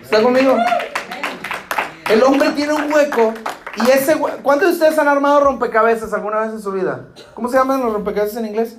¿Está 0.02 0.22
conmigo? 0.22 0.58
El 2.10 2.24
hombre 2.24 2.50
tiene 2.52 2.74
un 2.74 2.92
hueco 2.92 3.34
y 3.78 3.90
ese 3.90 4.16
hueco, 4.16 4.40
¿cuántos 4.44 4.68
de 4.68 4.74
ustedes 4.74 5.00
han 5.00 5.08
armado 5.08 5.40
rompecabezas 5.40 6.12
alguna 6.14 6.42
vez 6.42 6.52
en 6.52 6.62
su 6.62 6.74
vida? 6.74 7.08
¿Cómo 7.34 7.48
se 7.48 7.58
llaman 7.58 7.82
los 7.82 7.94
rompecabezas 7.94 8.38
en 8.38 8.48
inglés? 8.48 8.76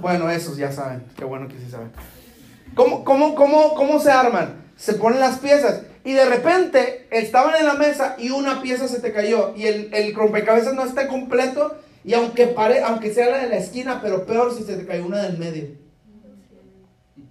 Bueno, 0.00 0.28
esos 0.28 0.56
ya 0.56 0.72
saben, 0.72 1.04
qué 1.16 1.24
bueno 1.24 1.46
que 1.46 1.56
sí 1.56 1.70
saben. 1.70 1.92
¿Cómo, 2.74 3.04
cómo, 3.04 3.36
cómo, 3.36 3.74
cómo 3.74 4.00
se 4.00 4.10
arman? 4.10 4.64
Se 4.76 4.94
ponen 4.94 5.20
las 5.20 5.38
piezas 5.38 5.82
y 6.02 6.14
de 6.14 6.24
repente 6.24 7.06
estaban 7.12 7.54
en 7.54 7.66
la 7.66 7.74
mesa 7.74 8.16
y 8.18 8.30
una 8.30 8.60
pieza 8.60 8.88
se 8.88 8.98
te 8.98 9.12
cayó 9.12 9.54
y 9.54 9.66
el, 9.66 9.94
el 9.94 10.14
rompecabezas 10.14 10.74
no 10.74 10.84
está 10.84 11.06
completo 11.06 11.76
y 12.02 12.14
aunque, 12.14 12.48
pare, 12.48 12.82
aunque 12.82 13.14
sea 13.14 13.30
la 13.30 13.38
de 13.38 13.48
la 13.48 13.58
esquina, 13.58 14.00
pero 14.02 14.26
peor 14.26 14.52
si 14.52 14.64
se 14.64 14.76
te 14.76 14.84
cayó 14.84 15.06
una 15.06 15.22
del 15.22 15.38
medio. 15.38 15.81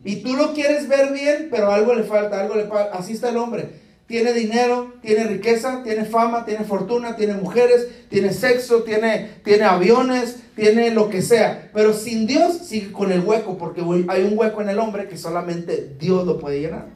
Y 0.03 0.17
tú 0.17 0.35
lo 0.35 0.53
quieres 0.53 0.87
ver 0.87 1.13
bien, 1.13 1.47
pero 1.51 1.71
algo 1.71 1.93
le 1.93 2.03
falta, 2.03 2.41
algo 2.41 2.55
le 2.55 2.65
falta. 2.65 2.97
Así 2.97 3.13
está 3.13 3.29
el 3.29 3.37
hombre 3.37 3.81
tiene 4.11 4.33
dinero, 4.33 4.93
tiene 5.01 5.23
riqueza, 5.23 5.81
tiene 5.83 6.05
fama, 6.05 6.45
tiene 6.45 6.65
fortuna, 6.65 7.15
tiene 7.15 7.33
mujeres, 7.33 7.87
tiene 8.09 8.31
sexo, 8.33 8.83
tiene, 8.83 9.37
tiene 9.43 9.63
aviones, 9.63 10.35
tiene 10.55 10.91
lo 10.91 11.09
que 11.09 11.23
sea. 11.23 11.71
Pero 11.73 11.93
sin 11.93 12.27
Dios 12.27 12.57
sigue 12.57 12.91
con 12.91 13.11
el 13.11 13.21
hueco, 13.21 13.57
porque 13.57 13.81
hay 14.09 14.23
un 14.23 14.37
hueco 14.37 14.61
en 14.61 14.69
el 14.69 14.77
hombre 14.77 15.07
que 15.07 15.17
solamente 15.17 15.95
Dios 15.97 16.27
lo 16.27 16.37
puede 16.39 16.59
llenar. 16.59 16.87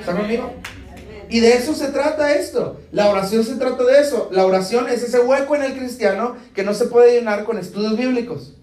¿Está 0.00 0.16
conmigo? 0.16 0.50
Y 1.28 1.40
de 1.40 1.54
eso 1.54 1.74
se 1.74 1.88
trata 1.88 2.34
esto. 2.34 2.80
La 2.90 3.10
oración 3.10 3.44
se 3.44 3.56
trata 3.56 3.84
de 3.84 4.00
eso. 4.00 4.28
La 4.32 4.46
oración 4.46 4.88
es 4.88 5.02
ese 5.02 5.20
hueco 5.20 5.56
en 5.56 5.62
el 5.62 5.76
cristiano 5.76 6.36
que 6.54 6.64
no 6.64 6.72
se 6.72 6.86
puede 6.86 7.18
llenar 7.18 7.44
con 7.44 7.58
estudios 7.58 7.96
bíblicos. 7.96 8.54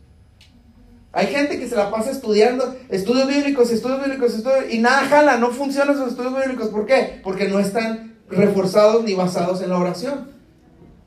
Hay 1.15 1.27
gente 1.27 1.59
que 1.59 1.69
se 1.69 1.75
la 1.75 1.91
pasa 1.91 2.09
estudiando 2.09 2.75
estudios 2.89 3.27
bíblicos, 3.27 3.69
estudios 3.69 4.03
bíblicos, 4.03 4.33
estudios, 4.33 4.65
y 4.71 4.79
nada 4.79 5.05
jala, 5.05 5.37
no 5.37 5.51
funcionan 5.51 5.93
esos 5.93 6.09
estudios 6.09 6.35
bíblicos. 6.35 6.69
¿Por 6.69 6.87
qué? 6.87 7.21
Porque 7.23 7.47
no 7.47 7.59
están 7.59 8.15
reforzados 8.29 9.03
ni 9.03 9.13
basados 9.13 9.61
en 9.61 9.69
la 9.69 9.77
oración. 9.77 10.31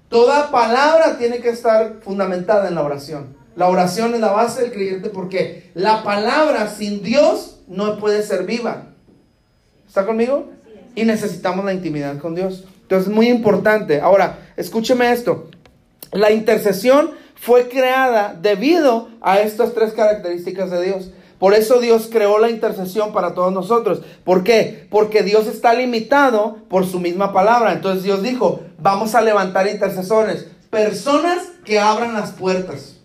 Toda 0.08 0.52
palabra 0.52 1.18
tiene 1.18 1.40
que 1.40 1.48
estar 1.48 1.96
fundamentada 2.02 2.68
en 2.68 2.76
la 2.76 2.82
oración. 2.82 3.36
La 3.56 3.68
oración 3.68 4.14
es 4.14 4.20
la 4.20 4.30
base 4.30 4.62
del 4.62 4.72
creyente 4.72 5.08
porque 5.08 5.72
la 5.74 6.04
palabra 6.04 6.68
sin 6.68 7.02
Dios 7.02 7.58
no 7.66 7.98
puede 7.98 8.22
ser 8.22 8.44
viva. 8.44 8.84
¿Está 9.88 10.06
conmigo? 10.06 10.50
Y 10.94 11.04
necesitamos 11.04 11.64
la 11.64 11.72
intimidad 11.72 12.18
con 12.18 12.36
Dios. 12.36 12.64
Entonces 12.82 13.08
es 13.08 13.14
muy 13.14 13.28
importante. 13.28 14.00
Ahora, 14.00 14.38
escúcheme 14.56 15.10
esto. 15.10 15.50
La 16.12 16.30
intercesión 16.30 17.10
fue 17.36 17.68
creada 17.68 18.36
debido 18.40 19.08
a 19.20 19.40
estas 19.40 19.74
tres 19.74 19.92
características 19.92 20.70
de 20.70 20.82
Dios. 20.82 21.10
Por 21.38 21.52
eso 21.52 21.80
Dios 21.80 22.08
creó 22.10 22.38
la 22.38 22.50
intercesión 22.50 23.12
para 23.12 23.34
todos 23.34 23.52
nosotros. 23.52 24.00
¿Por 24.24 24.42
qué? 24.42 24.86
Porque 24.90 25.22
Dios 25.22 25.46
está 25.46 25.74
limitado 25.74 26.58
por 26.68 26.86
su 26.86 26.98
misma 26.98 27.32
palabra. 27.32 27.72
Entonces 27.72 28.02
Dios 28.02 28.22
dijo, 28.22 28.60
vamos 28.78 29.14
a 29.14 29.20
levantar 29.20 29.68
intercesores, 29.68 30.46
personas 30.70 31.38
que 31.64 31.78
abran 31.78 32.14
las 32.14 32.32
puertas. 32.32 32.96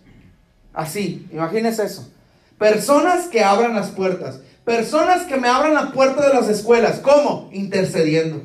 Así, 0.72 1.28
imagínense 1.30 1.84
eso. 1.84 2.08
Personas 2.56 3.26
que 3.26 3.44
abran 3.44 3.74
las 3.74 3.90
puertas. 3.90 4.40
Personas 4.64 5.24
que 5.24 5.36
me 5.36 5.48
abran 5.48 5.74
la 5.74 5.92
puerta 5.92 6.26
de 6.26 6.32
las 6.32 6.48
escuelas. 6.48 7.00
¿Cómo? 7.00 7.50
Intercediendo. 7.52 8.42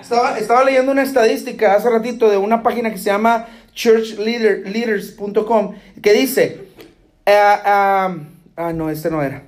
Estaba, 0.00 0.38
estaba 0.38 0.64
leyendo 0.64 0.92
una 0.92 1.02
estadística 1.02 1.74
hace 1.74 1.90
ratito 1.90 2.30
de 2.30 2.36
una 2.36 2.62
página 2.62 2.90
que 2.90 2.98
se 2.98 3.10
llama 3.10 3.46
churchleaders.com 3.78 5.74
que 6.02 6.12
dice, 6.12 6.66
eh, 7.24 7.32
ah, 7.36 8.16
ah, 8.56 8.72
no, 8.72 8.90
este 8.90 9.08
no 9.08 9.22
era, 9.22 9.44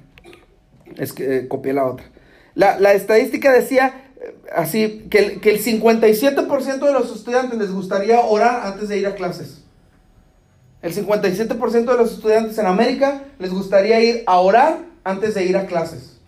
es 0.97 1.13
que 1.13 1.39
eh, 1.39 1.49
copié 1.49 1.73
la 1.73 1.85
otra. 1.85 2.07
La, 2.55 2.79
la 2.79 2.93
estadística 2.95 3.53
decía 3.53 4.05
eh, 4.21 4.35
así, 4.55 5.07
que 5.11 5.19
el, 5.19 5.41
que 5.41 5.51
el 5.51 5.63
57% 5.63 6.79
de 6.79 6.93
los 6.93 7.15
estudiantes 7.15 7.59
les 7.59 7.73
gustaría 7.73 8.21
orar 8.21 8.69
antes 8.69 8.89
de 8.89 8.99
ir 8.99 9.07
a 9.09 9.17
clases. 9.17 9.65
El 10.81 10.95
57% 10.95 11.73
de 11.85 11.97
los 11.97 12.13
estudiantes 12.13 12.57
en 12.59 12.67
América 12.67 13.25
les 13.41 13.51
gustaría 13.51 14.01
ir 14.01 14.23
a 14.27 14.39
orar 14.39 14.79
antes 15.03 15.35
de 15.35 15.45
ir 15.45 15.57
a 15.57 15.67
clases. 15.67 16.19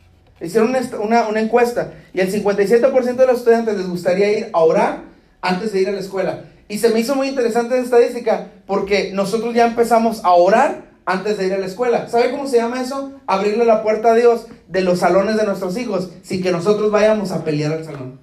Hicieron 0.41 0.71
una, 0.71 0.81
una, 1.01 1.29
una 1.29 1.41
encuesta 1.41 1.93
y 2.13 2.19
el 2.19 2.33
57% 2.33 3.15
de 3.15 3.27
los 3.27 3.39
estudiantes 3.39 3.77
les 3.77 3.87
gustaría 3.87 4.37
ir 4.37 4.51
a 4.53 4.59
orar 4.59 5.03
antes 5.41 5.73
de 5.73 5.83
ir 5.83 5.89
a 5.89 5.93
la 5.93 6.01
escuela. 6.01 6.52
Y 6.69 6.79
se 6.79 6.91
me 6.91 7.01
hizo 7.01 7.15
muy 7.15 7.29
interesante 7.29 7.75
esa 7.75 7.85
estadística 7.85 8.49
porque 8.67 9.11
nosotros 9.13 9.55
ya 9.55 9.67
empezamos 9.67 10.25
a 10.25 10.33
orar 10.33 10.93
antes 11.05 11.39
de 11.39 11.47
ir 11.47 11.53
a 11.53 11.59
la 11.59 11.67
escuela. 11.67 12.09
¿Sabe 12.09 12.31
cómo 12.31 12.47
se 12.47 12.59
llama 12.59 12.81
eso? 12.81 13.13
Abrirle 13.27 13.65
la 13.65 13.83
puerta 13.83 14.13
a 14.13 14.15
Dios 14.15 14.47
de 14.69 14.83
los 14.83 15.01
salones 15.01 15.37
de 15.37 15.45
nuestros 15.45 15.77
hijos 15.77 16.11
sin 16.23 16.43
que 16.43 16.53
nosotros 16.53 16.91
vayamos 16.91 17.33
a 17.33 17.45
pelear 17.45 17.73
al 17.73 17.85
salón. 17.85 18.21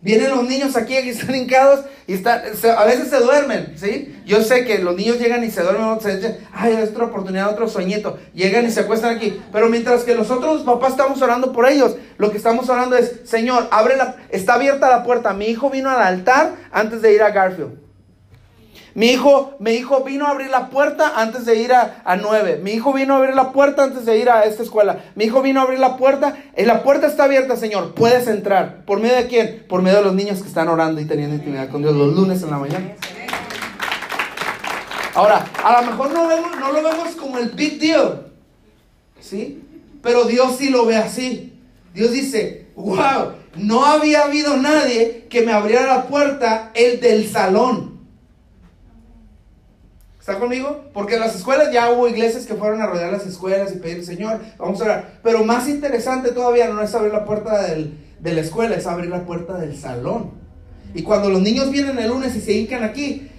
Vienen 0.00 0.30
los 0.30 0.44
niños 0.44 0.76
aquí, 0.76 0.96
aquí 0.96 1.08
están 1.08 1.34
hincados 1.34 1.84
y 2.06 2.14
están, 2.14 2.40
a 2.76 2.84
veces 2.84 3.08
se 3.08 3.18
duermen, 3.18 3.74
¿sí? 3.76 4.16
Yo 4.24 4.42
sé 4.42 4.64
que 4.64 4.78
los 4.78 4.94
niños 4.94 5.18
llegan 5.18 5.42
y 5.42 5.50
se 5.50 5.62
duermen, 5.62 6.00
se 6.00 6.16
dicen, 6.16 6.38
ay, 6.52 6.78
es 6.80 6.90
otra 6.90 7.06
oportunidad, 7.06 7.50
otro 7.50 7.68
sueñito. 7.68 8.16
Llegan 8.32 8.64
y 8.64 8.70
se 8.70 8.80
acuestan 8.80 9.16
aquí. 9.16 9.42
Pero 9.50 9.68
mientras 9.68 10.04
que 10.04 10.14
nosotros, 10.14 10.62
papás, 10.62 10.92
estamos 10.92 11.20
orando 11.20 11.52
por 11.52 11.68
ellos, 11.68 11.96
lo 12.16 12.30
que 12.30 12.36
estamos 12.36 12.68
orando 12.68 12.96
es, 12.96 13.22
Señor, 13.24 13.66
abre 13.72 13.96
la, 13.96 14.16
está 14.30 14.54
abierta 14.54 14.88
la 14.88 15.02
puerta. 15.02 15.32
Mi 15.32 15.46
hijo 15.46 15.68
vino 15.68 15.90
al 15.90 16.00
altar 16.00 16.54
antes 16.70 17.02
de 17.02 17.14
ir 17.14 17.22
a 17.22 17.30
Garfield. 17.30 17.87
Mi 18.94 19.10
hijo, 19.10 19.54
mi 19.58 19.72
hijo 19.72 20.02
vino 20.02 20.26
a 20.26 20.30
abrir 20.30 20.50
la 20.50 20.70
puerta 20.70 21.12
antes 21.16 21.46
de 21.46 21.56
ir 21.56 21.72
a, 21.72 22.02
a 22.04 22.16
9. 22.16 22.60
Mi 22.62 22.72
hijo 22.72 22.92
vino 22.92 23.14
a 23.14 23.18
abrir 23.18 23.34
la 23.34 23.52
puerta 23.52 23.84
antes 23.84 24.04
de 24.06 24.18
ir 24.18 24.30
a 24.30 24.44
esta 24.44 24.62
escuela. 24.62 25.04
Mi 25.14 25.24
hijo 25.24 25.42
vino 25.42 25.60
a 25.60 25.64
abrir 25.64 25.78
la 25.78 25.96
puerta. 25.96 26.36
Y 26.56 26.64
la 26.64 26.82
puerta 26.82 27.06
está 27.06 27.24
abierta, 27.24 27.56
Señor. 27.56 27.94
Puedes 27.94 28.26
entrar. 28.26 28.84
¿Por 28.84 29.00
medio 29.00 29.16
de 29.16 29.26
quién? 29.26 29.64
Por 29.68 29.82
medio 29.82 29.98
de 29.98 30.04
los 30.04 30.14
niños 30.14 30.42
que 30.42 30.48
están 30.48 30.68
orando 30.68 31.00
y 31.00 31.04
teniendo 31.04 31.36
intimidad 31.36 31.68
con 31.68 31.82
Dios 31.82 31.94
los 31.94 32.14
lunes 32.14 32.42
en 32.42 32.50
la 32.50 32.58
mañana. 32.58 32.94
Ahora, 35.14 35.44
a 35.64 35.80
lo 35.80 35.90
mejor 35.90 36.12
no, 36.12 36.28
vemos, 36.28 36.50
no 36.60 36.72
lo 36.72 36.82
vemos 36.82 37.08
como 37.16 37.38
el 37.38 37.50
big 37.50 37.80
deal. 37.80 38.28
¿Sí? 39.20 39.62
Pero 40.02 40.24
Dios 40.24 40.56
sí 40.56 40.70
lo 40.70 40.86
ve 40.86 40.96
así. 40.96 41.58
Dios 41.92 42.12
dice, 42.12 42.68
wow, 42.76 43.32
no 43.56 43.84
había 43.84 44.22
habido 44.22 44.56
nadie 44.56 45.26
que 45.28 45.42
me 45.42 45.52
abriera 45.52 45.86
la 45.86 46.06
puerta 46.06 46.70
el 46.74 47.00
del 47.00 47.28
salón. 47.28 47.97
¿Está 50.28 50.40
conmigo? 50.40 50.84
Porque 50.92 51.14
en 51.14 51.20
las 51.20 51.34
escuelas 51.34 51.72
ya 51.72 51.90
hubo 51.90 52.06
iglesias 52.06 52.44
que 52.44 52.52
fueron 52.52 52.82
a 52.82 52.86
rodear 52.86 53.10
las 53.10 53.26
escuelas 53.26 53.72
y 53.74 53.78
pedir, 53.78 54.04
Señor, 54.04 54.38
vamos 54.58 54.78
a 54.78 54.84
orar. 54.84 55.20
Pero 55.22 55.42
más 55.42 55.66
interesante 55.70 56.32
todavía 56.32 56.68
no 56.68 56.82
es 56.82 56.94
abrir 56.94 57.14
la 57.14 57.24
puerta 57.24 57.62
del, 57.62 57.96
de 58.20 58.34
la 58.34 58.42
escuela, 58.42 58.76
es 58.76 58.86
abrir 58.86 59.08
la 59.08 59.24
puerta 59.24 59.56
del 59.56 59.74
salón. 59.74 60.32
Y 60.94 61.02
cuando 61.02 61.30
los 61.30 61.40
niños 61.40 61.70
vienen 61.70 61.98
el 61.98 62.10
lunes 62.10 62.36
y 62.36 62.42
se 62.42 62.52
hincan 62.52 62.84
aquí, 62.84 63.30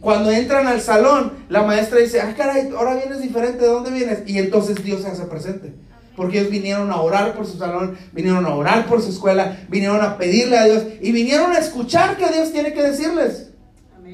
cuando 0.00 0.30
entran 0.30 0.68
al 0.68 0.80
salón, 0.80 1.32
la 1.48 1.64
maestra 1.64 1.98
dice, 1.98 2.20
ah, 2.20 2.32
caray, 2.36 2.70
ahora 2.78 2.94
vienes 2.94 3.20
diferente, 3.20 3.64
¿de 3.64 3.66
dónde 3.66 3.90
vienes? 3.90 4.22
Y 4.26 4.38
entonces 4.38 4.84
Dios 4.84 5.02
se 5.02 5.08
hace 5.08 5.24
presente. 5.24 5.72
Porque 6.14 6.38
ellos 6.38 6.52
vinieron 6.52 6.92
a 6.92 7.00
orar 7.00 7.34
por 7.34 7.44
su 7.44 7.58
salón, 7.58 7.98
vinieron 8.12 8.46
a 8.46 8.54
orar 8.54 8.86
por 8.86 9.02
su 9.02 9.10
escuela, 9.10 9.64
vinieron 9.68 10.00
a 10.00 10.16
pedirle 10.16 10.58
a 10.58 10.64
Dios 10.64 10.84
y 11.00 11.10
vinieron 11.10 11.50
a 11.50 11.58
escuchar 11.58 12.16
que 12.16 12.32
Dios 12.32 12.52
tiene 12.52 12.72
que 12.72 12.84
decirles. 12.84 13.50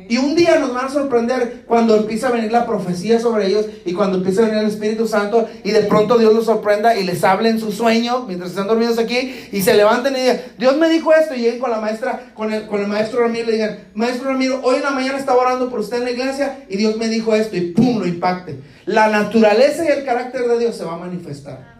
Y 0.09 0.18
un 0.18 0.34
día 0.34 0.59
nos 0.59 0.74
van 0.74 0.86
a 0.86 0.90
sorprender 0.90 1.64
cuando 1.66 1.96
empieza 1.96 2.28
a 2.28 2.32
venir 2.32 2.53
la 2.53 2.66
profecía 2.66 3.20
sobre 3.20 3.46
ellos 3.46 3.66
y 3.84 3.92
cuando 3.92 4.18
empieza 4.18 4.42
a 4.42 4.44
venir 4.46 4.61
el 4.61 4.68
Espíritu 4.68 5.07
Santo 5.07 5.48
y 5.64 5.70
de 5.70 5.82
pronto 5.82 6.18
Dios 6.18 6.34
los 6.34 6.44
sorprenda 6.44 6.96
y 6.96 7.05
les 7.05 7.22
hable 7.24 7.48
en 7.48 7.59
su 7.59 7.72
sueño 7.72 8.24
mientras 8.26 8.50
están 8.50 8.66
dormidos 8.66 8.98
aquí 8.98 9.34
y 9.50 9.62
se 9.62 9.74
levanten 9.74 10.14
y 10.16 10.20
digan, 10.20 10.40
Dios 10.59 10.76
me 10.76 10.88
dijo 10.88 11.12
esto 11.14 11.34
y 11.34 11.38
lleguen 11.38 11.61
con 11.61 11.70
la 11.70 11.80
maestra, 11.80 12.32
con 12.34 12.53
el, 12.53 12.66
con 12.66 12.80
el 12.80 12.88
maestro 12.88 13.20
Ramiro 13.20 13.44
y 13.44 13.46
le 13.46 13.53
digan, 13.53 13.78
maestro 13.94 14.30
Ramiro, 14.30 14.61
hoy 14.62 14.76
en 14.76 14.82
la 14.82 14.90
mañana 14.90 15.18
estaba 15.18 15.40
orando 15.40 15.70
por 15.70 15.80
usted 15.80 15.98
en 15.98 16.05
la 16.05 16.11
iglesia 16.11 16.64
y 16.68 16.76
Dios 16.76 16.96
me 16.96 17.09
dijo 17.09 17.34
esto 17.34 17.57
y 17.57 17.72
pum, 17.72 17.98
lo 17.98 18.07
impacte. 18.07 18.59
La 18.84 19.09
naturaleza 19.09 19.84
y 19.84 19.88
el 19.88 20.05
carácter 20.05 20.42
de 20.48 20.59
Dios 20.59 20.76
se 20.76 20.84
va 20.84 20.94
a 20.94 20.98
manifestar. 20.98 21.72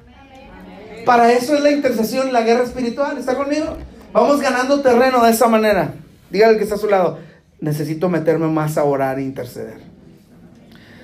Para 1.04 1.32
eso 1.32 1.54
es 1.54 1.62
la 1.62 1.70
intercesión, 1.70 2.32
la 2.32 2.42
guerra 2.42 2.62
espiritual. 2.62 3.18
¿Está 3.18 3.34
conmigo? 3.34 3.76
Vamos 4.12 4.40
ganando 4.40 4.80
terreno 4.80 5.24
de 5.24 5.32
esa 5.32 5.48
manera. 5.48 5.94
Dígale 6.30 6.56
que 6.56 6.62
está 6.62 6.76
a 6.76 6.78
su 6.78 6.88
lado 6.88 7.18
necesito 7.62 8.08
meterme 8.08 8.48
más 8.48 8.76
a 8.76 8.84
orar 8.84 9.18
e 9.18 9.22
interceder. 9.22 9.78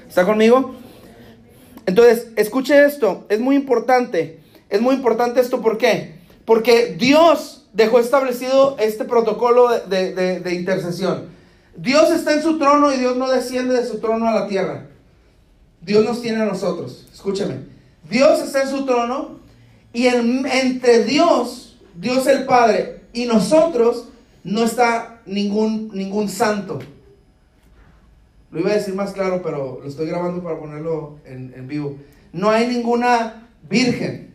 ¿Está 0.09 0.27
conmigo? 0.27 0.75
Entonces, 1.87 2.29
escuche 2.37 2.85
esto, 2.85 3.25
es 3.31 3.41
muy 3.41 3.57
importante. 3.57 4.41
Es 4.69 4.83
muy 4.83 4.97
importante 4.97 5.41
esto, 5.41 5.63
¿por 5.63 5.79
qué? 5.79 6.17
Porque 6.45 6.97
Dios 6.99 7.69
dejó 7.73 8.01
establecido 8.01 8.77
este 8.81 9.05
protocolo 9.05 9.69
de, 9.69 10.41
de, 10.41 10.55
intercesión. 10.55 11.29
Dios 11.77 12.11
está 12.11 12.35
en 12.35 12.43
su 12.43 12.59
trono 12.59 12.93
y 12.93 12.97
Dios 12.97 13.17
no 13.17 13.31
desciende 13.31 13.75
de 13.75 13.87
su 13.87 14.01
trono 14.01 14.29
a 14.29 14.35
la 14.35 14.49
tierra. 14.49 14.89
Dios 15.81 16.05
nos 16.05 16.21
tiene 16.21 16.43
a 16.43 16.47
nosotros. 16.47 17.07
Escúchame. 17.13 17.61
Dios 18.11 18.41
está 18.41 18.63
en 18.63 18.69
su 18.69 18.85
trono 18.85 19.39
y 19.93 20.07
entre 20.09 21.05
Dios, 21.05 21.79
Dios 21.95 22.27
el 22.27 22.47
Padre 22.47 23.03
y 23.13 23.27
nosotros 23.27 24.09
no 24.43 24.65
está 24.65 25.18
ningún, 25.29 25.91
ningún 25.93 26.29
santo. 26.29 26.79
Lo 28.51 28.61
iba 28.61 28.71
a 28.71 28.75
decir 28.75 28.95
más 28.95 29.13
claro, 29.13 29.43
pero 29.43 29.81
lo 29.83 29.89
estoy 29.89 30.07
grabando 30.07 30.43
para 30.43 30.59
ponerlo 30.59 31.19
en, 31.25 31.69
vivo. 31.69 31.97
No 32.33 32.51
hay 32.51 32.67
ninguna 32.67 33.49
virgen. 33.69 34.35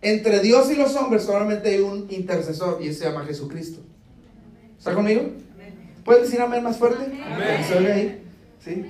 Entre 0.00 0.40
Dios 0.40 0.70
y 0.70 0.76
los 0.76 0.94
hombres 0.96 1.24
solamente 1.24 1.70
hay 1.70 1.80
un 1.80 2.06
intercesor 2.10 2.78
y 2.80 2.88
ese 2.88 3.00
se 3.00 3.04
llama 3.06 3.24
Jesucristo. 3.24 3.80
¿Está 4.78 4.94
conmigo? 4.94 5.22
¿Puedes 6.04 6.22
decir 6.22 6.40
amén 6.40 6.62
más 6.62 6.78
fuerte? 6.78 7.04
Amén. 7.04 7.64
¿Se 7.66 7.76
oye 7.76 7.92
ahí? 7.92 8.22
¿Sí? 8.64 8.84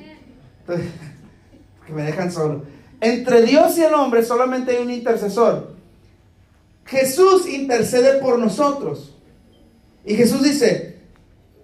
que 1.87 1.93
me 1.93 2.03
dejan 2.03 2.31
solo. 2.31 2.63
Entre 3.01 3.43
Dios 3.43 3.77
y 3.79 3.83
el 3.83 3.95
hombre 3.95 4.23
solamente 4.23 4.73
hay 4.73 4.83
un 4.83 4.91
intercesor. 4.91 5.75
Jesús 6.85 7.49
intercede 7.49 8.21
por 8.21 8.39
nosotros. 8.39 9.17
Y 10.05 10.15
Jesús 10.15 10.43
dice, 10.43 10.88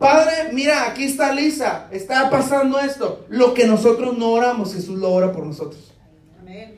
Padre, 0.05 0.53
mira, 0.53 0.87
aquí 0.87 1.05
está 1.05 1.33
Lisa, 1.33 1.89
está 1.91 2.29
pasando 2.29 2.79
esto. 2.79 3.25
Lo 3.31 3.55
que 3.55 3.67
nosotros 3.67 4.19
no 4.19 4.33
oramos, 4.33 4.75
Jesús 4.75 4.99
lo 4.99 5.11
ora 5.11 5.33
por 5.33 5.47
nosotros. 5.47 5.95
Amén. 6.39 6.77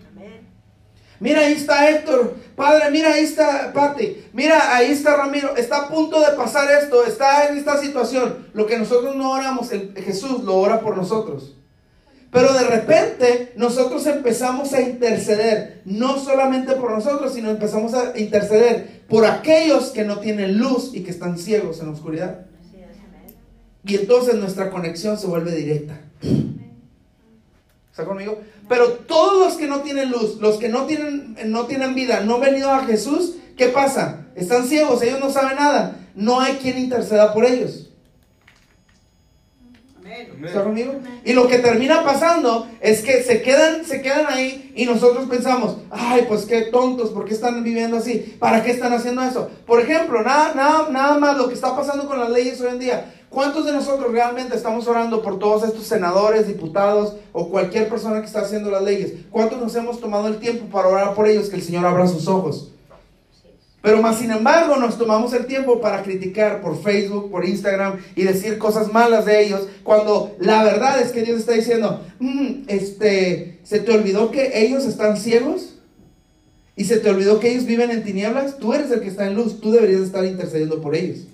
Mira, 1.18 1.41
ahí 1.41 1.55
está 1.55 1.91
Héctor. 1.91 2.37
Padre, 2.55 2.89
mira, 2.93 3.14
ahí 3.14 3.24
está 3.24 3.72
Pati. 3.72 4.27
Mira, 4.33 4.77
ahí 4.77 4.93
está 4.93 5.16
Ramiro. 5.16 5.57
Está 5.57 5.79
a 5.79 5.89
punto 5.89 6.20
de 6.20 6.37
pasar 6.37 6.70
esto. 6.81 7.05
Está 7.05 7.49
en 7.49 7.59
esta 7.59 7.79
situación. 7.79 8.47
Lo 8.55 8.64
que 8.66 8.79
nosotros 8.79 9.16
no 9.16 9.33
oramos, 9.33 9.70
Jesús 9.70 10.45
lo 10.45 10.59
ora 10.59 10.81
por 10.81 10.97
nosotros. 10.97 11.57
Pero 12.31 12.53
de 12.53 12.62
repente 12.62 13.55
nosotros 13.57 14.07
empezamos 14.07 14.72
a 14.72 14.83
interceder, 14.83 15.83
no 15.85 16.16
solamente 16.20 16.74
por 16.74 16.93
nosotros, 16.93 17.35
sino 17.35 17.51
empezamos 17.51 17.93
a 17.93 18.16
interceder 18.16 19.03
por 19.09 19.27
aquellos 19.27 19.87
que 19.87 20.05
no 20.05 20.20
tienen 20.20 20.59
luz 20.59 20.93
y 20.95 21.03
que 21.03 21.11
están 21.11 21.39
ciegos 21.39 21.81
en 21.81 21.87
la 21.87 21.93
oscuridad. 21.93 22.47
Y 23.87 23.95
entonces 23.95 24.34
nuestra 24.34 24.70
conexión 24.70 25.16
se 25.16 25.28
vuelve 25.28 25.55
directa. 25.55 26.01
¿Está 27.91 28.05
conmigo? 28.05 28.41
Pero 28.68 28.91
todos 28.91 29.47
los 29.47 29.57
que 29.57 29.68
no 29.68 29.80
tienen 29.80 30.11
luz, 30.11 30.39
los 30.41 30.59
que 30.59 30.68
no 30.68 30.87
tienen, 30.87 31.37
no 31.47 31.66
tienen 31.66 31.95
vida, 31.95 32.20
no 32.20 32.34
han 32.34 32.41
venido 32.41 32.70
a 32.70 32.84
Jesús, 32.84 33.37
¿qué 33.57 33.68
pasa? 33.68 34.26
Están 34.34 34.66
ciegos, 34.66 35.03
ellos 35.03 35.20
no 35.20 35.30
saben 35.30 35.57
nada. 35.57 36.01
No 36.14 36.41
hay 36.41 36.55
quien 36.55 36.78
interceda 36.78 37.32
por 37.32 37.45
ellos. 37.45 37.91
¿Está 40.45 40.64
conmigo? 40.64 40.95
Y 41.24 41.32
lo 41.32 41.47
que 41.47 41.59
termina 41.59 42.05
pasando 42.05 42.68
es 42.80 43.03
que 43.03 43.22
se 43.22 43.43
quedan, 43.43 43.84
se 43.84 44.03
quedan 44.03 44.26
ahí 44.28 44.72
y 44.74 44.84
nosotros 44.84 45.26
pensamos, 45.28 45.76
ay, 45.91 46.24
pues 46.28 46.45
qué 46.45 46.62
tontos, 46.62 47.11
¿por 47.11 47.24
qué 47.24 47.34
están 47.34 47.62
viviendo 47.62 47.97
así? 47.99 48.37
¿Para 48.39 48.62
qué 48.62 48.70
están 48.70 48.93
haciendo 48.93 49.22
eso? 49.22 49.51
Por 49.66 49.80
ejemplo, 49.80 50.22
nada, 50.22 50.55
nada, 50.55 50.89
nada 50.91 51.18
más 51.18 51.37
lo 51.37 51.49
que 51.49 51.55
está 51.55 51.76
pasando 51.76 52.07
con 52.07 52.18
las 52.18 52.30
leyes 52.30 52.61
hoy 52.61 52.68
en 52.68 52.78
día. 52.78 53.12
¿Cuántos 53.37 53.66
de 53.66 53.72
nosotros 53.72 54.11
realmente 54.12 54.57
estamos 54.57 54.89
orando 54.89 55.20
por 55.20 55.39
todos 55.39 55.62
estos 55.62 55.87
senadores, 55.87 56.49
diputados 56.49 57.16
o 57.34 57.51
cualquier 57.51 57.87
persona 57.87 58.20
que 58.20 58.26
está 58.26 58.41
haciendo 58.41 58.70
las 58.70 58.82
leyes? 58.82 59.12
¿Cuántos 59.30 59.61
nos 59.61 59.74
hemos 59.74 60.01
tomado 60.01 60.28
el 60.28 60.39
tiempo 60.39 60.64
para 60.72 60.89
orar 60.89 61.14
por 61.14 61.28
ellos? 61.28 61.51
Que 61.51 61.57
el 61.57 61.62
Señor 61.62 61.84
abra 61.84 62.07
sus 62.07 62.28
ojos. 62.28 62.72
Pero 63.82 64.01
más 64.01 64.16
sin 64.20 64.30
embargo 64.30 64.76
nos 64.76 64.97
tomamos 64.97 65.34
el 65.34 65.45
tiempo 65.45 65.82
para 65.82 66.03
criticar 66.03 66.62
por 66.62 66.80
Facebook, 66.80 67.30
por 67.30 67.47
Instagram 67.47 67.99
y 68.14 68.22
decir 68.22 68.57
cosas 68.57 68.91
malas 68.91 69.26
de 69.26 69.45
ellos, 69.45 69.68
cuando 69.82 70.34
la 70.39 70.64
verdad 70.64 70.99
es 71.03 71.12
que 71.12 71.20
Dios 71.20 71.41
está 71.41 71.53
diciendo, 71.53 72.01
mm, 72.18 72.62
este, 72.68 73.61
¿se 73.64 73.80
te 73.80 73.93
olvidó 73.93 74.30
que 74.30 74.64
ellos 74.64 74.87
están 74.87 75.18
ciegos? 75.18 75.74
¿Y 76.74 76.87
se 76.87 76.97
te 76.97 77.11
olvidó 77.11 77.39
que 77.39 77.51
ellos 77.51 77.66
viven 77.66 77.91
en 77.91 78.03
tinieblas? 78.03 78.57
Tú 78.57 78.72
eres 78.72 78.91
el 78.93 79.01
que 79.01 79.09
está 79.09 79.26
en 79.26 79.34
luz, 79.34 79.61
tú 79.61 79.72
deberías 79.72 80.01
estar 80.01 80.24
intercediendo 80.24 80.80
por 80.80 80.97
ellos. 80.97 81.26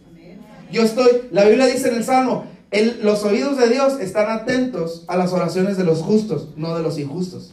Yo 0.73 0.83
estoy, 0.83 1.29
la 1.31 1.45
Biblia 1.45 1.67
dice 1.67 1.89
en 1.89 1.97
el 1.97 2.05
Salmo, 2.05 2.47
los 3.03 3.23
oídos 3.25 3.59
de 3.59 3.69
Dios 3.69 4.01
están 4.01 4.31
atentos 4.31 5.05
a 5.07 5.17
las 5.17 5.33
oraciones 5.33 5.77
de 5.77 5.85
los 5.85 6.01
justos, 6.01 6.49
no 6.57 6.75
de 6.75 6.83
los 6.83 6.99
injustos. 6.99 7.53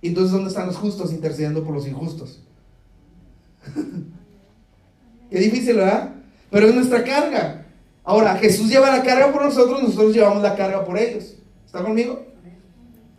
¿Y 0.00 0.08
entonces 0.08 0.32
dónde 0.32 0.48
están 0.48 0.66
los 0.66 0.76
justos 0.76 1.12
intercediendo 1.12 1.62
por 1.62 1.74
los 1.74 1.86
injustos? 1.86 2.42
Qué 5.30 5.38
difícil, 5.38 5.76
¿verdad? 5.76 6.14
Pero 6.50 6.68
es 6.68 6.74
nuestra 6.74 7.04
carga. 7.04 7.66
Ahora, 8.02 8.36
Jesús 8.36 8.68
lleva 8.68 8.90
la 8.90 9.02
carga 9.02 9.32
por 9.32 9.42
nosotros, 9.42 9.82
nosotros 9.82 10.14
llevamos 10.14 10.42
la 10.42 10.56
carga 10.56 10.84
por 10.84 10.98
ellos. 10.98 11.36
¿Está 11.64 11.82
conmigo? 11.82 12.26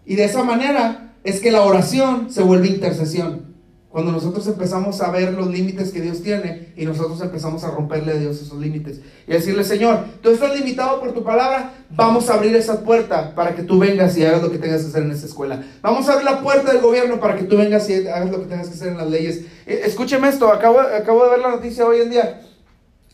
Y 0.06 0.16
de 0.16 0.26
esa 0.26 0.44
manera 0.44 1.14
es 1.24 1.40
que 1.40 1.52
la 1.52 1.62
oración 1.62 2.32
se 2.32 2.44
vuelve 2.44 2.68
intercesión. 2.68 3.55
Cuando 3.96 4.12
nosotros 4.12 4.46
empezamos 4.48 5.00
a 5.00 5.10
ver 5.10 5.32
los 5.32 5.48
límites 5.48 5.94
que 5.94 6.02
Dios 6.02 6.22
tiene 6.22 6.74
y 6.76 6.86
nosotros 6.86 7.22
empezamos 7.22 7.64
a 7.64 7.72
romperle 7.72 8.12
a 8.12 8.16
Dios 8.16 8.42
esos 8.42 8.60
límites 8.60 9.00
y 9.26 9.32
decirle, 9.32 9.64
Señor, 9.64 10.00
tú 10.22 10.32
estás 10.32 10.54
limitado 10.54 11.00
por 11.00 11.14
tu 11.14 11.24
palabra, 11.24 11.72
vamos 11.92 12.30
a 12.30 12.34
abrir 12.34 12.54
esa 12.58 12.82
puerta 12.82 13.34
para 13.34 13.56
que 13.56 13.64
tú 13.64 13.80
vengas 13.80 14.18
y 14.18 14.26
hagas 14.26 14.42
lo 14.42 14.52
que 14.52 14.58
tengas 14.58 14.82
que 14.82 14.88
hacer 14.90 15.04
en 15.04 15.12
esa 15.12 15.28
escuela. 15.28 15.64
Vamos 15.82 16.10
a 16.10 16.12
abrir 16.12 16.26
la 16.26 16.42
puerta 16.42 16.74
del 16.74 16.82
gobierno 16.82 17.22
para 17.22 17.38
que 17.38 17.46
tú 17.46 17.56
vengas 17.56 17.90
y 17.90 18.06
hagas 18.06 18.30
lo 18.30 18.40
que 18.42 18.48
tengas 18.48 18.68
que 18.68 18.74
hacer 18.74 18.90
en 18.90 18.98
las 18.98 19.10
leyes. 19.10 19.46
Eh, 19.66 19.84
escúcheme 19.86 20.28
esto, 20.28 20.52
acabo, 20.52 20.82
acabo 20.82 21.24
de 21.24 21.30
ver 21.30 21.40
la 21.40 21.52
noticia 21.52 21.86
hoy 21.86 22.02
en 22.02 22.10
día. 22.10 22.42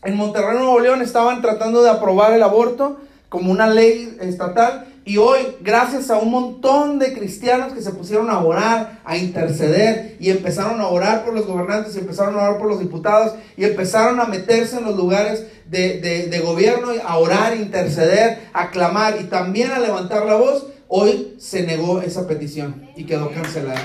En 0.02 0.16
Monterrey, 0.16 0.56
Nuevo 0.56 0.80
León, 0.80 1.00
estaban 1.00 1.42
tratando 1.42 1.84
de 1.84 1.90
aprobar 1.90 2.32
el 2.32 2.42
aborto 2.42 2.96
como 3.28 3.52
una 3.52 3.68
ley 3.68 4.16
estatal 4.20 4.91
y 5.04 5.16
hoy, 5.16 5.56
gracias 5.60 6.10
a 6.10 6.18
un 6.18 6.30
montón 6.30 7.00
de 7.00 7.12
cristianos 7.12 7.72
que 7.72 7.82
se 7.82 7.90
pusieron 7.90 8.30
a 8.30 8.38
orar, 8.38 9.00
a 9.04 9.16
interceder 9.16 10.16
y 10.20 10.30
empezaron 10.30 10.80
a 10.80 10.86
orar 10.86 11.24
por 11.24 11.34
los 11.34 11.46
gobernantes, 11.46 11.96
y 11.96 11.98
empezaron 11.98 12.34
a 12.34 12.38
orar 12.38 12.58
por 12.58 12.68
los 12.68 12.78
diputados 12.78 13.34
y 13.56 13.64
empezaron 13.64 14.20
a 14.20 14.26
meterse 14.26 14.78
en 14.78 14.84
los 14.84 14.96
lugares 14.96 15.46
de, 15.66 16.28
de, 16.30 16.40
gobierno, 16.40 16.88
a 17.04 17.16
orar, 17.16 17.56
interceder, 17.56 18.48
a 18.52 18.70
clamar 18.70 19.16
y 19.20 19.24
también 19.24 19.72
a 19.72 19.78
levantar 19.78 20.26
la 20.26 20.36
voz, 20.36 20.66
hoy 20.86 21.34
se 21.38 21.62
negó 21.62 22.00
esa 22.02 22.28
petición 22.28 22.88
y 22.94 23.04
quedó 23.04 23.30
cancelada. 23.32 23.80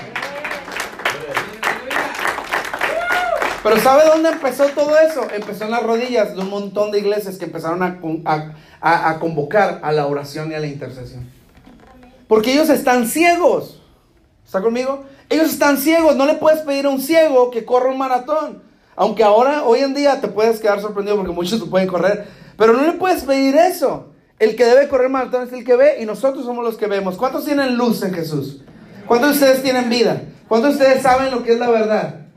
Pero 3.68 3.82
¿sabe 3.82 4.04
dónde 4.06 4.30
empezó 4.30 4.64
todo 4.68 4.96
eso? 4.98 5.26
Empezó 5.30 5.64
en 5.64 5.72
las 5.72 5.82
rodillas 5.82 6.34
de 6.34 6.40
un 6.40 6.48
montón 6.48 6.90
de 6.90 7.00
iglesias 7.00 7.36
que 7.36 7.44
empezaron 7.44 7.82
a, 7.82 9.18
convocar 9.18 9.80
a 9.82 9.92
la 9.92 10.06
oración 10.06 10.50
y 10.50 10.54
a 10.54 10.58
la 10.58 10.68
intercesión. 10.68 11.28
Porque 12.28 12.54
ellos 12.54 12.70
están 12.70 13.06
ciegos. 13.06 13.82
¿Está 14.42 14.62
conmigo? 14.62 15.04
Ellos 15.28 15.50
están 15.50 15.76
ciegos. 15.76 16.16
No 16.16 16.24
le 16.24 16.34
puedes 16.34 16.60
pedir 16.60 16.86
a 16.86 16.88
un 16.88 16.98
ciego 16.98 17.50
que 17.50 17.66
corra 17.66 17.90
un 17.90 17.98
maratón. 17.98 18.62
Aunque 18.96 19.22
ahora, 19.22 19.64
hoy 19.64 19.80
en 19.80 19.92
día, 19.92 20.18
te 20.22 20.28
puedes 20.28 20.60
quedar 20.60 20.80
sorprendido 20.80 21.18
porque 21.18 21.32
muchos 21.32 21.62
pueden 21.68 21.88
correr. 21.88 22.26
Pero 22.56 22.72
no 22.72 22.86
le 22.86 22.92
puedes 22.92 23.22
pedir 23.24 23.54
eso. 23.54 24.06
El 24.38 24.56
que 24.56 24.64
debe 24.64 24.88
correr 24.88 25.10
maratón 25.10 25.46
es 25.46 25.52
el 25.52 25.66
que 25.66 25.76
ve 25.76 25.98
y 26.00 26.06
nosotros 26.06 26.46
somos 26.46 26.64
los 26.64 26.78
que 26.78 26.86
vemos. 26.86 27.18
¿Cuántos 27.18 27.44
tienen 27.44 27.76
luz 27.76 28.02
en 28.02 28.14
Jesús? 28.14 28.62
¿Cuántos 29.06 29.28
de 29.28 29.34
ustedes 29.34 29.62
tienen 29.62 29.90
vida? 29.90 30.22
¿Cuántos 30.48 30.78
de 30.78 30.84
ustedes 30.84 31.02
saben 31.02 31.30
lo 31.30 31.42
que 31.42 31.52
es 31.52 31.58
la 31.58 31.68
verdad? 31.68 32.27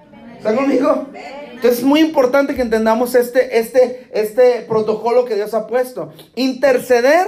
¿Está 0.42 0.56
conmigo? 0.56 1.06
Entonces 1.52 1.82
es 1.82 1.84
muy 1.84 2.00
importante 2.00 2.56
que 2.56 2.64
entendamos 2.64 3.14
este, 3.14 3.60
este, 3.60 4.08
este 4.12 4.62
protocolo 4.62 5.24
que 5.24 5.36
Dios 5.36 5.54
ha 5.54 5.68
puesto. 5.68 6.12
Interceder, 6.34 7.28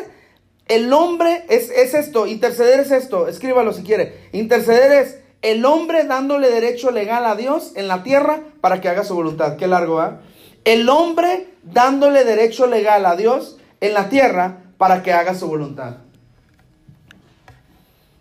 el 0.68 0.92
hombre 0.92 1.46
es, 1.48 1.70
es 1.70 1.94
esto, 1.94 2.26
interceder 2.26 2.80
es 2.80 2.90
esto, 2.90 3.28
escríbalo 3.28 3.72
si 3.72 3.84
quiere. 3.84 4.16
Interceder 4.32 4.92
es 4.94 5.20
el 5.44 5.64
hombre 5.64 6.06
dándole 6.06 6.50
derecho 6.50 6.90
legal 6.90 7.28
a 7.28 7.36
Dios 7.36 7.74
en 7.76 7.88
la 7.88 8.02
tierra 8.02 8.40
para 8.62 8.82
que 8.82 8.90
haga 8.90 9.04
su 9.04 9.14
voluntad. 9.14 9.58
Qué 9.58 9.68
largo, 9.68 10.00
¿ah? 10.00 10.22
El 10.66 10.90
hombre 10.90 11.50
dándole 11.62 12.24
derecho 12.24 12.66
legal 12.66 13.06
a 13.06 13.16
Dios 13.16 13.60
en 13.80 13.94
la 13.94 14.10
tierra 14.10 14.64
para 14.80 15.04
que 15.04 15.14
haga 15.14 15.36
su 15.36 15.48
voluntad. 15.48 15.98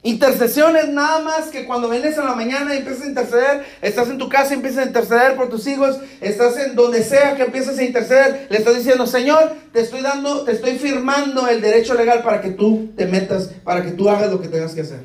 Intercesión 0.05 0.76
es 0.76 0.88
nada 0.88 1.20
más 1.20 1.46
que 1.46 1.64
cuando 1.64 1.88
vienes 1.88 2.18
a 2.18 2.24
la 2.24 2.34
mañana 2.34 2.74
y 2.74 2.78
empiezas 2.78 3.05
a 3.05 3.09
interceder, 3.09 3.64
estás 3.80 4.09
en 4.09 4.18
tu 4.18 4.28
casa 4.28 4.50
y 4.50 4.57
empiezas 4.57 4.84
a 4.84 4.88
interceder 4.88 5.36
por 5.36 5.48
tus 5.48 5.64
hijos, 5.68 5.96
estás 6.20 6.57
en 6.57 6.74
donde 6.74 7.05
sea 7.05 7.36
que 7.36 7.44
empieces 7.44 7.78
a 7.78 7.84
interceder, 7.84 8.48
le 8.50 8.59
estás 8.59 8.74
diciendo, 8.74 9.07
Señor, 9.07 9.53
te 9.72 9.80
estoy 9.80 10.00
dando, 10.00 10.42
te 10.42 10.53
estoy 10.53 10.76
firmando 10.76 11.46
el 11.46 11.61
derecho 11.61 11.94
legal 11.94 12.20
para 12.24 12.40
que 12.40 12.50
tú 12.50 12.90
te 12.96 13.07
metas, 13.07 13.50
para 13.62 13.84
que 13.84 13.92
tú 13.92 14.09
hagas 14.09 14.28
lo 14.28 14.40
que 14.40 14.48
tengas 14.48 14.74
que 14.74 14.80
hacer. 14.80 15.05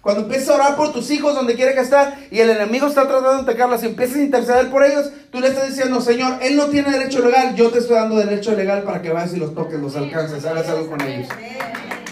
Cuando 0.00 0.22
empiezas 0.22 0.48
a 0.48 0.54
orar 0.54 0.76
por 0.76 0.92
tus 0.92 1.08
hijos 1.12 1.36
donde 1.36 1.54
quiera 1.54 1.72
que 1.72 1.80
estar 1.80 2.18
y 2.28 2.40
el 2.40 2.50
enemigo 2.50 2.88
está 2.88 3.02
tratando 3.02 3.34
de 3.34 3.42
atacarlas 3.42 3.84
y 3.84 3.86
empiezas 3.86 4.16
a 4.16 4.22
interceder 4.22 4.68
por 4.68 4.82
ellos, 4.82 5.12
tú 5.30 5.38
le 5.38 5.46
estás 5.46 5.68
diciendo, 5.68 6.00
Señor, 6.00 6.40
él 6.42 6.56
no 6.56 6.66
tiene 6.66 6.90
derecho 6.90 7.24
legal, 7.24 7.54
yo 7.54 7.70
te 7.70 7.78
estoy 7.78 7.94
dando 7.94 8.16
derecho 8.16 8.50
legal 8.56 8.82
para 8.82 9.00
que 9.00 9.10
vayas 9.10 9.32
y 9.32 9.36
los 9.36 9.54
toques, 9.54 9.78
los 9.78 9.94
alcances, 9.94 10.44
hagas 10.44 10.68
algo 10.68 10.90
con 10.90 11.00
ellos. 11.02 11.28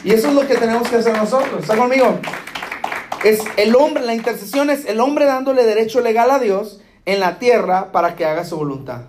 Y 0.04 0.12
eso 0.12 0.28
es 0.28 0.34
lo 0.34 0.46
que 0.46 0.56
tenemos 0.56 0.88
que 0.88 0.96
hacer 0.96 1.16
nosotros. 1.16 1.62
¿Está 1.62 1.76
conmigo? 1.76 2.18
Es 3.24 3.40
el 3.56 3.76
hombre, 3.76 4.04
la 4.04 4.14
intercesión 4.14 4.70
es 4.70 4.86
el 4.86 4.98
hombre 5.00 5.26
dándole 5.26 5.64
derecho 5.64 6.00
legal 6.00 6.30
a 6.30 6.38
Dios 6.38 6.80
en 7.04 7.20
la 7.20 7.38
tierra 7.38 7.92
para 7.92 8.16
que 8.16 8.24
haga 8.24 8.44
su 8.44 8.56
voluntad. 8.56 9.02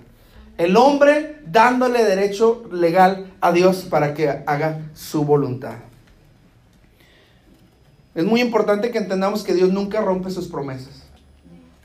El 0.58 0.76
hombre 0.76 1.38
dándole 1.46 2.04
derecho 2.04 2.64
legal 2.72 3.34
a 3.40 3.52
Dios 3.52 3.88
para 3.90 4.14
que 4.14 4.30
haga 4.46 4.82
su 4.94 5.24
voluntad. 5.24 5.76
Es 8.14 8.26
muy 8.26 8.42
importante 8.42 8.92
que 8.92 8.98
entendamos 8.98 9.44
que 9.44 9.54
Dios 9.54 9.72
nunca 9.72 10.02
rompe 10.02 10.30
sus 10.30 10.50
promesas. 10.50 11.04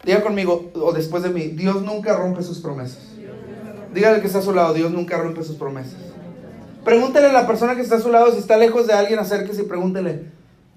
Diga 0.05 0.23
conmigo, 0.23 0.71
o 0.75 0.93
después 0.93 1.23
de 1.23 1.31
mí, 1.31 1.43
Dios 1.49 1.83
nunca 1.83 2.17
rompe 2.17 2.43
sus 2.43 2.59
promesas. 2.59 2.99
Dígale 3.95 4.21
que 4.21 4.27
está 4.27 4.41
a 4.41 4.43
su 4.43 4.53
lado, 4.53 4.75
Dios 4.75 4.91
nunca 4.91 5.17
rompe 5.17 5.45
sus 5.45 5.57
promesas. 5.57 5.97
Pregúntele 6.87 7.27
a 7.27 7.33
la 7.33 7.49
persona 7.49 7.75
que 7.75 7.83
está 7.83 7.97
a 7.97 8.01
su 8.01 8.13
lado, 8.13 8.31
si 8.31 8.39
está 8.39 8.57
lejos 8.57 8.87
de 8.87 8.93
alguien, 8.93 9.19
acérquese 9.19 9.63
y 9.63 9.65
pregúntele, 9.65 10.21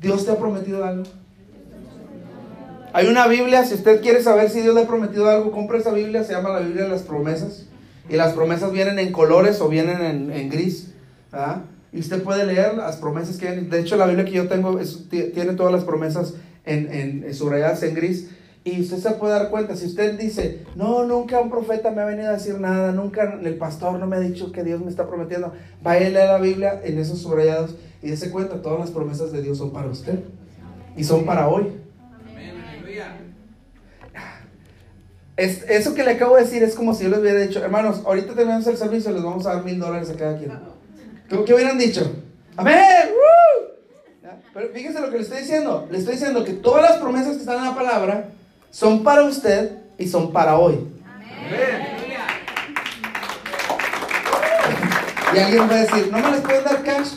¿Dios 0.01 0.25
te 0.25 0.31
ha 0.31 0.39
prometido 0.39 0.83
algo? 0.83 1.03
Hay 2.93 3.05
una 3.05 3.27
Biblia, 3.27 3.63
si 3.63 3.75
usted 3.75 4.01
quiere 4.01 4.23
saber 4.23 4.49
si 4.49 4.61
Dios 4.61 4.73
le 4.73 4.81
ha 4.81 4.87
prometido 4.87 5.29
algo, 5.29 5.51
compre 5.51 5.77
esa 5.77 5.91
Biblia, 5.91 6.23
se 6.23 6.33
llama 6.33 6.49
la 6.49 6.61
Biblia 6.61 6.85
de 6.85 6.89
las 6.89 7.03
promesas. 7.03 7.67
Y 8.09 8.15
las 8.15 8.33
promesas 8.33 8.71
vienen 8.71 8.97
en 8.97 9.11
colores 9.11 9.61
o 9.61 9.69
vienen 9.69 10.31
en, 10.31 10.49
gris. 10.49 10.95
Y 11.93 11.99
usted 11.99 12.23
puede 12.23 12.43
leer 12.43 12.73
las 12.73 12.97
promesas 12.97 13.37
que 13.37 13.47
hay. 13.47 13.59
De 13.65 13.79
hecho, 13.79 13.95
la 13.95 14.07
Biblia 14.07 14.25
que 14.25 14.31
yo 14.31 14.47
tengo 14.47 14.79
tiene 15.11 15.53
todas 15.53 15.71
las 15.71 15.83
promesas 15.83 16.33
en, 16.65 17.23
en, 17.23 17.35
subrayadas 17.35 17.83
en 17.83 17.93
gris. 17.93 18.29
Y 18.63 18.81
usted 18.81 18.97
se 18.97 19.11
puede 19.11 19.33
dar 19.33 19.49
cuenta, 19.49 19.75
si 19.75 19.85
usted 19.85 20.19
dice, 20.19 20.65
no, 20.75 21.05
nunca 21.05 21.39
un 21.39 21.49
profeta 21.49 21.91
me 21.91 22.01
ha 22.01 22.05
venido 22.05 22.29
a 22.29 22.33
decir 22.33 22.59
nada, 22.59 22.91
nunca 22.91 23.39
el 23.41 23.57
pastor 23.57 23.97
no 23.97 24.05
me 24.05 24.17
ha 24.17 24.19
dicho 24.19 24.51
que 24.51 24.63
Dios 24.63 24.81
me 24.81 24.89
está 24.89 25.07
prometiendo, 25.07 25.53
vaya 25.81 26.07
a 26.07 26.09
leer 26.09 26.29
la 26.29 26.39
Biblia 26.39 26.81
en 26.83 26.99
esos 26.99 27.19
subrayados 27.19 27.75
y 28.03 28.09
dése 28.09 28.31
cuenta, 28.31 28.61
todas 28.61 28.79
las 28.79 28.91
promesas 28.91 29.31
de 29.31 29.41
Dios 29.41 29.57
son 29.57 29.71
para 29.71 29.87
usted 29.87 30.19
y 30.97 31.03
son 31.05 31.25
para 31.25 31.47
hoy. 31.47 31.79
Es, 35.37 35.63
eso 35.69 35.95
que 35.95 36.03
le 36.03 36.11
acabo 36.11 36.35
de 36.35 36.43
decir 36.43 36.61
es 36.63 36.75
como 36.75 36.93
si 36.93 37.05
yo 37.05 37.09
les 37.09 37.19
hubiera 37.19 37.39
dicho, 37.39 37.63
hermanos, 37.63 38.01
ahorita 38.05 38.35
tenemos 38.35 38.67
el 38.67 38.75
servicio, 38.75 39.11
les 39.11 39.23
vamos 39.23 39.45
a 39.45 39.53
dar 39.53 39.63
mil 39.63 39.79
dólares 39.79 40.09
a 40.09 40.15
cada 40.15 40.37
quien. 40.37 40.51
¿Qué, 41.29 41.53
hubieran 41.53 41.77
dicho? 41.77 42.11
Amén. 42.57 42.75
Pero 44.53 44.67
fíjense 44.73 44.99
lo 44.99 45.09
que 45.09 45.15
le 45.15 45.23
estoy 45.23 45.39
diciendo. 45.39 45.87
Le 45.89 45.97
estoy 45.97 46.15
diciendo 46.15 46.43
que 46.43 46.51
todas 46.51 46.81
las 46.81 46.99
promesas 46.99 47.35
que 47.35 47.39
están 47.39 47.59
en 47.59 47.65
la 47.65 47.75
palabra 47.75 48.31
son 48.71 49.03
para 49.03 49.23
usted 49.23 49.79
y 49.97 50.07
son 50.07 50.31
para 50.31 50.57
hoy. 50.57 50.87
Y 55.33 55.37
alguien 55.37 55.69
va 55.69 55.73
a 55.73 55.81
decir, 55.81 56.09
¿no 56.11 56.17
me 56.17 56.31
les 56.31 56.41
pueden 56.41 56.63
dar 56.63 56.83
cash? 56.83 57.09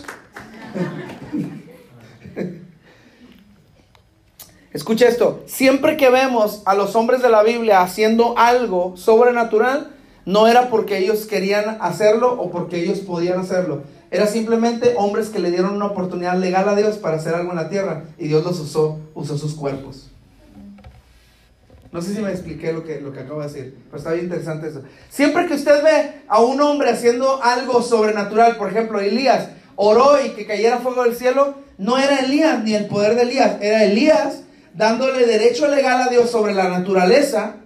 Escucha 4.72 5.06
esto, 5.06 5.42
siempre 5.46 5.98
que 5.98 6.08
vemos 6.08 6.62
a 6.64 6.74
los 6.74 6.96
hombres 6.96 7.20
de 7.20 7.28
la 7.28 7.42
Biblia 7.42 7.82
haciendo 7.82 8.38
algo 8.38 8.96
sobrenatural, 8.96 9.94
no 10.24 10.46
era 10.46 10.70
porque 10.70 10.98
ellos 10.98 11.26
querían 11.26 11.76
hacerlo 11.80 12.40
o 12.40 12.50
porque 12.50 12.82
ellos 12.82 13.00
podían 13.00 13.38
hacerlo. 13.38 13.82
Era 14.10 14.26
simplemente 14.26 14.94
hombres 14.96 15.28
que 15.28 15.40
le 15.40 15.50
dieron 15.50 15.74
una 15.74 15.86
oportunidad 15.86 16.36
legal 16.36 16.68
a 16.68 16.74
Dios 16.74 16.96
para 16.96 17.16
hacer 17.16 17.34
algo 17.34 17.50
en 17.50 17.56
la 17.56 17.68
tierra 17.68 18.04
y 18.18 18.28
Dios 18.28 18.44
los 18.44 18.60
usó, 18.60 18.98
usó 19.14 19.36
sus 19.36 19.54
cuerpos. 19.54 20.11
No 21.92 22.00
sé 22.00 22.14
si 22.14 22.22
me 22.22 22.30
expliqué 22.30 22.72
lo 22.72 22.82
que, 22.82 23.00
lo 23.02 23.12
que 23.12 23.20
acabo 23.20 23.42
de 23.42 23.48
decir, 23.48 23.78
pero 23.84 23.98
está 23.98 24.12
bien 24.12 24.24
interesante 24.24 24.68
eso. 24.68 24.82
Siempre 25.10 25.46
que 25.46 25.54
usted 25.54 25.82
ve 25.84 26.22
a 26.26 26.40
un 26.40 26.58
hombre 26.62 26.88
haciendo 26.88 27.42
algo 27.42 27.82
sobrenatural, 27.82 28.56
por 28.56 28.70
ejemplo, 28.70 28.98
Elías 28.98 29.50
oró 29.76 30.24
y 30.24 30.30
que 30.30 30.46
cayera 30.46 30.78
fuego 30.78 31.04
del 31.04 31.14
cielo, 31.14 31.54
no 31.76 31.98
era 31.98 32.20
Elías 32.20 32.64
ni 32.64 32.74
el 32.74 32.86
poder 32.86 33.14
de 33.14 33.22
Elías, 33.22 33.56
era 33.60 33.84
Elías 33.84 34.44
dándole 34.72 35.26
derecho 35.26 35.68
legal 35.68 36.00
a 36.00 36.08
Dios 36.08 36.30
sobre 36.30 36.54
la 36.54 36.70
naturaleza. 36.70 37.56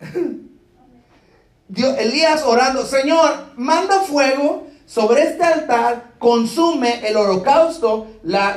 Dios, 1.68 1.96
Elías 1.98 2.42
orando, 2.42 2.84
Señor, 2.84 3.52
manda 3.56 4.00
fuego 4.00 4.66
sobre 4.84 5.22
este 5.22 5.44
altar, 5.44 6.13
consume 6.24 7.06
el 7.06 7.18
holocausto, 7.18 8.06
la, 8.22 8.56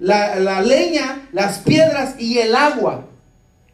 la, 0.00 0.60
leña, 0.60 1.28
las 1.30 1.58
piedras 1.60 2.16
y 2.18 2.38
el 2.38 2.56
agua, 2.56 3.04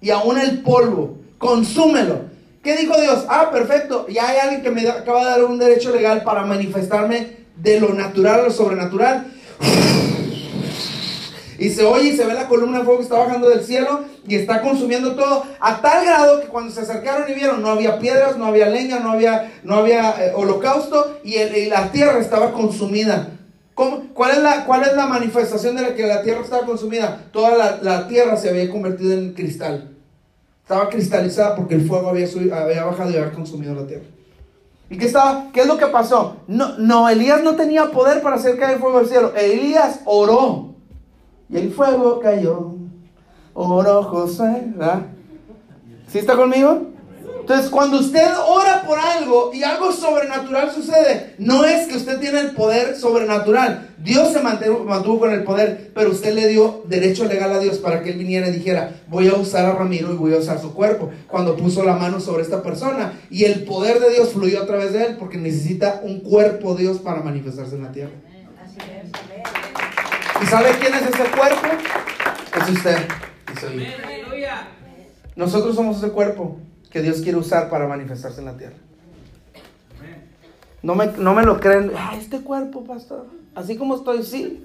y 0.02 0.10
aún 0.10 0.38
el 0.38 0.60
polvo, 0.60 1.16
consúmelo. 1.38 2.26
¿Qué 2.62 2.76
dijo 2.76 3.00
Dios? 3.00 3.24
Ah, 3.30 3.48
perfecto, 3.50 4.06
ya 4.08 4.28
hay 4.28 4.36
alguien 4.36 4.62
que 4.62 4.70
me 4.70 4.86
acaba 4.86 5.24
de 5.24 5.30
dar 5.30 5.44
un 5.44 5.58
derecho 5.58 5.96
legal 5.96 6.24
para 6.24 6.44
manifestarme 6.44 7.38
de 7.56 7.80
lo 7.80 7.94
natural 7.94 8.40
a 8.40 8.42
lo 8.42 8.50
sobrenatural. 8.50 9.28
Y 11.58 11.70
se 11.70 11.84
oye 11.84 12.10
y 12.10 12.16
se 12.16 12.24
ve 12.24 12.34
la 12.34 12.48
columna 12.48 12.78
de 12.78 12.84
fuego 12.84 12.98
que 12.98 13.04
está 13.04 13.18
bajando 13.18 13.48
del 13.48 13.64
cielo 13.64 14.04
y 14.26 14.34
está 14.34 14.60
consumiendo 14.60 15.14
todo 15.14 15.44
a 15.60 15.80
tal 15.80 16.04
grado 16.04 16.40
que 16.40 16.48
cuando 16.48 16.72
se 16.72 16.80
acercaron 16.80 17.30
y 17.30 17.34
vieron 17.34 17.62
no 17.62 17.68
había 17.68 17.98
piedras, 17.98 18.36
no 18.36 18.46
había 18.46 18.68
leña, 18.68 19.00
no 19.00 19.12
había, 19.12 19.52
no 19.62 19.76
había 19.76 20.10
eh, 20.10 20.32
holocausto 20.34 21.18
y, 21.24 21.36
la 21.68 21.90
tierra 21.92 22.18
estaba 22.18 22.52
consumida. 22.52 23.30
cuál, 23.74 24.30
es 24.32 24.38
la, 24.38 24.64
¿Cuál 24.66 24.82
es 24.82 24.94
la 24.94 25.06
manifestación 25.06 25.76
de 25.76 25.82
la 25.82 25.94
que 25.94 26.06
la 26.06 26.22
tierra 26.22 26.42
estaba 26.42 26.66
consumida? 26.66 27.24
Toda 27.32 27.80
la, 27.82 28.08
tierra 28.08 28.36
se 28.36 28.50
había 28.50 28.70
convertido 28.70 29.12
en 29.14 29.32
cristal. 29.32 29.92
Estaba 30.62 30.88
cristalizada 30.88 31.54
porque 31.54 31.74
el 31.74 31.86
fuego 31.86 32.08
había, 32.08 32.26
había 32.54 32.84
bajado 32.84 33.10
y 33.10 33.16
había 33.16 33.32
consumido 33.32 33.74
la 33.74 33.86
tierra. 33.86 34.04
¿Y 34.88 34.98
qué, 34.98 35.06
estaba, 35.06 35.48
qué 35.52 35.62
es 35.62 35.66
lo 35.66 35.78
que 35.78 35.86
pasó? 35.86 36.36
No, 36.46 36.78
no, 36.78 37.08
Elías 37.08 37.42
no 37.42 37.56
tenía 37.56 37.90
poder 37.90 38.22
para 38.22 38.36
hacer 38.36 38.56
caer 38.58 38.74
el 38.74 38.80
fuego 38.80 38.98
del 38.98 39.08
cielo. 39.08 39.32
Elías 39.36 40.00
oró. 40.04 40.75
Y 41.48 41.56
el 41.56 41.72
fuego 41.72 42.20
cayó. 42.20 42.74
Oro 43.54 44.02
José. 44.02 44.72
¿Sí 46.08 46.18
está 46.18 46.36
conmigo? 46.36 46.96
Entonces, 47.40 47.70
cuando 47.70 48.00
usted 48.00 48.26
ora 48.48 48.82
por 48.84 48.98
algo 48.98 49.52
y 49.54 49.62
algo 49.62 49.92
sobrenatural 49.92 50.68
sucede, 50.72 51.36
no 51.38 51.64
es 51.64 51.86
que 51.86 51.96
usted 51.96 52.18
tiene 52.18 52.40
el 52.40 52.50
poder 52.50 52.96
sobrenatural. 52.96 53.94
Dios 53.98 54.32
se 54.32 54.42
mantuvo, 54.42 54.82
mantuvo, 54.84 55.20
con 55.20 55.32
el 55.32 55.44
poder, 55.44 55.92
pero 55.94 56.10
usted 56.10 56.34
le 56.34 56.48
dio 56.48 56.82
derecho 56.88 57.24
legal 57.24 57.52
a 57.52 57.60
Dios 57.60 57.78
para 57.78 58.02
que 58.02 58.10
él 58.10 58.18
viniera 58.18 58.48
y 58.48 58.52
dijera, 58.52 59.00
voy 59.06 59.28
a 59.28 59.34
usar 59.34 59.64
a 59.64 59.76
Ramiro 59.76 60.12
y 60.12 60.16
voy 60.16 60.34
a 60.34 60.38
usar 60.38 60.60
su 60.60 60.74
cuerpo. 60.74 61.10
Cuando 61.28 61.56
puso 61.56 61.84
la 61.84 61.94
mano 61.94 62.18
sobre 62.18 62.42
esta 62.42 62.64
persona 62.64 63.12
y 63.30 63.44
el 63.44 63.62
poder 63.62 64.00
de 64.00 64.10
Dios 64.10 64.30
fluyó 64.30 64.60
a 64.60 64.66
través 64.66 64.92
de 64.92 65.04
él 65.04 65.16
porque 65.16 65.38
necesita 65.38 66.00
un 66.02 66.20
cuerpo 66.20 66.74
Dios 66.74 66.98
para 66.98 67.22
manifestarse 67.22 67.76
en 67.76 67.82
la 67.84 67.92
tierra. 67.92 68.14
Así 70.46 70.54
es. 70.54 70.70
¿Y 70.70 70.70
sabe 70.70 70.70
quién 70.80 70.94
es 70.94 71.02
ese 71.02 71.30
cuerpo? 71.30 71.66
Es 72.56 72.70
usted 72.70 73.08
y 73.52 73.60
soy 73.60 73.86
Nosotros 75.34 75.74
somos 75.74 75.98
ese 75.98 76.10
cuerpo 76.10 76.58
que 76.90 77.02
Dios 77.02 77.20
quiere 77.20 77.38
usar 77.38 77.68
para 77.68 77.86
manifestarse 77.86 78.40
en 78.40 78.46
la 78.46 78.56
tierra. 78.56 78.76
No 80.82 80.94
me, 80.94 81.06
no 81.18 81.34
me 81.34 81.42
lo 81.42 81.58
creen. 81.58 81.90
Ah, 81.96 82.14
este 82.16 82.40
cuerpo, 82.42 82.84
pastor. 82.84 83.26
Así 83.54 83.76
como 83.76 83.96
estoy, 83.96 84.22
sí. 84.22 84.64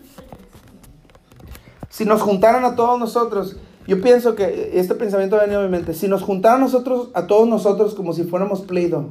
Si 1.89 2.05
nos 2.05 2.21
juntaran 2.21 2.63
a 2.63 2.75
todos 2.75 2.99
nosotros, 2.99 3.57
yo 3.87 4.01
pienso 4.01 4.35
que 4.35 4.71
este 4.73 4.93
pensamiento 4.95 5.35
ha 5.35 5.41
venido 5.41 5.61
a 5.61 5.63
mi 5.63 5.69
mente. 5.69 5.93
Si 5.93 6.07
nos 6.07 6.21
juntaran 6.21 6.61
nosotros, 6.61 7.09
a 7.15 7.25
todos 7.25 7.47
nosotros 7.47 7.95
como 7.95 8.13
si 8.13 8.23
fuéramos 8.23 8.61
Play-Doh. 8.61 9.09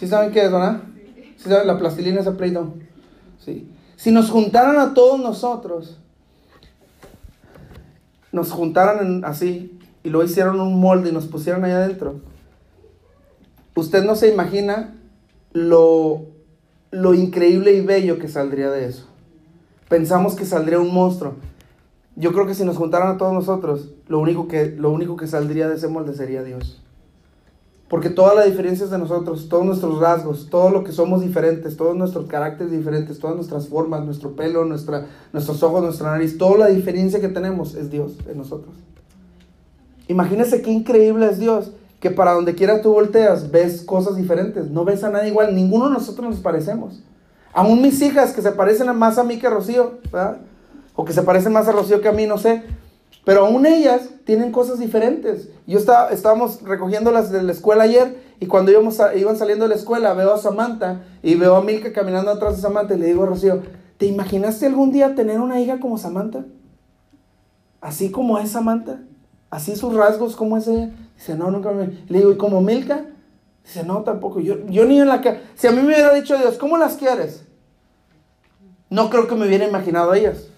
¿Sí 0.00 0.08
saben 0.08 0.32
qué 0.32 0.44
es, 0.44 0.52
verdad? 0.52 0.82
¿Sí 1.36 1.48
saben? 1.48 1.66
La 1.66 1.78
plastilina 1.78 2.20
es 2.20 2.28
Play-Doh. 2.28 2.74
Sí. 3.44 3.73
Si 3.96 4.10
nos 4.10 4.30
juntaran 4.30 4.78
a 4.78 4.94
todos 4.94 5.20
nosotros, 5.20 5.98
nos 8.32 8.50
juntaran 8.50 9.24
así 9.24 9.78
y 10.02 10.10
lo 10.10 10.22
hicieron 10.22 10.60
un 10.60 10.80
molde 10.80 11.10
y 11.10 11.12
nos 11.12 11.26
pusieran 11.26 11.64
ahí 11.64 11.72
adentro, 11.72 12.16
usted 13.74 14.04
no 14.04 14.16
se 14.16 14.32
imagina 14.32 14.94
lo, 15.52 16.26
lo 16.90 17.14
increíble 17.14 17.72
y 17.72 17.80
bello 17.80 18.18
que 18.18 18.28
saldría 18.28 18.70
de 18.70 18.86
eso. 18.86 19.06
Pensamos 19.88 20.34
que 20.34 20.44
saldría 20.44 20.80
un 20.80 20.92
monstruo. 20.92 21.34
Yo 22.16 22.32
creo 22.32 22.46
que 22.46 22.54
si 22.54 22.64
nos 22.64 22.76
juntaran 22.76 23.14
a 23.14 23.18
todos 23.18 23.32
nosotros, 23.32 23.90
lo 24.08 24.18
único 24.18 24.48
que, 24.48 24.66
lo 24.66 24.90
único 24.90 25.16
que 25.16 25.26
saldría 25.26 25.68
de 25.68 25.76
ese 25.76 25.88
molde 25.88 26.14
sería 26.14 26.42
Dios. 26.42 26.83
Porque 27.88 28.10
todas 28.10 28.34
las 28.34 28.46
diferencias 28.46 28.90
de 28.90 28.98
nosotros, 28.98 29.48
todos 29.48 29.64
nuestros 29.64 30.00
rasgos, 30.00 30.48
todo 30.50 30.70
lo 30.70 30.84
que 30.84 30.92
somos 30.92 31.20
diferentes, 31.20 31.76
todos 31.76 31.94
nuestros 31.94 32.26
caracteres 32.26 32.72
diferentes, 32.72 33.18
todas 33.18 33.36
nuestras 33.36 33.68
formas, 33.68 34.04
nuestro 34.04 34.34
pelo, 34.34 34.64
nuestra, 34.64 35.06
nuestros 35.32 35.62
ojos, 35.62 35.82
nuestra 35.82 36.10
nariz, 36.10 36.38
toda 36.38 36.58
la 36.58 36.66
diferencia 36.68 37.20
que 37.20 37.28
tenemos 37.28 37.74
es 37.74 37.90
Dios 37.90 38.12
en 38.28 38.38
nosotros. 38.38 38.74
Imagínese 40.08 40.62
qué 40.62 40.70
increíble 40.70 41.26
es 41.30 41.38
Dios, 41.38 41.72
que 42.00 42.10
para 42.10 42.32
donde 42.32 42.54
quiera 42.54 42.82
tú 42.82 42.92
volteas 42.92 43.50
ves 43.50 43.82
cosas 43.82 44.16
diferentes, 44.16 44.70
no 44.70 44.84
ves 44.84 45.04
a 45.04 45.10
nadie 45.10 45.28
igual, 45.28 45.54
ninguno 45.54 45.86
de 45.86 45.92
nosotros 45.92 46.28
nos 46.28 46.40
parecemos. 46.40 47.02
Aún 47.54 47.80
mis 47.80 48.02
hijas 48.02 48.32
que 48.32 48.42
se 48.42 48.50
parecen 48.50 48.94
más 48.96 49.16
a 49.16 49.24
mí 49.24 49.38
que 49.38 49.46
a 49.46 49.50
Rocío. 49.50 49.92
O 50.96 51.04
que 51.04 51.12
se 51.12 51.22
parecen 51.22 51.52
más 51.52 51.68
a 51.68 51.72
Rocío 51.72 52.00
que 52.00 52.08
a 52.08 52.12
mí, 52.12 52.26
no 52.26 52.36
sé. 52.36 52.64
Pero 53.24 53.46
aún 53.46 53.64
ellas 53.64 54.10
tienen 54.24 54.52
cosas 54.52 54.78
diferentes. 54.78 55.48
Yo 55.66 55.78
estaba, 55.78 56.10
estábamos 56.10 56.62
recogiéndolas 56.62 57.30
de 57.30 57.42
la 57.42 57.52
escuela 57.52 57.84
ayer 57.84 58.22
y 58.38 58.46
cuando 58.46 58.70
íbamos 58.70 59.00
iban 59.16 59.36
saliendo 59.36 59.64
de 59.64 59.70
la 59.70 59.76
escuela 59.76 60.12
veo 60.12 60.34
a 60.34 60.38
Samantha 60.38 61.02
y 61.22 61.34
veo 61.34 61.56
a 61.56 61.62
Milka 61.62 61.92
caminando 61.92 62.30
atrás 62.30 62.56
de 62.56 62.62
Samantha 62.62 62.94
y 62.94 62.98
le 62.98 63.06
digo 63.06 63.22
a 63.22 63.26
Rocío, 63.26 63.62
¿te 63.96 64.06
imaginaste 64.06 64.66
algún 64.66 64.92
día 64.92 65.14
tener 65.14 65.40
una 65.40 65.58
hija 65.58 65.80
como 65.80 65.96
Samantha? 65.96 66.44
Así 67.80 68.10
como 68.10 68.38
es 68.38 68.50
Samantha, 68.50 69.00
así 69.50 69.74
sus 69.74 69.94
rasgos 69.94 70.36
como 70.36 70.58
es 70.58 70.68
ella. 70.68 70.90
Dice, 71.16 71.34
no, 71.34 71.50
nunca 71.50 71.70
me... 71.70 71.86
Le 72.08 72.18
digo, 72.18 72.32
¿y 72.32 72.36
como 72.36 72.60
Milka? 72.60 73.06
Dice, 73.62 73.84
no, 73.84 74.02
tampoco. 74.02 74.40
Yo, 74.40 74.66
yo 74.66 74.84
ni 74.84 75.00
en 75.00 75.08
la 75.08 75.20
que... 75.20 75.40
Si 75.54 75.66
a 75.66 75.70
mí 75.70 75.80
me 75.80 75.86
hubiera 75.86 76.12
dicho 76.12 76.36
Dios, 76.36 76.58
¿cómo 76.58 76.76
las 76.76 76.96
quieres? 76.96 77.44
No 78.90 79.10
creo 79.10 79.28
que 79.28 79.34
me 79.34 79.46
hubiera 79.46 79.66
imaginado 79.66 80.10
a 80.10 80.18
ellas 80.18 80.48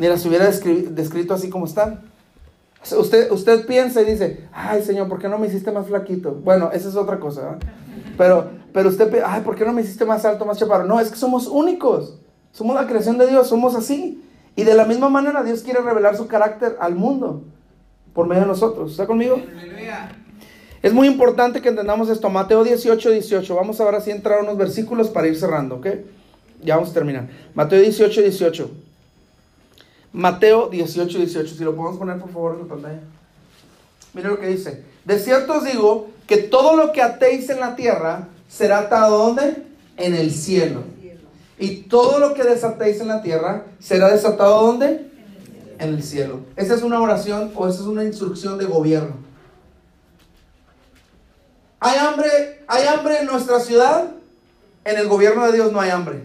ni 0.00 0.08
las 0.08 0.24
hubiera 0.24 0.46
descrito 0.46 1.34
así 1.34 1.50
como 1.50 1.66
están. 1.66 2.00
Usted, 2.98 3.30
usted 3.30 3.66
piensa 3.66 4.00
y 4.00 4.06
dice, 4.06 4.48
ay 4.50 4.82
Señor, 4.82 5.08
¿por 5.08 5.18
qué 5.18 5.28
no 5.28 5.36
me 5.36 5.46
hiciste 5.46 5.70
más 5.70 5.86
flaquito? 5.86 6.32
Bueno, 6.42 6.70
esa 6.72 6.88
es 6.88 6.96
otra 6.96 7.20
cosa. 7.20 7.58
Pero, 8.16 8.48
pero 8.72 8.88
usted 8.88 9.22
ay, 9.22 9.42
¿por 9.42 9.56
qué 9.56 9.66
no 9.66 9.74
me 9.74 9.82
hiciste 9.82 10.06
más 10.06 10.24
alto, 10.24 10.46
más 10.46 10.56
chaparro? 10.56 10.84
No, 10.84 10.98
es 11.00 11.10
que 11.10 11.18
somos 11.18 11.46
únicos. 11.46 12.18
Somos 12.50 12.74
la 12.74 12.86
creación 12.86 13.18
de 13.18 13.26
Dios, 13.26 13.46
somos 13.48 13.74
así. 13.74 14.24
Y 14.56 14.64
de 14.64 14.72
la 14.72 14.86
misma 14.86 15.10
manera 15.10 15.42
Dios 15.42 15.60
quiere 15.60 15.82
revelar 15.82 16.16
su 16.16 16.26
carácter 16.26 16.78
al 16.80 16.94
mundo 16.94 17.42
por 18.14 18.26
medio 18.26 18.40
de 18.40 18.48
nosotros. 18.48 18.92
¿Está 18.92 19.06
conmigo? 19.06 19.38
Es 20.80 20.94
muy 20.94 21.08
importante 21.08 21.60
que 21.60 21.68
entendamos 21.68 22.08
esto. 22.08 22.30
Mateo 22.30 22.64
18, 22.64 23.10
18. 23.10 23.54
Vamos 23.54 23.78
a 23.78 23.84
ver 23.84 23.96
así 23.96 24.10
entrar 24.10 24.40
unos 24.40 24.56
versículos 24.56 25.10
para 25.10 25.26
ir 25.26 25.36
cerrando, 25.36 25.74
¿ok? 25.74 25.88
Ya 26.64 26.76
vamos 26.76 26.90
a 26.90 26.94
terminar. 26.94 27.28
Mateo 27.54 27.78
18, 27.78 28.22
18. 28.22 28.70
Mateo 30.12 30.68
18, 30.68 31.18
18. 31.18 31.54
Si 31.54 31.64
lo 31.64 31.74
podemos 31.74 31.98
poner 31.98 32.18
por 32.18 32.30
favor 32.30 32.54
en 32.54 32.62
la 32.62 32.66
pantalla. 32.66 33.00
Mire 34.12 34.28
lo 34.28 34.40
que 34.40 34.48
dice. 34.48 34.84
De 35.04 35.18
cierto 35.18 35.58
os 35.58 35.64
digo 35.64 36.10
que 36.26 36.38
todo 36.38 36.76
lo 36.76 36.92
que 36.92 37.02
atéis 37.02 37.48
en 37.50 37.60
la 37.60 37.76
tierra 37.76 38.28
será 38.48 38.80
atado 38.80 39.18
¿dónde? 39.18 39.64
En 39.96 40.14
el 40.14 40.32
cielo. 40.32 40.82
Y 41.58 41.82
todo 41.82 42.18
lo 42.18 42.34
que 42.34 42.42
desatéis 42.42 43.00
en 43.00 43.08
la 43.08 43.22
tierra 43.22 43.66
será 43.78 44.08
desatado 44.10 44.66
¿dónde? 44.66 45.10
En 45.78 45.94
el 45.94 46.02
cielo. 46.02 46.40
Esa 46.56 46.74
es 46.74 46.82
una 46.82 47.00
oración 47.00 47.52
o 47.54 47.68
esa 47.68 47.80
es 47.80 47.86
una 47.86 48.04
instrucción 48.04 48.58
de 48.58 48.64
gobierno. 48.64 49.14
¿Hay 51.78 51.98
hambre, 51.98 52.62
¿Hay 52.66 52.86
hambre 52.86 53.20
en 53.20 53.26
nuestra 53.26 53.60
ciudad? 53.60 54.10
En 54.84 54.98
el 54.98 55.08
gobierno 55.08 55.46
de 55.46 55.52
Dios 55.52 55.72
no 55.72 55.80
hay 55.80 55.90
hambre. 55.90 56.24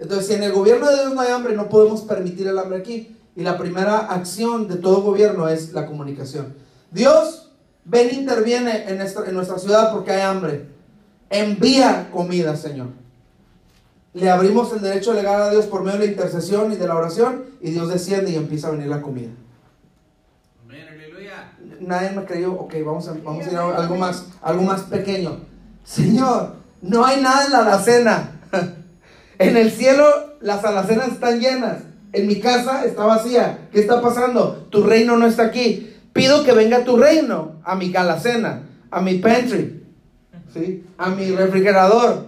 Entonces, 0.00 0.28
si 0.28 0.32
en 0.32 0.42
el 0.42 0.52
gobierno 0.52 0.88
de 0.88 0.94
Dios 0.94 1.14
no 1.14 1.20
hay 1.20 1.30
hambre, 1.30 1.54
no 1.54 1.68
podemos 1.68 2.00
permitir 2.00 2.48
el 2.48 2.58
hambre 2.58 2.78
aquí. 2.78 3.16
Y 3.36 3.42
la 3.42 3.58
primera 3.58 3.98
acción 3.98 4.66
de 4.66 4.76
todo 4.76 5.02
gobierno 5.02 5.48
es 5.48 5.72
la 5.72 5.86
comunicación. 5.86 6.54
Dios, 6.90 7.52
ven, 7.84 8.12
interviene 8.12 8.84
en, 8.90 9.00
en 9.00 9.34
nuestra 9.34 9.58
ciudad 9.58 9.92
porque 9.92 10.12
hay 10.12 10.22
hambre. 10.22 10.66
Envía 11.28 12.10
comida, 12.10 12.56
Señor. 12.56 12.88
le 14.14 14.28
abrimos 14.28 14.72
el 14.72 14.80
derecho 14.80 15.12
legal 15.12 15.42
a 15.42 15.50
Dios 15.50 15.66
por 15.66 15.84
medio 15.84 16.00
de 16.00 16.06
la 16.06 16.12
intercesión 16.12 16.72
y 16.72 16.76
de 16.76 16.88
la 16.88 16.96
oración 16.96 17.44
y 17.60 17.70
Dios 17.70 17.88
desciende 17.88 18.32
y 18.32 18.36
empieza 18.36 18.68
a 18.68 18.72
venir 18.72 18.88
la 18.88 19.02
comida. 19.02 19.30
Nadie 21.80 22.10
me 22.10 22.24
creyó, 22.24 22.52
ok, 22.52 22.74
vamos 22.84 23.08
a, 23.08 23.14
vamos 23.24 23.46
a 23.46 23.50
ir 23.50 23.56
a 23.56 23.76
algo 23.76 23.96
más, 23.96 24.26
algo 24.42 24.62
más 24.62 24.82
pequeño. 24.82 25.38
Señor, 25.84 26.56
no 26.82 27.04
hay 27.04 27.22
nada 27.22 27.46
en 27.46 27.52
la 27.52 27.58
alacena. 27.58 28.40
En 29.40 29.56
el 29.56 29.70
cielo 29.70 30.04
las 30.42 30.62
alacenas 30.64 31.08
están 31.08 31.40
llenas. 31.40 31.78
En 32.12 32.26
mi 32.26 32.40
casa 32.40 32.84
está 32.84 33.06
vacía. 33.06 33.68
¿Qué 33.72 33.80
está 33.80 34.02
pasando? 34.02 34.66
Tu 34.70 34.82
reino 34.82 35.16
no 35.16 35.26
está 35.26 35.44
aquí. 35.44 35.96
Pido 36.12 36.44
que 36.44 36.52
venga 36.52 36.84
tu 36.84 36.98
reino 36.98 37.52
a 37.64 37.74
mi 37.74 37.94
alacena, 37.96 38.64
a 38.90 39.00
mi 39.00 39.14
pantry, 39.14 39.82
¿sí? 40.52 40.84
a 40.98 41.08
mi 41.08 41.30
refrigerador. 41.30 42.26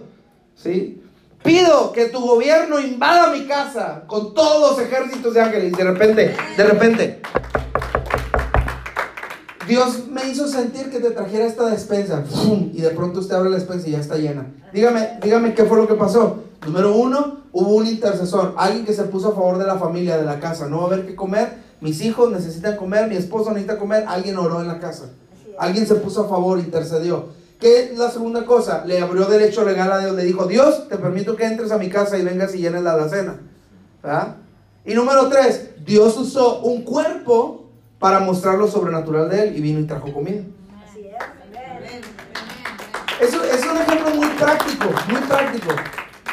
¿sí? 0.55 1.03
Pido 1.43 1.91
que 1.91 2.05
tu 2.05 2.19
gobierno 2.19 2.79
invada 2.79 3.31
mi 3.31 3.45
casa 3.45 4.05
con 4.07 4.33
todos 4.33 4.71
los 4.71 4.87
ejércitos 4.87 5.35
de 5.35 5.41
ángeles. 5.41 5.73
De 5.73 5.83
repente, 5.83 6.35
de 6.57 6.63
repente, 6.63 7.21
Dios 9.67 10.07
me 10.09 10.29
hizo 10.29 10.47
sentir 10.47 10.89
que 10.89 10.99
te 10.99 11.11
trajera 11.11 11.45
esta 11.45 11.65
despensa. 11.67 12.23
Y 12.73 12.81
de 12.81 12.89
pronto 12.89 13.19
usted 13.19 13.35
abre 13.35 13.49
la 13.49 13.57
despensa 13.57 13.87
y 13.87 13.91
ya 13.91 13.99
está 13.99 14.17
llena. 14.17 14.51
Dígame, 14.73 15.19
dígame 15.21 15.53
qué 15.53 15.65
fue 15.65 15.77
lo 15.77 15.87
que 15.87 15.95
pasó. 15.95 16.43
Número 16.65 16.95
uno, 16.95 17.43
hubo 17.51 17.75
un 17.75 17.87
intercesor, 17.87 18.53
alguien 18.57 18.85
que 18.85 18.93
se 18.93 19.03
puso 19.03 19.29
a 19.29 19.35
favor 19.35 19.57
de 19.57 19.65
la 19.65 19.77
familia, 19.77 20.17
de 20.17 20.25
la 20.25 20.39
casa. 20.39 20.67
No 20.67 20.77
va 20.77 20.83
a 20.83 20.87
haber 20.87 21.05
que 21.05 21.15
comer, 21.15 21.57
mis 21.81 22.01
hijos 22.01 22.31
necesitan 22.31 22.77
comer, 22.77 23.09
mi 23.09 23.17
esposo 23.17 23.49
necesita 23.51 23.77
comer, 23.77 24.05
alguien 24.07 24.37
oró 24.37 24.61
en 24.61 24.67
la 24.67 24.79
casa. 24.79 25.09
Alguien 25.59 25.85
se 25.85 25.95
puso 25.95 26.23
a 26.23 26.29
favor, 26.29 26.59
intercedió. 26.59 27.27
¿Qué 27.59 27.83
es 27.83 27.97
la 27.97 28.09
segunda 28.09 28.45
cosa? 28.45 28.85
Le 28.85 28.99
abrió 28.99 29.25
derecho 29.25 29.63
legal 29.63 29.91
a 29.91 29.99
Dios. 29.99 30.15
Le 30.15 30.23
dijo, 30.23 30.47
Dios, 30.47 30.87
te 30.89 30.97
permito 30.97 31.35
que 31.35 31.45
entres 31.45 31.71
a 31.71 31.77
mi 31.77 31.89
casa 31.89 32.17
y 32.17 32.23
vengas 32.23 32.55
y 32.55 32.59
llenes 32.59 32.83
la 32.83 32.93
alacena. 32.93 33.39
Y 34.85 34.93
número 34.93 35.29
tres, 35.29 35.69
Dios 35.85 36.17
usó 36.17 36.59
un 36.61 36.83
cuerpo 36.83 37.62
para 38.03 38.19
mostrar 38.19 38.55
lo 38.55 38.67
sobrenatural 38.67 39.29
de 39.29 39.43
él 39.43 39.57
y 39.57 39.61
vino 39.61 39.79
y 39.79 39.85
trajo 39.85 40.11
comida. 40.11 40.41
Eso 43.21 43.41
es 43.45 43.65
un 43.65 43.77
ejemplo 43.77 44.13
muy 44.13 44.27
práctico, 44.27 44.89
muy 45.07 45.21
práctico. 45.21 45.73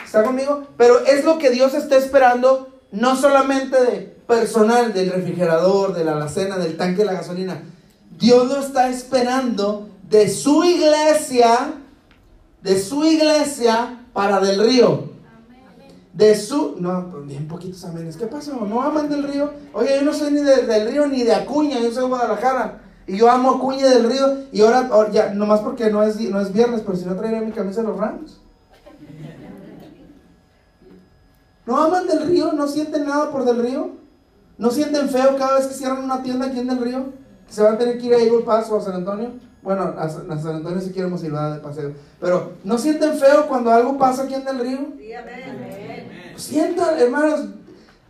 ¿Está 0.05 0.25
conmigo? 0.25 0.65
Pero 0.77 1.07
es 1.07 1.25
lo 1.25 1.39
que 1.39 1.51
Dios 1.51 1.75
está 1.75 1.97
esperando, 1.97 2.81
no 2.91 3.15
solamente 3.15 3.81
de 3.81 4.01
personal, 4.27 4.93
del 4.93 5.13
refrigerador, 5.13 5.95
de 5.95 6.03
la 6.03 6.15
alacena, 6.15 6.59
del 6.59 6.77
tanque 6.77 7.03
de 7.03 7.05
la 7.05 7.13
gasolina. 7.13 7.63
Dios 8.19 8.49
lo 8.49 8.59
está 8.59 8.89
esperando 8.89 9.89
de 10.09 10.29
su 10.29 10.65
iglesia, 10.65 11.75
de 12.63 12.83
su 12.83 13.05
iglesia 13.05 14.07
para 14.13 14.41
del 14.41 14.61
río. 14.61 15.10
De 16.13 16.35
su, 16.35 16.77
no, 16.79 17.09
pues, 17.11 17.27
bien 17.27 17.47
poquitos 17.47 17.85
amenes. 17.85 18.17
¿Qué 18.17 18.27
pasó? 18.27 18.55
¿No 18.67 18.83
aman 18.83 19.09
del 19.09 19.23
río? 19.23 19.53
Oye, 19.73 19.97
yo 19.97 20.03
no 20.03 20.13
soy 20.13 20.33
ni 20.33 20.41
del 20.41 20.91
río 20.91 21.07
ni 21.07 21.23
de 21.23 21.35
Acuña, 21.35 21.79
yo 21.79 21.91
soy 21.93 22.03
de 22.03 22.09
Guadalajara. 22.09 22.83
Y 23.07 23.17
yo 23.17 23.31
amo 23.31 23.53
Acuña 23.53 23.89
del 23.89 24.11
río. 24.11 24.39
Y 24.53 24.61
ahora, 24.63 25.11
ya, 25.13 25.33
nomás 25.35 25.61
porque 25.61 25.91
no 25.91 26.03
es, 26.03 26.21
no 26.21 26.41
es 26.41 26.53
viernes, 26.53 26.83
pero 26.85 26.97
si 26.97 27.05
no 27.05 27.15
traería 27.15 27.41
mi 27.41 27.53
camisa 27.53 27.83
de 27.83 27.89
los 27.89 27.97
ramos. 27.97 28.41
¿No 31.65 31.77
aman 31.77 32.07
del 32.09 32.27
río? 32.27 32.53
¿No 32.53 32.67
sienten 32.67 33.07
nada 33.07 33.31
por 33.31 33.45
del 33.45 33.63
río? 33.63 33.91
¿No 34.59 34.71
sienten 34.71 35.09
feo 35.09 35.37
cada 35.39 35.59
vez 35.59 35.69
que 35.69 35.75
cierran 35.75 36.03
una 36.03 36.23
tienda 36.23 36.47
aquí 36.47 36.59
en 36.59 36.67
del 36.67 36.79
río? 36.79 37.13
¿Que 37.47 37.53
se 37.53 37.63
van 37.63 37.75
a 37.75 37.79
tener 37.79 37.99
que 37.99 38.07
ir 38.07 38.15
a 38.15 38.19
Eagle 38.19 38.43
Pass 38.43 38.69
o 38.71 38.77
a 38.77 38.81
San 38.81 38.95
Antonio? 38.95 39.31
Bueno, 39.63 39.95
a 39.99 40.09
San 40.09 40.31
Antonio 40.31 40.81
si 40.81 40.93
queremos 40.93 41.23
ir 41.23 41.33
de 41.33 41.61
paseo. 41.61 41.93
Pero, 42.19 42.53
¿no 42.65 42.79
sienten 42.79 43.19
feo 43.19 43.47
cuando 43.47 43.71
algo 43.71 43.99
pasa 43.99 44.23
aquí 44.23 44.35
en 44.35 44.45
del 44.45 44.59
río? 44.59 44.79
Sí, 44.99 45.13
amén. 45.13 46.33
Sientan, 46.37 46.99
hermanos, 46.99 47.41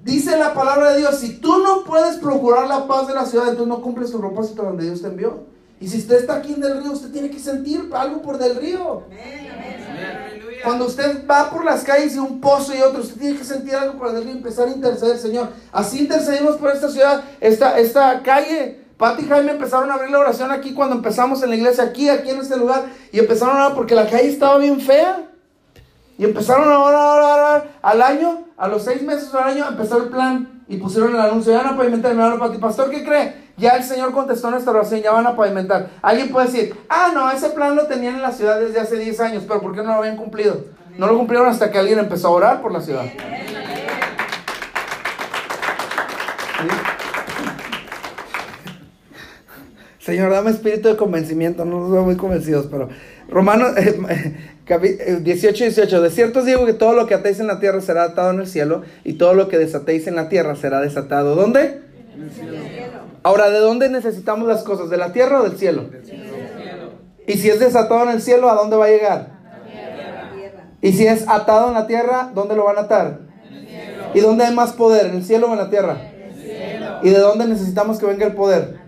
dice 0.05 0.37
la 0.37 0.55
palabra 0.55 0.93
de 0.93 0.99
Dios, 0.99 1.19
si 1.19 1.39
tú 1.39 1.59
no 1.59 1.83
puedes 1.85 2.17
procurar 2.17 2.69
la 2.69 2.87
paz 2.87 3.09
de 3.09 3.15
la 3.15 3.27
ciudad, 3.27 3.49
entonces 3.49 3.69
no 3.69 3.83
cumples 3.83 4.13
tu 4.13 4.21
propósito 4.21 4.63
donde 4.63 4.85
Dios 4.85 5.03
te 5.03 5.09
envió. 5.09 5.45
Y 5.81 5.89
si 5.89 5.99
usted 5.99 6.19
está 6.19 6.37
aquí 6.37 6.53
en 6.53 6.61
del 6.61 6.83
río, 6.83 6.93
usted 6.93 7.11
tiene 7.11 7.31
que 7.31 7.39
sentir 7.39 7.91
algo 7.95 8.23
por 8.23 8.39
del 8.39 8.57
río. 8.57 9.05
Amén, 9.07 9.51
amén. 9.53 10.41
Cuando 10.63 10.87
usted 10.87 11.27
va 11.27 11.51
por 11.51 11.65
las 11.65 11.83
calles 11.85 12.15
y 12.15 12.19
un 12.19 12.41
pozo 12.41 12.75
y 12.75 12.81
otro, 12.83 13.01
usted 13.01 13.19
tiene 13.19 13.39
que 13.39 13.45
sentir 13.45 13.75
algo 13.75 13.99
por 13.99 14.15
el 14.15 14.23
río 14.23 14.35
y 14.35 14.37
empezar 14.37 14.69
a 14.69 14.73
interceder, 14.73 15.17
Señor. 15.17 15.49
Así 15.73 16.01
intercedimos 16.01 16.57
por 16.57 16.71
esta 16.71 16.91
ciudad, 16.91 17.25
esta, 17.41 17.79
esta 17.79 18.23
calle. 18.23 18.80
Pati 19.01 19.25
y 19.25 19.29
Jaime 19.29 19.53
empezaron 19.53 19.91
a 19.91 19.95
abrir 19.95 20.11
la 20.11 20.19
oración 20.19 20.51
aquí 20.51 20.75
cuando 20.75 20.95
empezamos 20.95 21.43
en 21.43 21.49
la 21.49 21.57
iglesia, 21.57 21.85
aquí, 21.85 22.11
aquí 22.11 22.29
en 22.29 22.39
este 22.39 22.59
lugar. 22.59 22.85
Y 23.13 23.19
empezaron 23.19 23.57
a 23.57 23.65
orar 23.65 23.75
porque 23.75 23.95
la 23.95 24.07
calle 24.07 24.29
estaba 24.29 24.59
bien 24.59 24.79
fea. 24.79 25.23
Y 26.19 26.25
empezaron 26.25 26.71
a 26.71 26.79
orar, 26.79 27.19
orar. 27.19 27.69
Al 27.81 28.03
año, 28.03 28.45
a 28.59 28.69
los 28.69 28.85
seis 28.85 29.01
meses 29.03 29.35
al 29.35 29.45
año, 29.45 29.67
empezó 29.67 29.97
el 29.97 30.11
plan. 30.11 30.65
Y 30.69 30.77
pusieron 30.77 31.15
el 31.15 31.21
anuncio, 31.21 31.51
ya 31.51 31.63
no 31.63 31.79
pavimentar, 31.79 32.15
mi 32.15 32.21
hermano 32.21 32.39
Pati. 32.39 32.59
Pastor, 32.59 32.91
¿qué 32.91 33.03
cree? 33.03 33.35
Ya 33.57 33.71
el 33.71 33.85
Señor 33.85 34.13
contestó 34.13 34.51
nuestra 34.51 34.73
oración, 34.73 35.01
ya 35.01 35.13
van 35.13 35.27
a 35.27 35.35
pavimentar. 35.35 35.89
Alguien 36.03 36.31
puede 36.31 36.49
decir, 36.49 36.77
ah, 36.91 37.11
no, 37.15 37.31
ese 37.31 37.49
plan 37.49 37.75
lo 37.77 37.87
tenían 37.87 38.17
en 38.17 38.23
la 38.23 38.33
ciudad 38.33 38.61
desde 38.61 38.81
hace 38.81 38.97
10 38.97 39.19
años, 39.21 39.45
pero 39.49 39.63
¿por 39.63 39.75
qué 39.75 39.79
no 39.79 39.93
lo 39.93 39.95
habían 39.95 40.19
cumplido? 40.19 40.63
No 40.99 41.07
lo 41.07 41.17
cumplieron 41.17 41.49
hasta 41.49 41.71
que 41.71 41.79
alguien 41.79 41.99
empezó 41.99 42.29
a 42.29 42.33
orar 42.33 42.61
por 42.61 42.71
la 42.71 42.83
ciudad. 42.83 43.07
Señor, 50.01 50.33
dame 50.33 50.51
espíritu 50.51 50.89
de 50.89 50.97
convencimiento, 50.97 51.67
no 51.67 51.81
nos 51.81 51.91
veo 51.91 52.03
muy 52.03 52.17
convencidos, 52.17 52.67
pero 52.71 52.89
Romanos 53.29 53.73
18, 53.77 55.65
18, 55.65 55.97
eh, 55.97 56.01
de 56.03 56.11
cierto 56.11 56.39
os 56.41 56.47
digo 56.47 56.65
que 56.65 56.73
todo 56.73 56.95
lo 56.95 57.07
que 57.07 57.13
atéis 57.13 57.39
en 57.39 57.47
la 57.47 57.61
tierra 57.61 57.83
será 57.83 58.05
atado 58.05 58.31
en 58.31 58.41
el 58.41 58.47
cielo 58.47 58.83
y 59.05 59.15
todo 59.15 59.35
lo 59.35 59.49
que 59.49 59.59
desatéis 59.59 60.07
en 60.07 60.17
la 60.17 60.31
tierra 60.31 60.57
será 60.57 60.81
desatado. 60.81 61.35
¿Dónde? 61.35 61.83
En 62.15 62.23
el 62.23 62.31
cielo. 62.31 62.57
Ahora, 63.23 63.51
¿de 63.51 63.59
dónde 63.59 63.91
necesitamos 63.91 64.49
las 64.49 64.63
cosas? 64.63 64.89
¿De 64.89 64.97
la 64.97 65.13
tierra 65.13 65.41
o 65.41 65.43
del 65.43 65.59
cielo? 65.59 65.83
Del 65.85 66.03
cielo. 66.03 66.31
Y 67.27 67.35
si 67.35 67.51
es 67.51 67.61
desatado 67.61 68.03
en 68.05 68.11
el 68.11 68.23
cielo, 68.23 68.49
¿a 68.49 68.55
dónde 68.55 68.77
va 68.77 68.87
a 68.87 68.89
llegar? 68.89 69.41
Y 70.81 70.93
si 70.93 71.07
es 71.07 71.29
atado 71.29 71.69
en 71.69 71.75
la 71.75 71.87
tierra, 71.87 72.31
¿dónde 72.35 72.57
lo 72.57 72.65
van 72.65 72.79
a 72.79 72.83
atar? 72.83 73.19
En 73.47 73.55
el 73.55 73.67
cielo. 73.67 74.05
¿Y 74.15 74.21
dónde 74.21 74.45
hay 74.45 74.55
más 74.55 74.73
poder? 74.73 75.07
¿En 75.07 75.17
el 75.17 75.25
cielo 75.25 75.51
o 75.51 75.53
en 75.53 75.59
la 75.59 75.69
tierra? 75.69 75.99
En 76.01 76.23
el 76.23 76.35
cielo. 76.35 76.87
¿Y 77.03 77.11
de 77.11 77.19
dónde 77.19 77.47
necesitamos 77.47 77.99
que 77.99 78.07
venga 78.07 78.25
el 78.25 78.35
poder? 78.35 78.81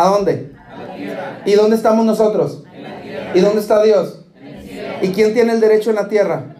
¿A 0.00 0.08
dónde? 0.08 0.50
A 0.66 0.82
la 0.82 0.96
tierra. 0.96 1.42
¿Y 1.44 1.52
dónde 1.52 1.76
estamos 1.76 2.06
nosotros? 2.06 2.62
En 2.72 2.82
la 2.82 3.02
tierra. 3.02 3.32
¿Y 3.34 3.40
dónde 3.40 3.60
está 3.60 3.82
Dios? 3.82 4.20
En 4.40 4.46
el 4.46 4.62
cielo. 4.62 4.94
¿Y 5.02 5.08
quién 5.10 5.34
tiene 5.34 5.52
el 5.52 5.60
derecho 5.60 5.90
en 5.90 5.96
la 5.96 6.08
tierra? 6.08 6.54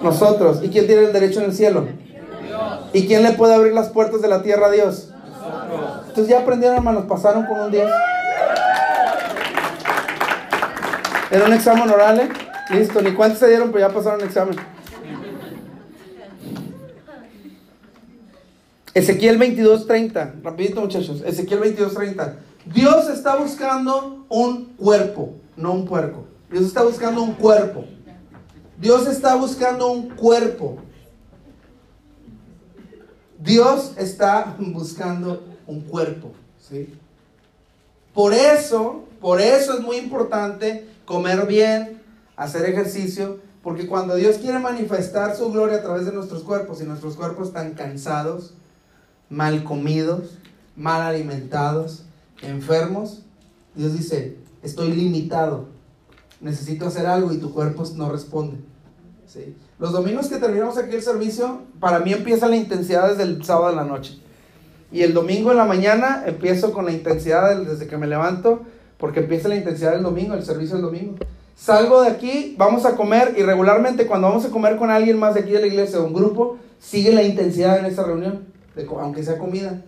Nosotros. 0.00 0.02
nosotros. 0.02 0.60
¿Y 0.62 0.68
quién 0.68 0.86
tiene 0.86 1.02
el 1.06 1.12
derecho 1.12 1.40
en 1.40 1.46
el 1.46 1.52
cielo? 1.52 1.80
Dios. 1.82 2.90
¿Y 2.92 3.08
quién 3.08 3.24
le 3.24 3.32
puede 3.32 3.54
abrir 3.54 3.72
las 3.72 3.88
puertas 3.88 4.22
de 4.22 4.28
la 4.28 4.42
tierra 4.42 4.68
a 4.68 4.70
Dios? 4.70 5.12
Entonces 6.08 6.28
ya 6.28 6.40
aprendieron, 6.40 6.76
hermanos, 6.76 7.06
pasaron 7.08 7.46
con 7.46 7.58
un 7.58 7.72
10. 7.72 7.84
Era 11.32 11.44
un 11.46 11.52
examen 11.52 11.90
oral, 11.90 12.20
¿eh? 12.20 12.28
Listo, 12.70 13.02
ni 13.02 13.12
cuántos 13.12 13.40
se 13.40 13.48
dieron, 13.48 13.72
pero 13.72 13.88
ya 13.88 13.92
pasaron 13.92 14.20
el 14.20 14.26
examen. 14.26 14.56
Ezequiel 18.96 19.38
22:30, 19.38 20.36
rapidito 20.42 20.80
muchachos, 20.80 21.20
Ezequiel 21.20 21.60
22:30. 21.60 22.38
Dios 22.64 23.10
está 23.10 23.36
buscando 23.36 24.24
un 24.30 24.72
cuerpo, 24.78 25.34
no 25.54 25.74
un 25.74 25.84
puerco. 25.84 26.24
Dios 26.50 26.64
está 26.64 26.82
buscando 26.82 27.22
un 27.22 27.34
cuerpo. 27.34 27.84
Dios 28.80 29.06
está 29.06 29.34
buscando 29.34 29.92
un 29.92 30.08
cuerpo. 30.08 30.78
Dios 33.38 33.92
está 33.98 34.56
buscando 34.58 35.44
un 35.66 35.82
cuerpo, 35.82 36.32
¿sí? 36.58 36.94
Por 38.14 38.32
eso, 38.32 39.04
por 39.20 39.42
eso 39.42 39.74
es 39.74 39.80
muy 39.80 39.98
importante 39.98 40.88
comer 41.04 41.46
bien, 41.46 42.00
hacer 42.34 42.64
ejercicio, 42.64 43.40
porque 43.62 43.86
cuando 43.86 44.14
Dios 44.14 44.38
quiere 44.38 44.58
manifestar 44.58 45.36
su 45.36 45.52
gloria 45.52 45.76
a 45.76 45.82
través 45.82 46.06
de 46.06 46.12
nuestros 46.12 46.42
cuerpos 46.42 46.80
y 46.80 46.84
nuestros 46.84 47.14
cuerpos 47.14 47.48
están 47.48 47.74
cansados, 47.74 48.54
mal 49.28 49.64
comidos, 49.64 50.38
mal 50.76 51.02
alimentados, 51.02 52.04
enfermos, 52.42 53.22
Dios 53.74 53.92
dice, 53.92 54.36
estoy 54.62 54.92
limitado, 54.92 55.66
necesito 56.40 56.86
hacer 56.86 57.06
algo 57.06 57.32
y 57.32 57.38
tu 57.38 57.52
cuerpo 57.52 57.84
no 57.94 58.10
responde. 58.10 58.56
¿Sí? 59.26 59.56
Los 59.78 59.92
domingos 59.92 60.28
que 60.28 60.36
terminamos 60.36 60.78
aquí 60.78 60.94
el 60.94 61.02
servicio, 61.02 61.62
para 61.80 61.98
mí 61.98 62.12
empieza 62.12 62.48
la 62.48 62.56
intensidad 62.56 63.10
desde 63.10 63.24
el 63.24 63.44
sábado 63.44 63.70
de 63.70 63.76
la 63.76 63.84
noche. 63.84 64.18
Y 64.92 65.02
el 65.02 65.12
domingo 65.12 65.50
en 65.50 65.58
la 65.58 65.64
mañana 65.64 66.22
empiezo 66.26 66.72
con 66.72 66.84
la 66.84 66.92
intensidad 66.92 67.60
desde 67.62 67.86
que 67.86 67.96
me 67.96 68.06
levanto, 68.06 68.62
porque 68.98 69.20
empieza 69.20 69.48
la 69.48 69.56
intensidad 69.56 69.92
del 69.92 70.02
domingo, 70.02 70.34
el 70.34 70.44
servicio 70.44 70.76
del 70.76 70.84
domingo. 70.84 71.16
Salgo 71.54 72.02
de 72.02 72.08
aquí, 72.08 72.54
vamos 72.56 72.84
a 72.84 72.96
comer 72.96 73.34
y 73.36 73.42
regularmente 73.42 74.06
cuando 74.06 74.28
vamos 74.28 74.44
a 74.44 74.50
comer 74.50 74.76
con 74.76 74.90
alguien 74.90 75.18
más 75.18 75.34
de 75.34 75.40
aquí 75.40 75.52
de 75.52 75.60
la 75.60 75.66
iglesia 75.66 76.00
o 76.00 76.06
un 76.06 76.14
grupo, 76.14 76.58
sigue 76.78 77.12
la 77.12 77.22
intensidad 77.22 77.78
en 77.78 77.86
esa 77.86 78.04
reunión, 78.04 78.44
aunque 79.00 79.22
sea 79.22 79.38
comida. 79.38 79.82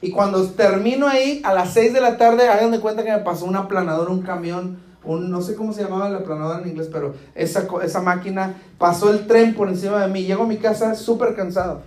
Y 0.00 0.12
cuando 0.12 0.44
termino 0.50 1.08
ahí, 1.08 1.40
a 1.44 1.52
las 1.52 1.72
6 1.72 1.92
de 1.92 2.00
la 2.00 2.16
tarde, 2.16 2.48
hagan 2.48 2.70
de 2.70 2.80
cuenta 2.80 3.02
que 3.02 3.10
me 3.10 3.18
pasó 3.18 3.46
un 3.46 3.56
aplanador, 3.56 4.10
un 4.10 4.22
camión, 4.22 4.78
un, 5.04 5.30
no 5.30 5.42
sé 5.42 5.54
cómo 5.54 5.72
se 5.72 5.82
llamaba 5.82 6.08
la 6.08 6.22
planadora 6.22 6.62
en 6.62 6.68
inglés, 6.68 6.88
pero 6.92 7.14
esa, 7.34 7.66
esa 7.82 8.00
máquina 8.00 8.54
pasó 8.78 9.10
el 9.10 9.26
tren 9.26 9.54
por 9.54 9.68
encima 9.68 10.00
de 10.00 10.12
mí. 10.12 10.24
Llego 10.24 10.44
a 10.44 10.46
mi 10.46 10.58
casa 10.58 10.94
súper 10.94 11.34
cansado, 11.34 11.82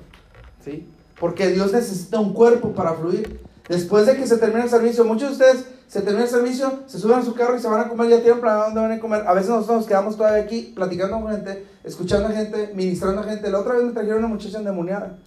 ¿sí? 0.64 0.90
Porque 1.20 1.48
Dios 1.52 1.72
necesita 1.72 2.20
un 2.20 2.34
cuerpo 2.34 2.74
para 2.74 2.94
fluir. 2.94 3.40
Después 3.70 4.06
de 4.06 4.18
que 4.18 4.28
se 4.28 4.38
termine 4.38 4.64
el 4.64 4.70
servicio, 4.70 5.06
muchos 5.06 5.30
de 5.30 5.46
ustedes 5.46 5.66
se 5.88 6.02
termina 6.02 6.24
el 6.24 6.30
servicio, 6.30 6.80
se 6.88 7.00
suben 7.00 7.20
a 7.20 7.24
su 7.24 7.34
carro 7.34 7.56
y 7.56 7.60
se 7.60 7.68
van 7.68 7.82
a 7.82 7.88
comer, 7.88 8.10
ya 8.10 8.22
tienen 8.22 8.42
planeado 8.42 8.66
dónde 8.66 8.82
van 8.82 8.92
a 8.94 9.00
comer. 9.00 9.24
A 9.28 9.34
veces 9.34 9.50
nosotros 9.50 9.78
nos 9.78 9.88
quedamos 9.88 10.18
todavía 10.18 10.44
aquí 10.44 10.74
platicando 10.76 11.22
con 11.22 11.32
gente, 11.32 11.66
escuchando 11.84 12.28
a 12.28 12.32
gente, 12.32 12.72
ministrando 12.74 13.22
a 13.22 13.24
gente. 13.24 13.50
La 13.50 13.60
otra 13.60 13.76
vez 13.76 13.84
me 13.84 13.92
trajeron 13.92 14.20
una 14.20 14.28
muchacha 14.28 14.58
endemoniada. 14.58 15.18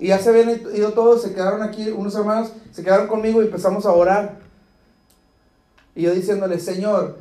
Y 0.00 0.08
ya 0.08 0.18
se 0.18 0.30
habían 0.30 0.50
ido 0.74 0.92
todos, 0.94 1.22
se 1.22 1.34
quedaron 1.34 1.62
aquí, 1.62 1.90
unos 1.90 2.14
hermanos 2.14 2.52
se 2.72 2.82
quedaron 2.82 3.06
conmigo 3.06 3.42
y 3.42 3.46
empezamos 3.46 3.84
a 3.84 3.92
orar. 3.92 4.38
Y 5.94 6.02
yo 6.02 6.14
diciéndole, 6.14 6.58
Señor, 6.58 7.18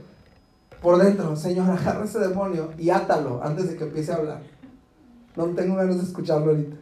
por 0.82 0.98
dentro, 0.98 1.36
Señor, 1.36 1.70
agarra 1.78 2.06
ese 2.06 2.20
demonio 2.20 2.70
y 2.78 2.90
átalo 2.90 3.42
antes 3.44 3.70
de 3.70 3.76
que 3.76 3.84
empiece 3.84 4.14
a 4.14 4.16
hablar. 4.16 4.42
No 5.36 5.48
tengo 5.48 5.76
ganas 5.76 5.98
de 5.98 6.04
escucharlo 6.04 6.52
ahorita. 6.52 6.78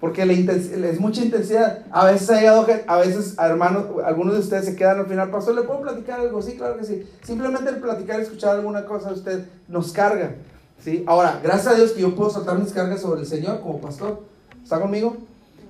Porque 0.00 0.22
es 0.22 0.98
mucha 0.98 1.22
intensidad. 1.22 1.84
A 1.90 2.06
veces 2.06 2.30
ha 2.30 2.60
a 2.88 2.96
veces, 2.98 3.36
hermanos, 3.38 3.84
algunos 4.04 4.34
de 4.34 4.40
ustedes 4.40 4.64
se 4.64 4.74
quedan 4.74 4.98
al 4.98 5.06
final, 5.06 5.30
pastor, 5.30 5.54
¿le 5.54 5.62
puedo 5.62 5.82
platicar 5.82 6.20
algo? 6.20 6.42
Sí, 6.42 6.56
claro 6.56 6.76
que 6.78 6.84
sí. 6.84 7.06
Simplemente 7.22 7.70
el 7.70 7.76
platicar 7.76 8.18
escuchar 8.18 8.56
alguna 8.56 8.84
cosa 8.84 9.10
de 9.10 9.14
usted 9.14 9.46
nos 9.68 9.92
carga. 9.92 10.34
¿sí? 10.82 11.04
Ahora, 11.06 11.38
gracias 11.40 11.66
a 11.68 11.76
Dios 11.76 11.92
que 11.92 12.00
yo 12.00 12.16
puedo 12.16 12.30
soltar 12.30 12.58
mis 12.58 12.72
cargas 12.72 13.00
sobre 13.00 13.20
el 13.20 13.26
Señor 13.26 13.60
como 13.60 13.80
pastor. 13.80 14.31
¿Está 14.62 14.80
conmigo? 14.80 15.16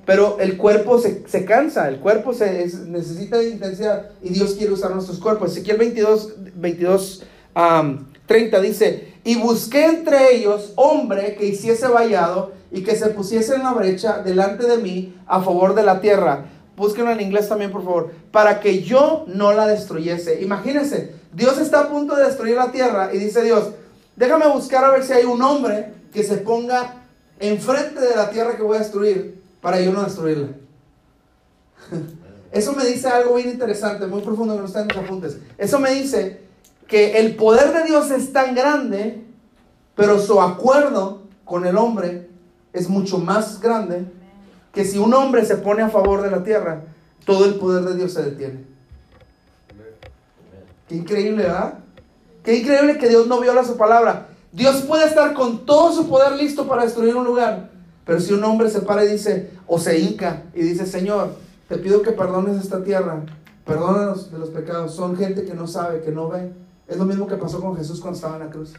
Pero 0.04 0.38
el 0.40 0.56
cuerpo 0.56 0.98
se, 0.98 1.28
se 1.28 1.44
cansa, 1.44 1.88
el 1.88 2.00
cuerpo 2.00 2.34
se, 2.34 2.66
necesita 2.88 3.42
intensidad 3.42 4.10
y 4.22 4.30
Dios 4.30 4.54
quiere 4.54 4.72
usar 4.72 4.90
nuestros 4.90 5.18
cuerpos. 5.18 5.52
Ezequiel 5.52 5.76
22, 5.76 6.32
22 6.56 7.24
30 8.26 8.60
dice, 8.60 9.14
y 9.24 9.36
busqué 9.36 9.84
entre 9.84 10.34
ellos 10.34 10.72
hombre 10.76 11.36
que 11.36 11.46
hiciese 11.46 11.86
vallado 11.86 12.52
y 12.70 12.82
que 12.82 12.96
se 12.96 13.08
pusiese 13.08 13.54
en 13.54 13.62
la 13.62 13.72
brecha 13.72 14.22
delante 14.22 14.66
de 14.66 14.78
mí 14.78 15.14
a 15.26 15.42
favor 15.42 15.74
de 15.74 15.82
la 15.82 16.00
tierra. 16.00 16.46
Búsquenlo 16.76 17.10
en 17.10 17.20
inglés 17.20 17.48
también, 17.48 17.70
por 17.70 17.84
favor. 17.84 18.10
Para 18.30 18.60
que 18.60 18.82
yo 18.82 19.24
no 19.28 19.52
la 19.52 19.66
destruyese. 19.66 20.40
Imagínense, 20.42 21.14
Dios 21.32 21.58
está 21.58 21.80
a 21.80 21.88
punto 21.88 22.16
de 22.16 22.24
destruir 22.24 22.56
la 22.56 22.72
tierra 22.72 23.10
y 23.12 23.18
dice 23.18 23.42
Dios, 23.42 23.70
déjame 24.16 24.48
buscar 24.48 24.84
a 24.84 24.90
ver 24.90 25.04
si 25.04 25.12
hay 25.12 25.24
un 25.24 25.42
hombre 25.42 25.92
que 26.12 26.24
se 26.24 26.38
ponga 26.38 27.01
enfrente 27.38 28.00
de 28.00 28.16
la 28.16 28.30
tierra 28.30 28.56
que 28.56 28.62
voy 28.62 28.76
a 28.76 28.80
destruir 28.80 29.42
para 29.60 29.80
yo 29.80 29.92
no 29.92 30.02
destruirla. 30.02 30.48
Eso 32.52 32.74
me 32.74 32.84
dice 32.84 33.08
algo 33.08 33.36
bien 33.36 33.48
interesante, 33.48 34.06
muy 34.06 34.20
profundo 34.20 34.54
que 34.54 34.60
no 34.60 34.66
está 34.66 34.82
en 34.82 34.88
los 34.88 34.96
apuntes. 34.98 35.38
Eso 35.56 35.78
me 35.78 35.90
dice 35.90 36.42
que 36.86 37.18
el 37.18 37.34
poder 37.36 37.72
de 37.72 37.84
Dios 37.84 38.10
es 38.10 38.32
tan 38.32 38.54
grande, 38.54 39.24
pero 39.94 40.18
su 40.18 40.40
acuerdo 40.40 41.22
con 41.44 41.66
el 41.66 41.78
hombre 41.78 42.28
es 42.72 42.88
mucho 42.88 43.18
más 43.18 43.60
grande 43.60 44.04
que 44.72 44.84
si 44.84 44.98
un 44.98 45.14
hombre 45.14 45.44
se 45.44 45.56
pone 45.56 45.82
a 45.82 45.88
favor 45.88 46.22
de 46.22 46.30
la 46.30 46.44
tierra, 46.44 46.82
todo 47.24 47.46
el 47.46 47.54
poder 47.54 47.84
de 47.84 47.96
Dios 47.96 48.12
se 48.12 48.22
detiene. 48.22 48.64
Qué 50.88 50.96
increíble, 50.96 51.44
¿verdad? 51.44 51.78
Qué 52.42 52.56
increíble 52.56 52.98
que 52.98 53.08
Dios 53.08 53.26
no 53.26 53.40
viola 53.40 53.64
su 53.64 53.76
palabra. 53.76 54.28
Dios 54.52 54.82
puede 54.82 55.06
estar 55.06 55.32
con 55.32 55.64
todo 55.64 55.92
su 55.92 56.08
poder 56.08 56.32
listo 56.32 56.68
para 56.68 56.84
destruir 56.84 57.16
un 57.16 57.24
lugar, 57.24 57.70
pero 58.04 58.20
si 58.20 58.34
un 58.34 58.44
hombre 58.44 58.68
se 58.68 58.82
para 58.82 59.04
y 59.04 59.08
dice, 59.08 59.50
o 59.66 59.78
se 59.78 59.98
hinca 59.98 60.42
y 60.54 60.62
dice, 60.62 60.86
Señor, 60.86 61.30
te 61.68 61.78
pido 61.78 62.02
que 62.02 62.12
perdones 62.12 62.60
esta 62.60 62.84
tierra, 62.84 63.24
perdónanos 63.64 64.30
de 64.30 64.38
los 64.38 64.50
pecados, 64.50 64.94
son 64.94 65.16
gente 65.16 65.44
que 65.44 65.54
no 65.54 65.66
sabe, 65.66 66.02
que 66.02 66.10
no 66.10 66.28
ve. 66.28 66.52
Es 66.86 66.98
lo 66.98 67.06
mismo 67.06 67.26
que 67.26 67.36
pasó 67.36 67.60
con 67.60 67.76
Jesús 67.76 68.00
cuando 68.00 68.16
estaba 68.16 68.36
en 68.36 68.44
la 68.44 68.50
cruz. 68.50 68.74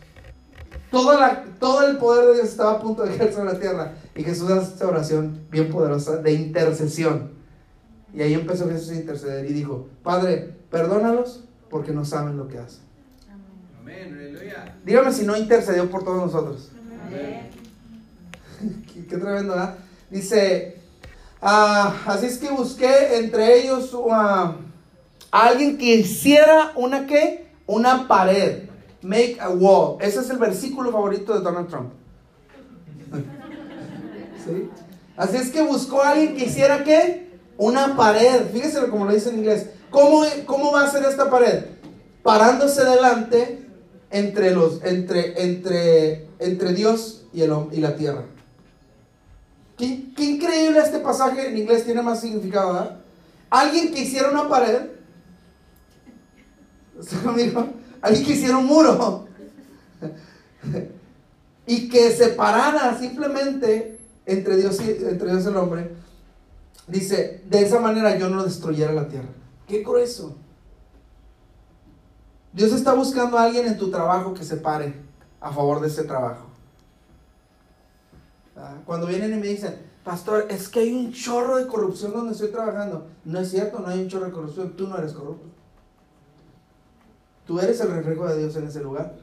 Todo 1.59 1.87
el 1.87 1.97
poder 1.97 2.27
de 2.27 2.33
Dios 2.35 2.49
estaba 2.49 2.73
a 2.73 2.79
punto 2.79 3.01
de 3.01 3.17
caer 3.17 3.33
sobre 3.33 3.53
la 3.53 3.59
tierra. 3.59 3.93
Y 4.15 4.21
Jesús 4.21 4.51
hace 4.51 4.73
esta 4.73 4.87
oración 4.87 5.39
bien 5.49 5.71
poderosa 5.71 6.17
de 6.17 6.33
intercesión. 6.33 7.31
Y 8.13 8.21
ahí 8.21 8.35
empezó 8.35 8.69
Jesús 8.69 8.91
a 8.91 8.95
interceder 8.95 9.49
y 9.49 9.53
dijo, 9.53 9.87
Padre, 10.03 10.55
perdónalos 10.69 11.45
porque 11.71 11.91
no 11.91 12.05
saben 12.05 12.37
lo 12.37 12.47
que 12.47 12.59
hacen. 12.59 12.82
Amén, 13.83 14.39
Dígame 14.85 15.11
si 15.11 15.25
no 15.25 15.35
intercedió 15.35 15.89
por 15.91 16.05
todos 16.05 16.31
nosotros. 16.31 16.69
Amén. 17.05 17.49
qué, 19.09 19.17
tremendo, 19.17 19.53
¿verdad? 19.53 19.75
Dice, 20.09 20.77
ah, 21.41 21.93
así 22.05 22.27
es 22.27 22.37
que 22.37 22.49
busqué 22.49 23.17
entre 23.17 23.59
ellos 23.59 23.93
a 24.09 24.55
alguien 25.31 25.77
que 25.77 25.95
hiciera 25.95 26.71
una 26.75 27.05
qué? 27.05 27.47
Una 27.65 28.07
pared. 28.07 28.69
Make 29.01 29.37
a 29.41 29.49
wall. 29.49 29.97
Ese 29.99 30.21
es 30.21 30.29
el 30.29 30.37
versículo 30.37 30.89
favorito 30.89 31.33
de 31.33 31.41
Donald 31.41 31.67
Trump. 31.67 31.91
¿Sí? 34.45 34.69
Así 35.17 35.35
es 35.37 35.51
que 35.51 35.61
buscó 35.61 36.01
a 36.01 36.11
alguien 36.11 36.37
que 36.37 36.45
hiciera 36.45 36.85
qué? 36.85 37.37
Una 37.57 37.97
pared. 37.97 38.49
Fíjese 38.53 38.87
como 38.87 39.03
lo 39.05 39.13
dice 39.13 39.29
en 39.29 39.39
inglés. 39.39 39.67
¿Cómo, 39.89 40.23
¿Cómo 40.45 40.71
va 40.71 40.85
a 40.85 40.89
ser 40.89 41.03
esta 41.03 41.29
pared? 41.29 41.65
Parándose 42.23 42.85
delante 42.85 43.62
entre, 44.13 44.51
los, 44.51 44.81
entre, 44.83 45.43
entre, 45.43 46.27
entre 46.37 46.73
Dios 46.73 47.25
y, 47.33 47.41
el, 47.41 47.51
y 47.71 47.77
la 47.77 47.95
tierra. 47.95 48.23
Qué, 49.75 50.13
qué, 50.15 50.23
increíble 50.23 50.79
este 50.79 50.99
pasaje 50.99 51.49
en 51.49 51.57
inglés, 51.57 51.83
tiene 51.83 52.03
más 52.03 52.21
significado. 52.21 52.99
Alguien 53.49 53.91
que 53.91 54.01
hiciera 54.01 54.29
una 54.29 54.47
pared. 54.47 54.81
Alguien 58.01 58.25
que 58.25 58.33
hiciera 58.33 58.57
un 58.57 58.67
muro. 58.67 59.27
y 61.65 61.89
que 61.89 62.11
separara 62.11 62.97
simplemente 62.99 63.97
entre 64.27 64.57
Dios 64.57 64.79
y, 64.79 64.91
entre 64.91 65.31
Dios 65.31 65.43
y 65.43 65.47
el 65.47 65.57
hombre. 65.57 65.91
Dice, 66.87 67.41
de 67.49 67.61
esa 67.61 67.79
manera 67.79 68.15
yo 68.17 68.29
no 68.29 68.43
destruyera 68.43 68.93
la 68.93 69.07
tierra. 69.07 69.29
Qué 69.67 69.81
grueso. 69.81 70.35
Dios 72.53 72.71
está 72.71 72.93
buscando 72.93 73.37
a 73.37 73.43
alguien 73.43 73.65
en 73.67 73.77
tu 73.77 73.89
trabajo 73.89 74.33
que 74.33 74.43
se 74.43 74.57
pare 74.57 74.95
a 75.41 75.51
favor 75.51 75.81
de 75.81 75.87
ese 75.87 76.03
trabajo. 76.03 76.45
Ah, 78.55 78.75
cuando 78.85 79.07
vienen 79.07 79.33
y 79.33 79.37
me 79.37 79.47
dicen, 79.47 79.75
pastor, 80.03 80.45
es 80.49 80.69
que 80.69 80.81
hay 80.81 80.93
un 80.93 81.11
chorro 81.11 81.57
de 81.57 81.65
corrupción 81.65 82.13
donde 82.13 82.33
estoy 82.33 82.49
trabajando. 82.49 83.07
No 83.25 83.39
es 83.39 83.49
cierto, 83.49 83.79
no 83.79 83.87
hay 83.87 84.01
un 84.01 84.07
chorro 84.07 84.27
de 84.27 84.31
corrupción, 84.31 84.73
tú 84.77 84.87
no 84.87 84.97
eres 84.97 85.13
corrupto. 85.13 85.47
Tú 87.47 87.59
eres 87.59 87.81
el 87.81 87.89
reflejo 87.89 88.27
de 88.27 88.37
Dios 88.37 88.55
en 88.55 88.67
ese 88.67 88.81
lugar. 88.81 89.15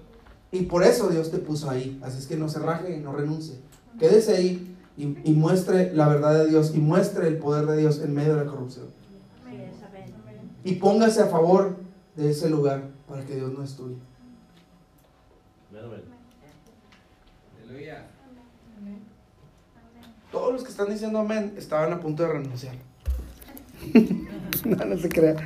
Y 0.51 0.63
por 0.63 0.83
eso 0.83 1.09
Dios 1.09 1.31
te 1.31 1.39
puso 1.39 1.71
ahí. 1.71 1.99
Así 2.03 2.19
es 2.19 2.27
que 2.27 2.37
no 2.37 2.49
se 2.49 2.59
raje 2.59 2.97
y 2.97 3.01
no 3.01 3.13
renuncie. 3.13 3.55
Quédese 3.99 4.35
ahí 4.35 4.77
y, 4.97 5.33
muestre 5.33 5.95
la 5.95 6.09
verdad 6.09 6.35
de 6.35 6.49
Dios 6.49 6.75
y 6.75 6.79
muestre 6.79 7.29
el 7.29 7.39
poder 7.39 7.67
de 7.67 7.79
Dios 7.79 8.01
en 8.01 8.13
medio 8.13 8.37
de 8.37 8.45
la 8.45 8.51
corrupción. 8.51 8.87
Y 10.65 10.75
póngase 10.75 11.23
a 11.23 11.27
favor 11.27 11.77
de 12.21 12.31
ese 12.31 12.51
lugar 12.51 12.83
para 13.09 13.25
que 13.25 13.35
Dios 13.35 13.51
no 13.53 13.65
estudie. 13.65 13.97
Todos 20.31 20.53
los 20.53 20.63
que 20.63 20.71
están 20.71 20.91
diciendo 20.91 21.19
amén 21.19 21.55
estaban 21.57 21.93
a 21.93 22.01
punto 22.01 22.23
de 22.23 22.29
renunciar. 22.29 22.75
no, 24.65 24.85
no 24.85 24.99
se 24.99 25.09
crea. 25.09 25.37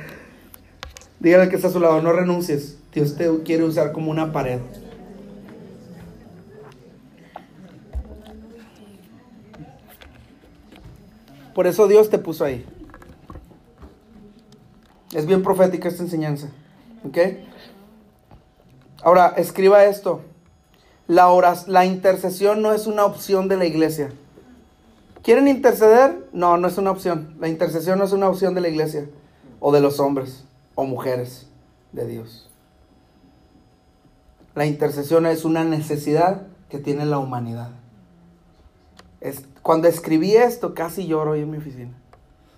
Dígale 1.19 1.49
que 1.49 1.55
está 1.55 1.69
a 1.69 1.71
su 1.71 1.79
lado, 1.79 2.01
no 2.01 2.11
renuncies. 2.11 2.77
Dios 2.93 3.15
te 3.15 3.29
quiere 3.43 3.63
usar 3.63 3.93
como 3.93 4.11
una 4.11 4.33
pared. 4.33 4.59
Por 11.53 11.67
eso 11.67 11.87
Dios 11.87 12.09
te 12.09 12.17
puso 12.17 12.43
ahí. 12.43 12.65
Es 15.13 15.25
bien 15.25 15.41
profética 15.41 15.87
esta 15.87 16.03
enseñanza. 16.03 16.49
¿Ok? 17.07 17.17
Ahora, 19.03 19.33
escriba 19.37 19.85
esto. 19.85 20.21
La, 21.07 21.27
la 21.67 21.85
intercesión 21.85 22.61
no 22.61 22.73
es 22.73 22.87
una 22.87 23.05
opción 23.05 23.47
de 23.47 23.57
la 23.57 23.65
iglesia. 23.65 24.11
¿Quieren 25.21 25.47
interceder? 25.47 26.27
No, 26.33 26.57
no 26.57 26.67
es 26.67 26.77
una 26.77 26.91
opción. 26.91 27.35
La 27.39 27.47
intercesión 27.47 27.99
no 27.99 28.05
es 28.05 28.11
una 28.11 28.29
opción 28.29 28.55
de 28.55 28.61
la 28.61 28.69
iglesia 28.69 29.07
o 29.59 29.71
de 29.71 29.81
los 29.81 29.99
hombres 29.99 30.45
o 30.73 30.85
mujeres 30.85 31.47
de 31.91 32.07
Dios. 32.07 32.49
La 34.55 34.65
intercesión 34.65 35.25
es 35.25 35.45
una 35.45 35.63
necesidad 35.63 36.43
que 36.69 36.79
tiene 36.79 37.05
la 37.05 37.19
humanidad. 37.19 37.71
Es, 39.21 39.43
cuando 39.61 39.87
escribí 39.87 40.35
esto, 40.35 40.73
casi 40.73 41.07
lloro 41.07 41.31
hoy 41.31 41.41
en 41.41 41.51
mi 41.51 41.57
oficina. 41.57 41.91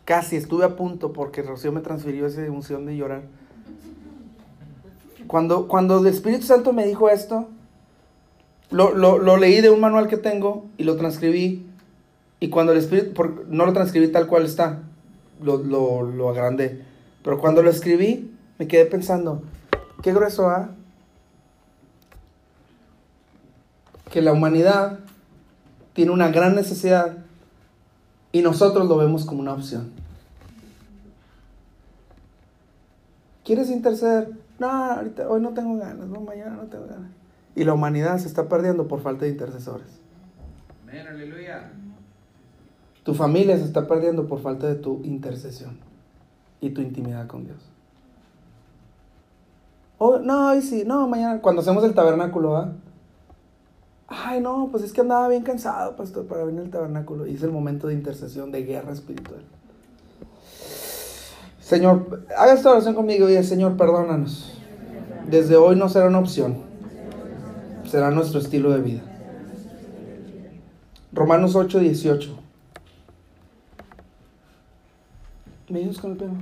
Casi 0.05 0.35
estuve 0.35 0.63
a 0.63 0.75
punto 0.75 1.11
porque 1.11 1.41
Rocío 1.41 1.71
me 1.71 1.81
transfirió 1.81 2.27
esa 2.27 2.45
emoción 2.45 2.85
de 2.85 2.95
llorar. 2.95 3.23
Cuando, 5.27 5.67
cuando 5.67 5.99
el 5.99 6.07
Espíritu 6.07 6.45
Santo 6.45 6.73
me 6.73 6.85
dijo 6.85 7.09
esto, 7.09 7.47
lo, 8.71 8.93
lo, 8.93 9.37
leí 9.37 9.61
de 9.61 9.69
un 9.69 9.79
manual 9.79 10.07
que 10.07 10.17
tengo 10.17 10.65
y 10.77 10.83
lo 10.83 10.95
transcribí. 10.95 11.65
Y 12.39 12.49
cuando 12.49 12.71
el 12.71 12.79
Espíritu, 12.79 13.23
no 13.49 13.65
lo 13.65 13.73
transcribí 13.73 14.09
tal 14.09 14.27
cual 14.27 14.45
está, 14.45 14.83
lo, 15.41 15.57
lo, 15.57 16.03
lo 16.03 16.29
agrandé. 16.29 16.83
Pero 17.23 17.39
cuando 17.39 17.61
lo 17.61 17.69
escribí, 17.69 18.31
me 18.57 18.67
quedé 18.67 18.85
pensando, 18.85 19.41
Qué 20.01 20.13
grueso, 20.13 20.49
¿ah? 20.49 20.69
Que 24.11 24.21
la 24.21 24.31
humanidad 24.31 24.99
tiene 25.93 26.11
una 26.11 26.29
gran 26.29 26.55
necesidad 26.55 27.17
y 28.31 28.41
nosotros 28.41 28.87
lo 28.87 28.97
vemos 28.97 29.25
como 29.25 29.41
una 29.41 29.53
opción. 29.53 29.91
¿Quieres 33.43 33.69
interceder? 33.69 34.29
No, 34.59 34.69
ahorita, 34.69 35.29
hoy 35.29 35.41
no 35.41 35.53
tengo 35.53 35.77
ganas, 35.77 36.07
no, 36.07 36.21
mañana 36.21 36.55
no 36.55 36.63
tengo 36.63 36.87
ganas. 36.87 37.11
Y 37.55 37.63
la 37.63 37.73
humanidad 37.73 38.17
se 38.17 38.27
está 38.27 38.47
perdiendo 38.47 38.87
por 38.87 39.01
falta 39.01 39.25
de 39.25 39.31
intercesores. 39.31 39.99
Amén, 40.83 41.05
aleluya. 41.07 41.71
Tu 43.03 43.13
familia 43.13 43.57
se 43.57 43.63
está 43.63 43.87
perdiendo 43.87 44.27
por 44.27 44.39
falta 44.39 44.67
de 44.67 44.75
tu 44.75 45.01
intercesión 45.03 45.77
y 46.59 46.71
tu 46.71 46.81
intimidad 46.81 47.27
con 47.27 47.45
Dios. 47.45 47.57
Oh, 49.97 50.19
no, 50.19 50.49
hoy 50.49 50.61
sí, 50.61 50.83
no, 50.85 51.07
mañana, 51.07 51.41
cuando 51.41 51.61
hacemos 51.61 51.83
el 51.83 51.93
tabernáculo, 51.93 52.57
¿ah? 52.57 52.73
Ay, 54.07 54.39
no, 54.39 54.69
pues 54.71 54.83
es 54.83 54.93
que 54.93 55.01
andaba 55.01 55.27
bien 55.27 55.43
cansado, 55.43 55.95
pastor, 55.95 56.27
para 56.27 56.45
venir 56.45 56.61
al 56.61 56.69
tabernáculo. 56.69 57.27
Y 57.27 57.35
es 57.35 57.43
el 57.43 57.51
momento 57.51 57.87
de 57.87 57.93
intercesión, 57.93 58.51
de 58.51 58.63
guerra 58.63 58.93
espiritual. 58.93 59.41
Señor, 61.67 62.23
haga 62.37 62.53
esta 62.53 62.71
oración 62.71 62.95
conmigo 62.95 63.29
y 63.29 63.43
Señor, 63.43 63.75
perdónanos. 63.75 64.57
Desde 65.29 65.57
hoy 65.57 65.75
no 65.75 65.89
será 65.89 66.07
una 66.07 66.19
opción, 66.19 66.63
será 67.85 68.09
nuestro 68.09 68.39
estilo 68.39 68.71
de 68.71 68.79
vida. 68.79 69.01
Romanos 71.11 71.57
8, 71.57 71.79
18. 71.79 72.39
¿Me 75.67 75.79
ayudas 75.79 75.97
con 75.97 76.11
el 76.11 76.17
pelo? 76.17 76.35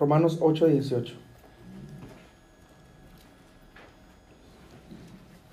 Romanos 0.00 0.38
8, 0.40 0.66
18. 0.66 1.16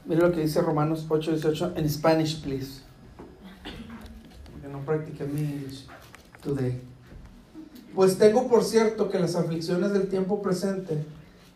Mira 0.05 0.27
lo 0.29 0.31
que 0.31 0.39
dice 0.39 0.61
Romanos 0.61 1.05
8, 1.09 1.31
18 1.31 1.73
en 1.75 1.89
Spanish, 1.89 2.41
please. 2.41 2.83
Porque 4.53 4.69
no 4.69 4.79
practiqué 4.85 5.25
mi 5.25 5.41
English 5.41 5.87
today. 6.41 6.88
Pues 7.95 8.17
tengo 8.17 8.47
por 8.47 8.63
cierto 8.63 9.09
que 9.09 9.19
las 9.19 9.35
aflicciones 9.35 9.91
del 9.91 10.07
tiempo 10.07 10.41
presente 10.41 11.03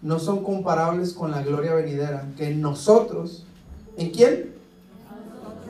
no 0.02 0.20
son 0.20 0.44
comparables 0.44 1.14
con 1.14 1.32
la 1.32 1.42
gloria 1.42 1.74
venidera 1.74 2.26
que 2.36 2.50
en 2.50 2.62
nosotros, 2.62 3.46
¿en 3.98 4.12
quién? 4.12 4.54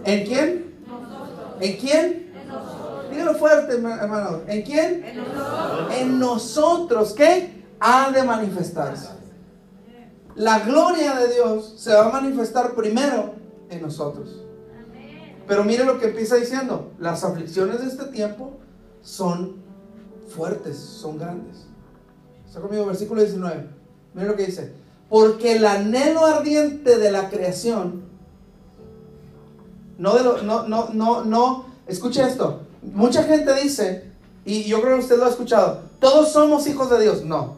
¿En 0.06 0.26
quién? 0.26 0.74
¿En 1.60 1.78
quién? 1.78 2.34
Dígalo 3.12 3.36
fuerte, 3.36 3.74
hermano. 3.74 4.42
¿En 4.48 4.64
quién? 4.64 5.04
En 5.04 5.18
nosotros. 5.18 5.94
En 5.96 6.20
nosotros, 6.20 7.14
¿qué? 7.14 7.64
Ha 7.80 8.12
de 8.12 8.24
manifestarse. 8.24 9.10
La 10.36 10.60
gloria 10.60 11.14
de 11.16 11.34
Dios 11.34 11.76
se 11.78 11.94
va 11.94 12.08
a 12.08 12.12
manifestar 12.12 12.74
primero 12.74 13.36
en 13.70 13.82
nosotros. 13.82 14.42
Pero 15.48 15.64
mire 15.64 15.86
lo 15.86 16.00
que 16.00 16.08
empieza 16.08 16.36
diciendo. 16.36 16.92
Las 17.00 17.24
aflicciones 17.24 17.82
de 17.82 17.88
este 17.88 18.06
tiempo 18.06 18.54
son 19.04 19.63
fuertes, 20.34 20.78
son 20.78 21.18
grandes. 21.18 21.66
Está 22.48 22.62
conmigo, 22.62 22.86
versículo 22.86 23.22
19. 23.22 23.68
Mire 24.14 24.28
lo 24.28 24.36
que 24.36 24.46
dice. 24.46 24.74
Porque 25.10 25.56
el 25.56 25.66
anhelo 25.66 26.26
ardiente 26.26 26.98
de 26.98 27.12
la 27.12 27.30
creación, 27.30 28.04
no 29.98 30.16
de 30.16 30.24
lo, 30.24 30.42
no, 30.42 30.68
no, 30.68 30.90
no, 30.90 31.24
no, 31.24 31.66
escuche 31.88 32.24
esto. 32.24 32.62
Mucha 32.82 33.24
gente 33.24 33.54
dice, 33.56 34.06
y 34.46 34.64
yo 34.64 34.82
creo 34.82 34.98
que 34.98 35.04
usted 35.04 35.18
lo 35.18 35.26
ha 35.26 35.30
escuchado, 35.30 35.82
todos 36.00 36.32
somos 36.32 36.68
hijos 36.68 36.90
de 36.90 37.02
Dios. 37.02 37.24
No, 37.24 37.56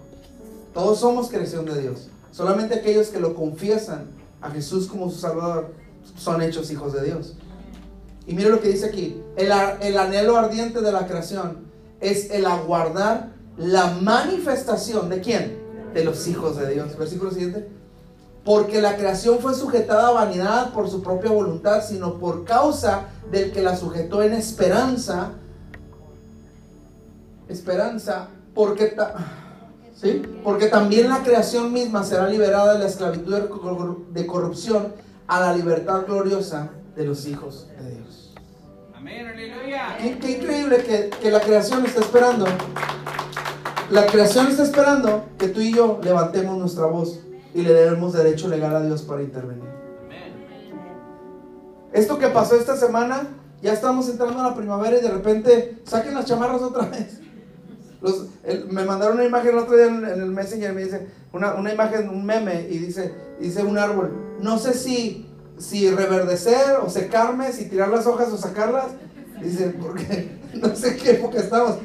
todos 0.73 0.99
somos 0.99 1.29
creación 1.29 1.65
de 1.65 1.81
Dios. 1.81 2.09
Solamente 2.31 2.75
aquellos 2.75 3.07
que 3.07 3.19
lo 3.19 3.35
confiesan 3.35 4.07
a 4.41 4.49
Jesús 4.51 4.87
como 4.87 5.09
su 5.09 5.19
Salvador 5.19 5.73
son 6.17 6.41
hechos 6.41 6.69
hijos 6.71 6.93
de 6.93 7.03
Dios. 7.03 7.35
Y 8.27 8.33
mire 8.33 8.49
lo 8.49 8.59
que 8.59 8.69
dice 8.69 8.87
aquí, 8.87 9.21
el, 9.37 9.51
el 9.81 9.97
anhelo 9.97 10.35
ardiente 10.37 10.81
de 10.81 10.91
la 10.91 11.07
creación 11.07 11.64
es 11.99 12.31
el 12.31 12.45
aguardar 12.45 13.29
la 13.57 13.87
manifestación 14.01 15.09
de 15.09 15.21
quién? 15.21 15.57
De 15.93 16.03
los 16.03 16.27
hijos 16.27 16.57
de 16.57 16.73
Dios. 16.73 16.97
Versículo 16.97 17.31
siguiente. 17.31 17.69
Porque 18.43 18.81
la 18.81 18.95
creación 18.95 19.39
fue 19.39 19.55
sujetada 19.55 20.09
a 20.09 20.11
vanidad 20.11 20.73
por 20.73 20.89
su 20.89 21.01
propia 21.01 21.31
voluntad, 21.31 21.83
sino 21.83 22.19
por 22.19 22.43
causa 22.45 23.07
del 23.31 23.51
que 23.51 23.61
la 23.61 23.75
sujetó 23.75 24.21
en 24.21 24.33
esperanza. 24.33 25.31
Esperanza, 27.47 28.27
porque... 28.53 28.95
¿sí? 29.95 30.21
Porque 30.43 30.67
también 30.67 31.09
la 31.09 31.23
creación 31.23 31.73
misma 31.73 32.03
será 32.03 32.27
liberada 32.29 32.73
de 32.73 32.79
la 32.79 32.87
esclavitud 32.87 33.33
de 34.11 34.27
corrupción 34.27 34.93
a 35.27 35.39
la 35.39 35.55
libertad 35.55 36.05
gloriosa 36.05 36.69
de 36.95 37.03
los 37.05 37.25
hijos 37.25 37.67
de 37.81 37.95
Dios. 37.95 38.24
Amén, 39.05 39.27
aleluya. 39.27 39.97
Qué, 39.99 40.31
increíble 40.31 40.77
que, 40.77 41.11
que, 41.21 41.29
la 41.29 41.39
creación 41.39 41.85
está 41.85 42.01
esperando. 42.01 42.47
La 43.91 44.07
creación 44.07 44.47
está 44.47 44.63
esperando 44.63 45.25
que 45.37 45.47
tú 45.49 45.61
y 45.61 45.71
yo 45.71 45.99
levantemos 46.01 46.57
nuestra 46.57 46.87
voz 46.87 47.19
y 47.53 47.61
le 47.61 47.71
demos 47.71 48.13
derecho 48.13 48.47
legal 48.47 48.75
a 48.75 48.81
Dios 48.81 49.03
para 49.03 49.21
intervenir. 49.21 49.69
Esto 51.93 52.17
que 52.17 52.29
pasó 52.29 52.55
esta 52.55 52.75
semana, 52.75 53.27
ya 53.61 53.73
estamos 53.73 54.09
entrando 54.09 54.39
a 54.39 54.49
la 54.49 54.55
primavera 54.55 54.97
y 54.97 55.01
de 55.01 55.11
repente 55.11 55.77
saquen 55.83 56.15
las 56.15 56.25
chamarras 56.25 56.63
otra 56.63 56.87
vez 56.87 57.19
me 58.69 58.85
mandaron 58.85 59.15
una 59.15 59.25
imagen 59.25 59.51
el 59.51 59.57
otro 59.57 59.75
día 59.75 59.87
en, 59.87 60.05
el 60.05 60.31
Messenger, 60.31 60.73
me 60.73 60.83
dice, 60.83 61.07
una, 61.33 61.55
una, 61.55 61.73
imagen, 61.73 62.09
un 62.09 62.25
meme, 62.25 62.67
y 62.69 62.77
dice, 62.77 63.13
dice 63.39 63.63
un 63.63 63.77
árbol. 63.77 64.11
No 64.39 64.57
sé 64.57 64.73
si, 64.73 65.27
si 65.57 65.89
reverdecer 65.89 66.77
o 66.83 66.89
secarme, 66.89 67.51
si 67.51 67.65
tirar 67.65 67.89
las 67.89 68.07
hojas 68.07 68.31
o 68.31 68.37
sacarlas. 68.37 68.87
Dice, 69.41 69.73
porque 69.81 70.39
no 70.53 70.75
sé 70.75 70.95
qué 70.97 71.11
época 71.11 71.39
estamos. 71.39 71.77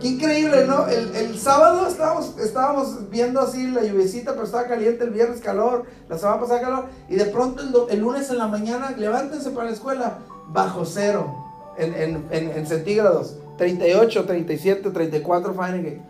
Qué 0.00 0.08
increíble, 0.08 0.66
¿no? 0.66 0.86
El, 0.88 1.38
sábado 1.38 1.86
estábamos, 1.86 2.38
estábamos 2.38 3.08
viendo 3.10 3.40
así 3.40 3.66
la 3.68 3.82
lluviecita, 3.82 4.32
pero 4.32 4.44
estaba 4.44 4.66
caliente, 4.66 5.04
el 5.04 5.10
viernes 5.10 5.40
calor, 5.40 5.84
la 6.08 6.18
semana 6.18 6.40
pasada 6.40 6.60
calor, 6.60 6.84
y 7.08 7.16
de 7.16 7.24
pronto 7.26 7.62
el, 7.62 7.94
el 7.94 8.00
lunes 8.00 8.28
en 8.28 8.36
la 8.36 8.46
mañana, 8.46 8.90
levántense 8.96 9.50
para 9.50 9.66
la 9.66 9.72
escuela, 9.72 10.18
bajo 10.48 10.84
cero, 10.84 11.34
en, 11.78 11.94
en, 11.94 12.26
en, 12.30 12.50
en 12.50 12.66
centígrados. 12.66 13.36
38, 13.56 14.24
37, 14.26 14.90
34 14.90 15.54
Fahrenheit. 15.54 16.00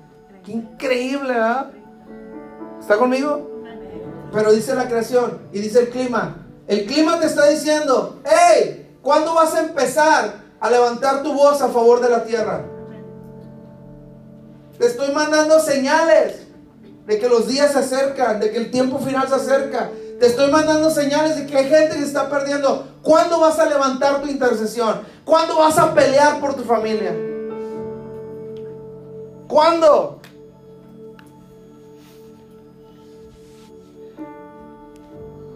Qué 0.44 0.52
increíble, 0.52 1.34
¿verdad? 1.34 1.70
¿Está 2.80 2.96
conmigo? 2.96 3.50
Pero 4.32 4.52
dice 4.52 4.74
la 4.74 4.88
creación 4.88 5.38
y 5.52 5.60
dice 5.60 5.80
el 5.80 5.88
clima. 5.90 6.45
El 6.68 6.86
clima 6.86 7.20
te 7.20 7.26
está 7.26 7.46
diciendo, 7.46 8.20
hey, 8.24 8.98
¿cuándo 9.02 9.34
vas 9.34 9.54
a 9.54 9.60
empezar 9.60 10.34
a 10.58 10.70
levantar 10.70 11.22
tu 11.22 11.32
voz 11.32 11.62
a 11.62 11.68
favor 11.68 12.00
de 12.00 12.08
la 12.08 12.24
tierra? 12.24 12.64
Te 14.78 14.86
estoy 14.86 15.12
mandando 15.12 15.60
señales 15.60 16.46
de 17.06 17.18
que 17.18 17.28
los 17.28 17.46
días 17.46 17.72
se 17.72 17.78
acercan, 17.78 18.40
de 18.40 18.50
que 18.50 18.58
el 18.58 18.70
tiempo 18.70 18.98
final 18.98 19.28
se 19.28 19.36
acerca. 19.36 19.90
Te 20.18 20.26
estoy 20.26 20.50
mandando 20.50 20.90
señales 20.90 21.36
de 21.36 21.46
que 21.46 21.56
hay 21.56 21.68
gente 21.68 21.96
que 21.96 22.02
está 22.02 22.28
perdiendo. 22.28 22.86
¿Cuándo 23.02 23.38
vas 23.38 23.58
a 23.58 23.66
levantar 23.66 24.20
tu 24.20 24.28
intercesión? 24.28 25.02
¿Cuándo 25.24 25.58
vas 25.58 25.78
a 25.78 25.94
pelear 25.94 26.40
por 26.40 26.54
tu 26.54 26.64
familia? 26.64 27.14
¿Cuándo? 29.46 30.15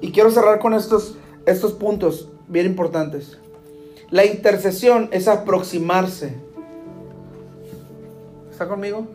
Y 0.00 0.12
quiero 0.12 0.30
cerrar 0.30 0.58
con 0.58 0.74
estos, 0.74 1.16
estos 1.46 1.72
puntos 1.72 2.28
bien 2.48 2.66
importantes. 2.66 3.38
La 4.10 4.24
intercesión 4.24 5.08
es 5.12 5.28
aproximarse. 5.28 6.34
¿Está 8.50 8.68
conmigo? 8.68 9.06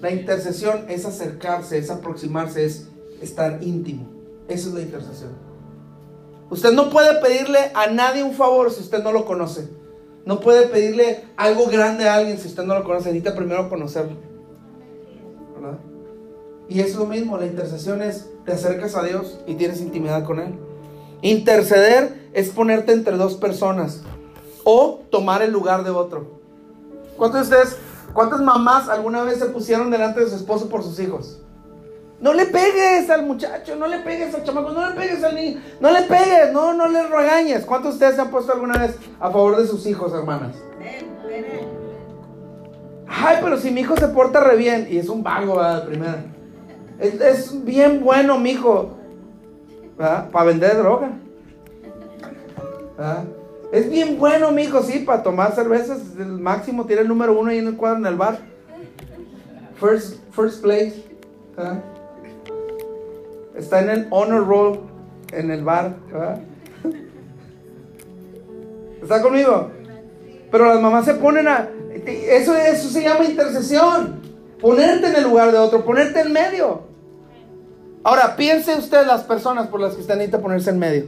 La 0.00 0.10
intercesión 0.10 0.86
es 0.88 1.04
acercarse, 1.04 1.78
es 1.78 1.90
aproximarse, 1.90 2.64
es 2.64 2.88
estar 3.20 3.62
íntimo. 3.62 4.06
Esa 4.48 4.68
es 4.68 4.74
la 4.74 4.80
intercesión. 4.80 5.32
Usted 6.50 6.72
no 6.72 6.88
puede 6.88 7.20
pedirle 7.20 7.58
a 7.74 7.88
nadie 7.88 8.22
un 8.22 8.32
favor 8.32 8.70
si 8.70 8.80
usted 8.80 9.02
no 9.02 9.12
lo 9.12 9.26
conoce. 9.26 9.68
No 10.24 10.40
puede 10.40 10.68
pedirle 10.68 11.24
algo 11.36 11.66
grande 11.66 12.08
a 12.08 12.14
alguien 12.14 12.38
si 12.38 12.48
usted 12.48 12.64
no 12.64 12.74
lo 12.74 12.84
conoce. 12.84 13.08
Necesita 13.08 13.34
primero 13.34 13.68
conocerlo. 13.68 14.16
¿Verdad? 15.54 15.78
Y 16.68 16.80
es 16.80 16.94
lo 16.96 17.06
mismo, 17.06 17.38
la 17.38 17.46
intercesión 17.46 18.02
es, 18.02 18.30
te 18.48 18.54
acercas 18.54 18.96
a 18.96 19.02
Dios 19.02 19.38
y 19.46 19.54
tienes 19.54 19.80
intimidad 19.82 20.24
con 20.24 20.40
Él. 20.40 20.54
Interceder 21.20 22.30
es 22.32 22.48
ponerte 22.48 22.92
entre 22.92 23.16
dos 23.16 23.34
personas 23.34 24.00
o 24.64 25.00
tomar 25.10 25.42
el 25.42 25.52
lugar 25.52 25.84
de 25.84 25.90
otro. 25.90 26.40
¿Cuántos 27.18 27.50
de 27.50 27.56
ustedes, 27.56 27.78
cuántas 28.14 28.40
mamás 28.40 28.88
alguna 28.88 29.22
vez 29.22 29.38
se 29.38 29.46
pusieron 29.46 29.90
delante 29.90 30.20
de 30.20 30.30
su 30.30 30.36
esposo 30.36 30.70
por 30.70 30.82
sus 30.82 30.98
hijos? 30.98 31.42
No 32.20 32.32
le 32.32 32.46
pegues 32.46 33.10
al 33.10 33.26
muchacho, 33.26 33.76
no 33.76 33.86
le 33.86 33.98
pegues 33.98 34.34
al 34.34 34.42
chamaco, 34.42 34.70
no 34.70 34.88
le 34.88 34.94
pegues 34.94 35.22
al 35.22 35.34
niño, 35.34 35.60
no 35.78 35.90
le 35.90 36.02
pegues, 36.02 36.52
no, 36.52 36.72
no 36.72 36.88
le 36.88 37.06
regañes. 37.06 37.66
¿Cuántos 37.66 37.92
de 37.92 37.96
ustedes 37.96 38.14
se 38.14 38.22
han 38.22 38.30
puesto 38.30 38.52
alguna 38.52 38.78
vez 38.78 38.96
a 39.20 39.30
favor 39.30 39.58
de 39.58 39.66
sus 39.66 39.86
hijos, 39.86 40.12
hermanas? 40.14 40.56
Ay, 43.06 43.36
pero 43.42 43.58
si 43.58 43.70
mi 43.70 43.82
hijo 43.82 43.94
se 43.96 44.08
porta 44.08 44.40
re 44.40 44.56
bien, 44.56 44.88
y 44.90 44.96
es 44.96 45.08
un 45.08 45.22
vago, 45.22 45.56
¿verdad? 45.56 45.86
Primera. 45.86 46.37
Es, 46.98 47.20
es 47.20 47.64
bien 47.64 48.02
bueno, 48.02 48.38
mijo. 48.38 48.96
Para 49.96 50.44
vender 50.44 50.76
droga. 50.76 51.10
¿verdad? 52.96 53.24
Es 53.72 53.90
bien 53.90 54.18
bueno, 54.18 54.50
mijo, 54.50 54.82
sí, 54.82 55.00
para 55.00 55.22
tomar 55.22 55.54
cervezas. 55.54 56.00
El 56.18 56.38
máximo 56.38 56.86
tiene 56.86 57.02
el 57.02 57.08
número 57.08 57.38
uno 57.38 57.50
ahí 57.50 57.58
en 57.58 57.68
el 57.68 57.76
cuadro 57.76 57.98
en 57.98 58.06
el 58.06 58.16
bar. 58.16 58.38
First, 59.78 60.16
first 60.32 60.62
place. 60.62 61.04
¿verdad? 61.56 61.82
Está 63.54 63.80
en 63.80 63.90
el 63.90 64.06
honor 64.10 64.46
roll 64.46 64.80
en 65.32 65.50
el 65.50 65.64
bar. 65.64 65.96
¿Está 69.02 69.20
conmigo? 69.20 69.70
Pero 70.50 70.66
las 70.66 70.80
mamás 70.80 71.04
se 71.04 71.14
ponen 71.14 71.48
a... 71.48 71.68
Eso, 72.06 72.56
eso 72.56 72.88
se 72.88 73.02
llama 73.02 73.24
intercesión. 73.24 74.20
Ponerte 74.60 75.08
en 75.08 75.16
el 75.16 75.24
lugar 75.24 75.52
de 75.52 75.58
otro, 75.58 75.84
ponerte 75.84 76.20
en 76.20 76.32
medio. 76.32 76.87
Ahora, 78.08 78.36
piense 78.36 78.74
usted 78.74 79.06
las 79.06 79.24
personas 79.24 79.68
por 79.68 79.80
las 79.80 79.94
que 79.94 80.00
usted 80.00 80.14
necesita 80.14 80.40
ponerse 80.40 80.70
en 80.70 80.78
medio. 80.78 81.04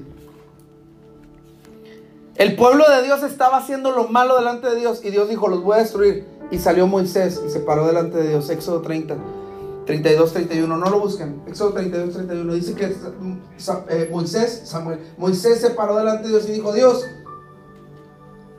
El 2.35 2.57
pueblo 2.57 2.85
de 2.91 3.03
Dios 3.03 3.23
estaba 3.23 3.57
haciendo 3.57 3.91
lo 3.91 4.09
malo 4.09 4.37
delante 4.37 4.69
de 4.69 4.77
Dios 4.77 5.03
y 5.03 5.09
Dios 5.09 5.31
dijo, 5.31 5.49
los 5.49 5.63
voy 5.63 5.77
a 5.77 5.79
destruir. 5.79 6.27
Y 6.51 6.59
salió 6.59 6.87
Moisés 6.87 7.41
y 7.47 7.49
se 7.49 7.61
paró 7.61 7.87
delante 7.87 8.19
de 8.19 8.29
Dios. 8.29 8.51
Éxodo 8.51 8.83
30, 8.83 9.17
32, 9.87 10.31
31. 10.31 10.77
No 10.77 10.91
lo 10.91 11.01
busquen. 11.01 11.41
Éxodo 11.47 11.73
32, 11.73 12.13
31. 12.13 12.53
Dice 12.53 12.75
que 12.75 12.95
eh, 13.89 14.09
Moisés, 14.13 14.65
Samuel, 14.67 15.01
Moisés 15.17 15.59
se 15.59 15.71
paró 15.71 15.97
delante 15.97 16.25
de 16.25 16.29
Dios 16.29 16.47
y 16.51 16.53
dijo, 16.53 16.71
Dios, 16.75 17.03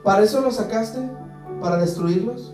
¿para 0.02 0.24
eso 0.24 0.40
los 0.40 0.56
sacaste? 0.56 0.98
¿Para 1.60 1.76
destruirlos? 1.76 2.52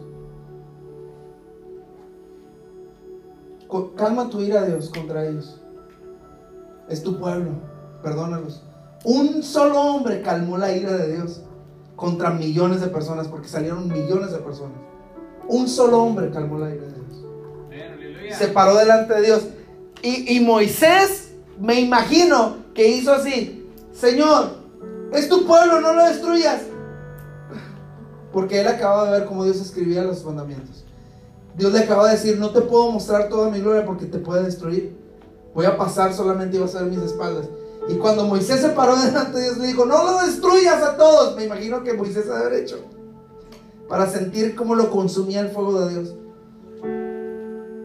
Calma 3.97 4.29
tu 4.29 4.43
ira, 4.43 4.67
Dios, 4.67 4.91
contra 4.91 5.27
ellos. 5.27 5.58
Es 6.89 7.03
tu 7.03 7.19
pueblo, 7.19 7.51
perdónalos. 8.03 8.63
Un 9.05 9.43
solo 9.43 9.81
hombre 9.81 10.23
calmó 10.23 10.59
la 10.59 10.73
ira 10.73 10.93
de 10.93 11.15
Dios 11.15 11.43
contra 11.97 12.31
millones 12.31 12.81
de 12.81 12.89
personas, 12.89 13.29
porque 13.29 13.49
salieron 13.49 13.89
millones 13.89 14.33
de 14.33 14.39
personas. 14.39 14.79
Un 15.49 15.69
solo 15.69 16.03
hombre 16.03 16.31
calmó 16.31 16.59
la 16.59 16.75
ira 16.75 16.85
de 16.85 16.93
Dios. 16.93 18.37
Se 18.39 18.49
paró 18.49 18.77
delante 18.77 19.15
de 19.15 19.23
Dios. 19.23 19.49
Y, 20.03 20.37
y 20.37 20.41
Moisés, 20.41 21.35
me 21.61 21.81
imagino 21.81 22.57
que 22.75 22.89
hizo 22.89 23.13
así, 23.13 23.67
Señor, 23.93 24.59
es 25.13 25.29
tu 25.29 25.47
pueblo, 25.47 25.81
no 25.81 25.93
lo 25.93 26.05
destruyas. 26.05 26.63
Porque 28.33 28.61
él 28.61 28.69
acaba 28.69 29.07
de 29.07 29.19
ver 29.19 29.25
cómo 29.27 29.45
Dios 29.45 29.61
escribía 29.61 30.05
los 30.05 30.25
mandamientos. 30.25 30.85
Dios 31.57 31.73
le 31.73 31.81
acaba 31.81 32.07
de 32.07 32.13
decir, 32.13 32.39
no 32.39 32.51
te 32.51 32.61
puedo 32.61 32.93
mostrar 32.93 33.29
toda 33.29 33.51
mi 33.51 33.61
gloria 33.61 33.85
porque 33.85 34.07
te 34.07 34.19
puede 34.19 34.45
destruir. 34.45 34.97
Voy 35.55 35.67
a 35.67 35.77
pasar 35.77 36.13
solamente 36.15 36.57
y 36.57 36.61
vas 36.61 36.75
a 36.75 36.83
ver 36.83 36.91
mis 36.91 37.01
espaldas. 37.03 37.49
Y 37.89 37.95
cuando 37.95 38.25
Moisés 38.25 38.61
se 38.61 38.69
paró 38.71 38.97
delante 38.97 39.39
de 39.39 39.45
Dios, 39.45 39.59
le 39.59 39.67
dijo, 39.69 39.87
no 39.87 40.05
lo 40.05 40.19
destruyas 40.27 40.83
a 40.83 40.97
todos. 40.97 41.37
Me 41.37 41.45
imagino 41.45 41.83
que 41.83 41.95
Moisés 41.95 42.29
haber 42.31 42.53
hecho. 42.55 42.79
Para 43.89 44.07
sentir 44.07 44.55
cómo 44.55 44.75
lo 44.75 44.91
consumía 44.91 45.41
el 45.41 45.49
fuego 45.51 45.81
de 45.81 45.89
Dios. 45.95 46.15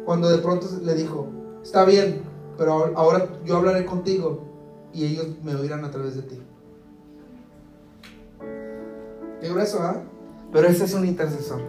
Cuando 0.05 0.30
de 0.30 0.39
pronto 0.39 0.68
le 0.84 0.93
dijo, 0.95 1.28
está 1.64 1.86
bien, 1.86 2.22
pero 2.57 2.74
ahora- 2.74 2.91
ahora 2.95 3.28
yo 3.45 3.55
hablaré 3.55 3.86
contigo 3.86 4.41
y 4.93 5.05
ellos 5.05 5.28
me 5.43 5.55
oirán 5.55 5.86
a 5.86 5.91
través 5.91 6.16
de 6.16 6.24
ti. 6.24 6.41
Qué 9.41 9.49
grueso, 9.49 9.80
¿ah? 9.82 10.01
Pero 10.51 10.68
ese 10.68 10.84
es 10.86 10.93
un 10.93 11.05
intercesor. 11.05 11.61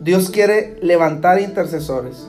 Dios 0.00 0.30
quiere 0.30 0.78
levantar 0.80 1.40
intercesores. 1.42 2.26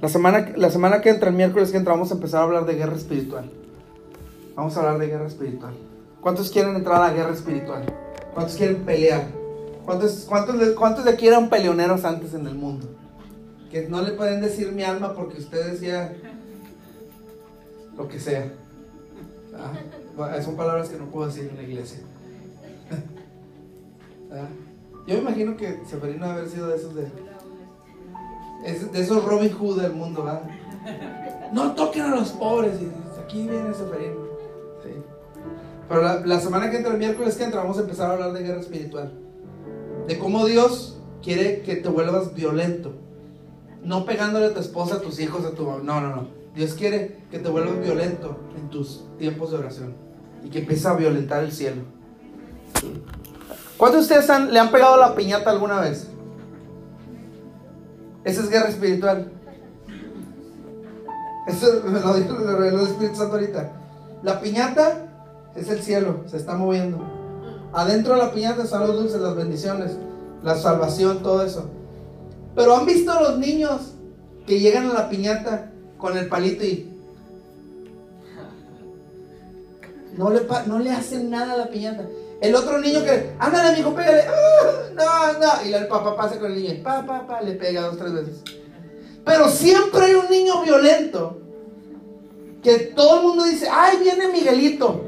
La 0.00 0.08
semana, 0.08 0.52
la 0.56 0.70
semana 0.70 1.00
que 1.00 1.08
entra, 1.08 1.30
el 1.30 1.36
miércoles 1.36 1.70
que 1.70 1.76
entra, 1.76 1.92
vamos 1.92 2.10
a 2.10 2.14
empezar 2.14 2.40
a 2.40 2.44
hablar 2.44 2.66
de 2.66 2.74
guerra 2.74 2.96
espiritual. 2.96 3.48
Vamos 4.56 4.76
a 4.76 4.80
hablar 4.80 4.98
de 4.98 5.06
guerra 5.06 5.28
espiritual. 5.28 5.72
¿Cuántos 6.20 6.50
quieren 6.50 6.74
entrar 6.74 7.00
a 7.00 7.08
la 7.08 7.14
guerra 7.14 7.32
espiritual? 7.32 7.84
¿Cuántos 8.34 8.56
quieren 8.56 8.78
pelear? 8.84 9.28
¿Cuántos, 9.84 10.26
cuántos, 10.28 10.56
cuántos 10.70 11.04
de 11.04 11.12
aquí 11.12 11.28
eran 11.28 11.48
peleoneros 11.48 12.04
antes 12.04 12.34
en 12.34 12.44
el 12.48 12.56
mundo? 12.56 12.88
Que 13.70 13.88
no 13.88 14.02
le 14.02 14.10
pueden 14.12 14.40
decir 14.40 14.72
mi 14.72 14.82
alma 14.82 15.14
porque 15.14 15.38
usted 15.38 15.70
decía 15.70 16.12
lo 17.96 18.08
que 18.08 18.18
sea. 18.18 18.52
¿Ah? 19.54 20.42
Son 20.42 20.56
palabras 20.56 20.88
que 20.88 20.98
no 20.98 21.04
puedo 21.06 21.28
decir 21.28 21.48
en 21.50 21.56
la 21.56 21.62
iglesia. 21.62 22.00
¿Ah? 24.32 24.48
Yo 25.10 25.16
me 25.16 25.22
imagino 25.22 25.56
que 25.56 25.80
Severino 25.86 26.24
debe 26.24 26.38
haber 26.38 26.48
sido 26.48 26.68
de 26.68 26.76
esos 26.76 26.94
de, 26.94 27.02
de 28.92 29.00
esos 29.00 29.24
Robin 29.24 29.52
Hood 29.52 29.82
del 29.82 29.92
mundo, 29.92 30.22
¿verdad? 30.22 30.42
No 31.52 31.74
toquen 31.74 32.02
a 32.02 32.14
los 32.14 32.28
pobres. 32.28 32.80
Y 32.80 33.20
aquí 33.20 33.48
viene 33.48 33.74
Severino. 33.74 34.20
Sí. 34.84 34.90
Pero 35.88 36.02
la, 36.02 36.24
la 36.24 36.38
semana 36.38 36.70
que 36.70 36.76
entra, 36.76 36.92
el 36.92 36.98
miércoles 36.98 37.34
que 37.34 37.42
entra, 37.42 37.60
vamos 37.60 37.78
a 37.78 37.80
empezar 37.80 38.08
a 38.08 38.12
hablar 38.12 38.32
de 38.32 38.44
guerra 38.44 38.60
espiritual. 38.60 39.12
De 40.06 40.16
cómo 40.16 40.46
Dios 40.46 41.00
quiere 41.24 41.62
que 41.62 41.74
te 41.74 41.88
vuelvas 41.88 42.32
violento. 42.32 42.92
No 43.82 44.04
pegándole 44.04 44.46
a 44.46 44.54
tu 44.54 44.60
esposa, 44.60 44.94
a 44.94 45.00
tus 45.00 45.18
hijos, 45.18 45.44
a 45.44 45.56
tu 45.56 45.64
mamá. 45.64 45.82
No, 45.82 46.00
no, 46.00 46.14
no. 46.14 46.28
Dios 46.54 46.74
quiere 46.74 47.16
que 47.32 47.40
te 47.40 47.48
vuelvas 47.48 47.80
violento 47.80 48.36
en 48.56 48.70
tus 48.70 49.04
tiempos 49.18 49.50
de 49.50 49.58
oración. 49.58 49.92
Y 50.44 50.50
que 50.50 50.60
empieces 50.60 50.86
a 50.86 50.94
violentar 50.94 51.42
el 51.42 51.50
cielo. 51.50 51.82
¿Cuántos 53.80 54.06
de 54.08 54.18
ustedes 54.18 54.52
le 54.52 54.58
han 54.58 54.70
pegado 54.70 54.98
la 54.98 55.14
piñata 55.14 55.48
alguna 55.48 55.80
vez? 55.80 56.06
Esa 58.24 58.42
es 58.42 58.50
guerra 58.50 58.68
espiritual. 58.68 59.32
Eso 61.46 61.66
me 61.86 61.98
lo 61.98 62.12
dijo 62.12 62.36
el 62.36 62.80
Espíritu 62.82 63.16
Santo 63.16 63.36
ahorita. 63.36 63.72
La 64.22 64.38
piñata 64.38 65.06
es 65.56 65.70
el 65.70 65.80
cielo, 65.80 66.24
se 66.26 66.36
está 66.36 66.56
moviendo. 66.56 66.98
Adentro 67.72 68.16
de 68.16 68.18
la 68.18 68.32
piñata 68.32 68.64
están 68.64 68.86
los 68.86 68.98
dulces, 68.98 69.18
las 69.18 69.34
bendiciones, 69.34 69.96
la 70.42 70.56
salvación, 70.56 71.22
todo 71.22 71.42
eso. 71.42 71.70
Pero 72.54 72.76
han 72.76 72.84
visto 72.84 73.10
a 73.10 73.22
los 73.22 73.38
niños 73.38 73.94
que 74.46 74.60
llegan 74.60 74.90
a 74.90 74.92
la 74.92 75.08
piñata 75.08 75.72
con 75.96 76.18
el 76.18 76.28
palito 76.28 76.64
y 76.64 76.92
no 80.18 80.28
le, 80.28 80.42
no 80.66 80.78
le 80.80 80.90
hacen 80.90 81.30
nada 81.30 81.54
a 81.54 81.56
la 81.56 81.70
piñata. 81.70 82.04
El 82.40 82.54
otro 82.54 82.78
niño 82.78 83.04
que, 83.04 83.32
ándale, 83.38 83.76
mijo, 83.76 83.94
pégale. 83.94 84.22
¡Ah! 84.22 84.80
no, 84.94 85.38
no. 85.38 85.68
Y 85.68 85.72
el 85.72 85.86
papá 85.86 86.16
pasa 86.16 86.38
con 86.38 86.52
el 86.52 86.62
niño 86.62 86.82
pa, 86.82 87.04
pa, 87.04 87.26
pa, 87.26 87.42
le 87.42 87.52
pega 87.52 87.82
dos, 87.82 87.98
tres 87.98 88.12
veces. 88.12 88.42
Pero 89.24 89.48
siempre 89.48 90.06
hay 90.06 90.14
un 90.14 90.30
niño 90.30 90.62
violento 90.62 91.38
que 92.62 92.78
todo 92.78 93.20
el 93.20 93.26
mundo 93.26 93.44
dice, 93.44 93.68
ay, 93.70 93.98
viene 93.98 94.28
Miguelito. 94.28 95.04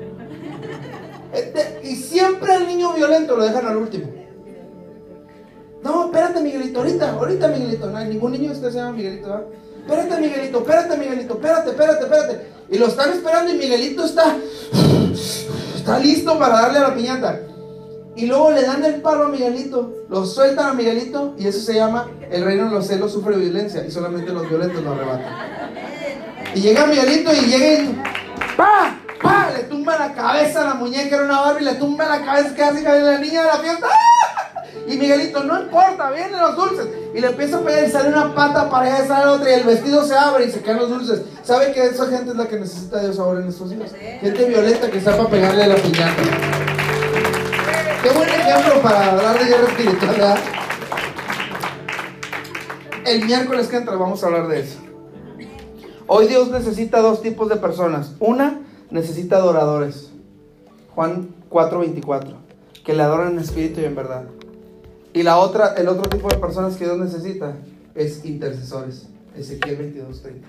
Este, 1.32 1.80
Y 1.82 1.96
siempre 1.96 2.54
el 2.54 2.66
niño 2.66 2.92
violento 2.92 3.36
lo 3.36 3.44
dejan 3.44 3.66
al 3.66 3.76
último. 3.78 4.12
No, 5.82 6.04
espérate, 6.04 6.40
Miguelito, 6.40 6.80
ahorita, 6.80 7.12
ahorita, 7.12 7.48
Miguelito. 7.48 7.90
No 7.90 7.96
hay 7.96 8.08
ningún 8.08 8.32
niño 8.32 8.50
que 8.50 8.56
se 8.56 8.70
llama 8.70 8.92
Miguelito, 8.92 9.28
¿verdad? 9.28 9.46
Espérate, 9.86 10.20
Miguelito, 10.20 10.58
espérate, 10.58 10.96
Miguelito, 10.96 11.34
espérate, 11.34 11.70
espérate, 11.70 12.04
espérate. 12.04 12.46
Y 12.70 12.78
lo 12.78 12.86
están 12.86 13.10
esperando 13.10 13.52
y 13.52 13.56
Miguelito 13.56 14.04
está, 14.04 14.36
está 15.82 15.98
listo 15.98 16.38
para 16.38 16.62
darle 16.62 16.78
a 16.78 16.82
la 16.82 16.94
piñata. 16.94 17.40
Y 18.14 18.26
luego 18.26 18.52
le 18.52 18.62
dan 18.62 18.84
el 18.84 19.00
palo 19.02 19.24
a 19.24 19.28
Miguelito, 19.28 20.04
lo 20.08 20.24
sueltan 20.24 20.66
a 20.66 20.74
Miguelito 20.74 21.34
y 21.38 21.48
eso 21.48 21.58
se 21.58 21.74
llama 21.74 22.08
el 22.30 22.44
reino 22.44 22.66
de 22.66 22.70
los 22.70 22.86
celos 22.86 23.12
sufre 23.12 23.36
violencia 23.36 23.84
y 23.84 23.90
solamente 23.90 24.32
los 24.32 24.48
violentos 24.48 24.82
lo 24.84 24.92
arrebatan. 24.92 25.32
Y 26.54 26.60
llega 26.60 26.86
Miguelito 26.86 27.32
y 27.32 27.46
llega 27.46 27.82
y 27.82 28.02
¡pa! 28.56 28.96
¡pa! 29.20 29.50
Le 29.56 29.64
tumba 29.64 29.98
la 29.98 30.12
cabeza 30.12 30.60
a 30.60 30.68
la 30.68 30.74
muñeca, 30.74 31.16
era 31.16 31.24
una 31.24 31.40
Barbie, 31.40 31.64
le 31.64 31.74
tumba 31.74 32.04
la 32.06 32.24
cabeza 32.24 32.54
casi 32.54 32.84
cae 32.84 33.00
la 33.00 33.18
niña 33.18 33.40
de 33.40 33.46
la 33.46 33.56
fiesta. 33.56 33.86
¡ah! 33.90 34.51
Y 34.86 34.96
Miguelito, 34.96 35.44
no 35.44 35.62
importa, 35.62 36.10
vienen 36.10 36.40
los 36.40 36.56
dulces. 36.56 36.88
Y 37.14 37.20
le 37.20 37.28
empieza 37.28 37.58
a 37.58 37.60
pegar 37.60 37.84
y 37.84 37.90
sale 37.90 38.08
una 38.08 38.34
pata 38.34 38.68
para 38.68 38.96
allá 38.96 39.06
sale 39.06 39.26
otra 39.26 39.50
y 39.50 39.54
el 39.54 39.64
vestido 39.64 40.04
se 40.04 40.16
abre 40.16 40.46
y 40.46 40.50
se 40.50 40.62
caen 40.62 40.78
los 40.78 40.88
dulces. 40.88 41.22
¿Sabe 41.42 41.72
que 41.72 41.84
esa 41.86 42.06
gente 42.06 42.30
es 42.30 42.36
la 42.36 42.46
que 42.46 42.58
necesita 42.58 43.00
Dios 43.00 43.18
ahora 43.18 43.40
en 43.40 43.48
estos 43.48 43.70
días? 43.70 43.92
Gente 44.20 44.44
violenta 44.44 44.90
que 44.90 45.00
sepa 45.00 45.28
pegarle 45.28 45.64
a 45.64 45.66
la 45.68 45.76
piñata. 45.76 46.22
Qué 48.02 48.10
buen 48.10 48.28
ejemplo 48.28 48.82
para 48.82 49.12
hablar 49.12 49.38
de 49.38 49.44
guerra 49.44 49.68
espiritual, 49.68 50.10
¿verdad? 50.10 50.38
El 53.04 53.24
miércoles 53.24 53.68
que 53.68 53.76
entra 53.76 53.96
vamos 53.96 54.22
a 54.22 54.26
hablar 54.26 54.48
de 54.48 54.60
eso. 54.60 54.78
Hoy 56.06 56.26
Dios 56.26 56.50
necesita 56.50 57.00
dos 57.00 57.22
tipos 57.22 57.48
de 57.48 57.56
personas. 57.56 58.14
Una, 58.20 58.60
necesita 58.90 59.36
adoradores. 59.36 60.10
Juan 60.94 61.34
4:24. 61.48 62.36
Que 62.84 62.94
le 62.94 63.02
adoran 63.02 63.34
en 63.34 63.38
espíritu 63.38 63.80
y 63.80 63.84
en 63.84 63.94
verdad. 63.94 64.24
Y 65.12 65.22
la 65.22 65.38
otra, 65.38 65.74
el 65.74 65.88
otro 65.88 66.08
tipo 66.08 66.28
de 66.28 66.36
personas 66.36 66.76
que 66.76 66.84
Dios 66.84 66.98
necesita 66.98 67.56
es 67.94 68.24
intercesores. 68.24 69.08
Ezequiel 69.36 69.94
22:30. 69.94 70.46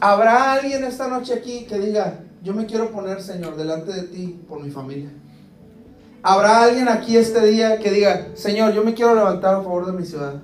¿Habrá 0.00 0.52
alguien 0.52 0.84
esta 0.84 1.08
noche 1.08 1.34
aquí 1.34 1.66
que 1.66 1.78
diga, 1.78 2.20
yo 2.42 2.54
me 2.54 2.66
quiero 2.66 2.90
poner, 2.90 3.22
Señor, 3.22 3.56
delante 3.56 3.92
de 3.92 4.02
ti 4.04 4.40
por 4.48 4.62
mi 4.62 4.70
familia? 4.70 5.10
Habrá 6.22 6.62
alguien 6.62 6.88
aquí 6.88 7.16
este 7.16 7.46
día 7.46 7.78
que 7.78 7.90
diga, 7.90 8.28
Señor, 8.34 8.72
yo 8.72 8.82
me 8.84 8.94
quiero 8.94 9.14
levantar 9.14 9.54
a 9.54 9.62
favor 9.62 9.86
de 9.86 9.92
mi 9.92 10.04
ciudad. 10.04 10.34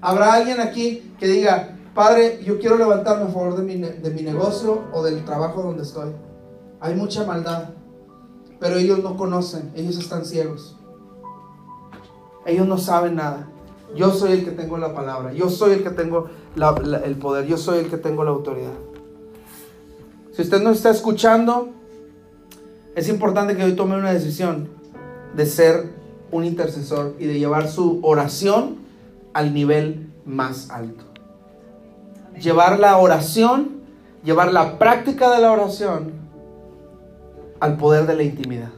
Habrá 0.00 0.34
alguien 0.34 0.60
aquí 0.60 1.12
que 1.18 1.26
diga, 1.26 1.76
Padre, 1.94 2.40
yo 2.44 2.58
quiero 2.58 2.76
levantarme 2.76 3.24
a 3.24 3.28
favor 3.28 3.56
de 3.56 3.62
mi, 3.62 3.80
de 3.80 4.10
mi 4.10 4.22
negocio 4.22 4.84
o 4.92 5.02
del 5.02 5.24
trabajo 5.24 5.62
donde 5.62 5.82
estoy. 5.82 6.10
Hay 6.80 6.94
mucha 6.94 7.24
maldad, 7.24 7.70
pero 8.60 8.76
ellos 8.76 9.02
no 9.02 9.16
conocen, 9.16 9.72
ellos 9.74 9.98
están 9.98 10.24
ciegos. 10.24 10.75
Ellos 12.46 12.66
no 12.66 12.78
saben 12.78 13.16
nada. 13.16 13.48
Yo 13.94 14.10
soy 14.12 14.32
el 14.32 14.44
que 14.44 14.50
tengo 14.50 14.78
la 14.78 14.94
palabra, 14.94 15.32
yo 15.32 15.48
soy 15.48 15.72
el 15.72 15.82
que 15.82 15.90
tengo 15.90 16.28
el 17.04 17.16
poder, 17.16 17.46
yo 17.46 17.56
soy 17.56 17.78
el 17.78 17.88
que 17.88 17.96
tengo 17.96 18.24
la 18.24 18.30
autoridad. 18.30 18.72
Si 20.32 20.42
usted 20.42 20.62
no 20.62 20.70
está 20.70 20.90
escuchando, 20.90 21.70
es 22.94 23.08
importante 23.08 23.56
que 23.56 23.64
hoy 23.64 23.74
tome 23.74 23.96
una 23.96 24.12
decisión 24.12 24.68
de 25.34 25.46
ser 25.46 25.94
un 26.30 26.44
intercesor 26.44 27.14
y 27.18 27.26
de 27.26 27.38
llevar 27.38 27.68
su 27.68 28.00
oración 28.02 28.76
al 29.32 29.54
nivel 29.54 30.10
más 30.24 30.70
alto. 30.70 31.04
Llevar 32.40 32.78
la 32.78 32.98
oración, 32.98 33.82
llevar 34.24 34.52
la 34.52 34.78
práctica 34.78 35.34
de 35.34 35.40
la 35.40 35.52
oración 35.52 36.12
al 37.60 37.76
poder 37.76 38.06
de 38.06 38.14
la 38.14 38.22
intimidad. 38.24 38.70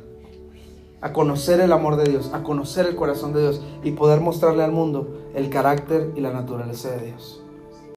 A 1.00 1.12
conocer 1.12 1.60
el 1.60 1.72
amor 1.72 1.96
de 1.96 2.10
Dios, 2.10 2.30
a 2.32 2.42
conocer 2.42 2.86
el 2.86 2.96
corazón 2.96 3.32
de 3.32 3.42
Dios 3.42 3.60
y 3.84 3.92
poder 3.92 4.20
mostrarle 4.20 4.64
al 4.64 4.72
mundo 4.72 5.30
el 5.34 5.48
carácter 5.48 6.12
y 6.16 6.20
la 6.20 6.32
naturaleza 6.32 6.90
de 6.90 7.06
Dios. 7.06 7.37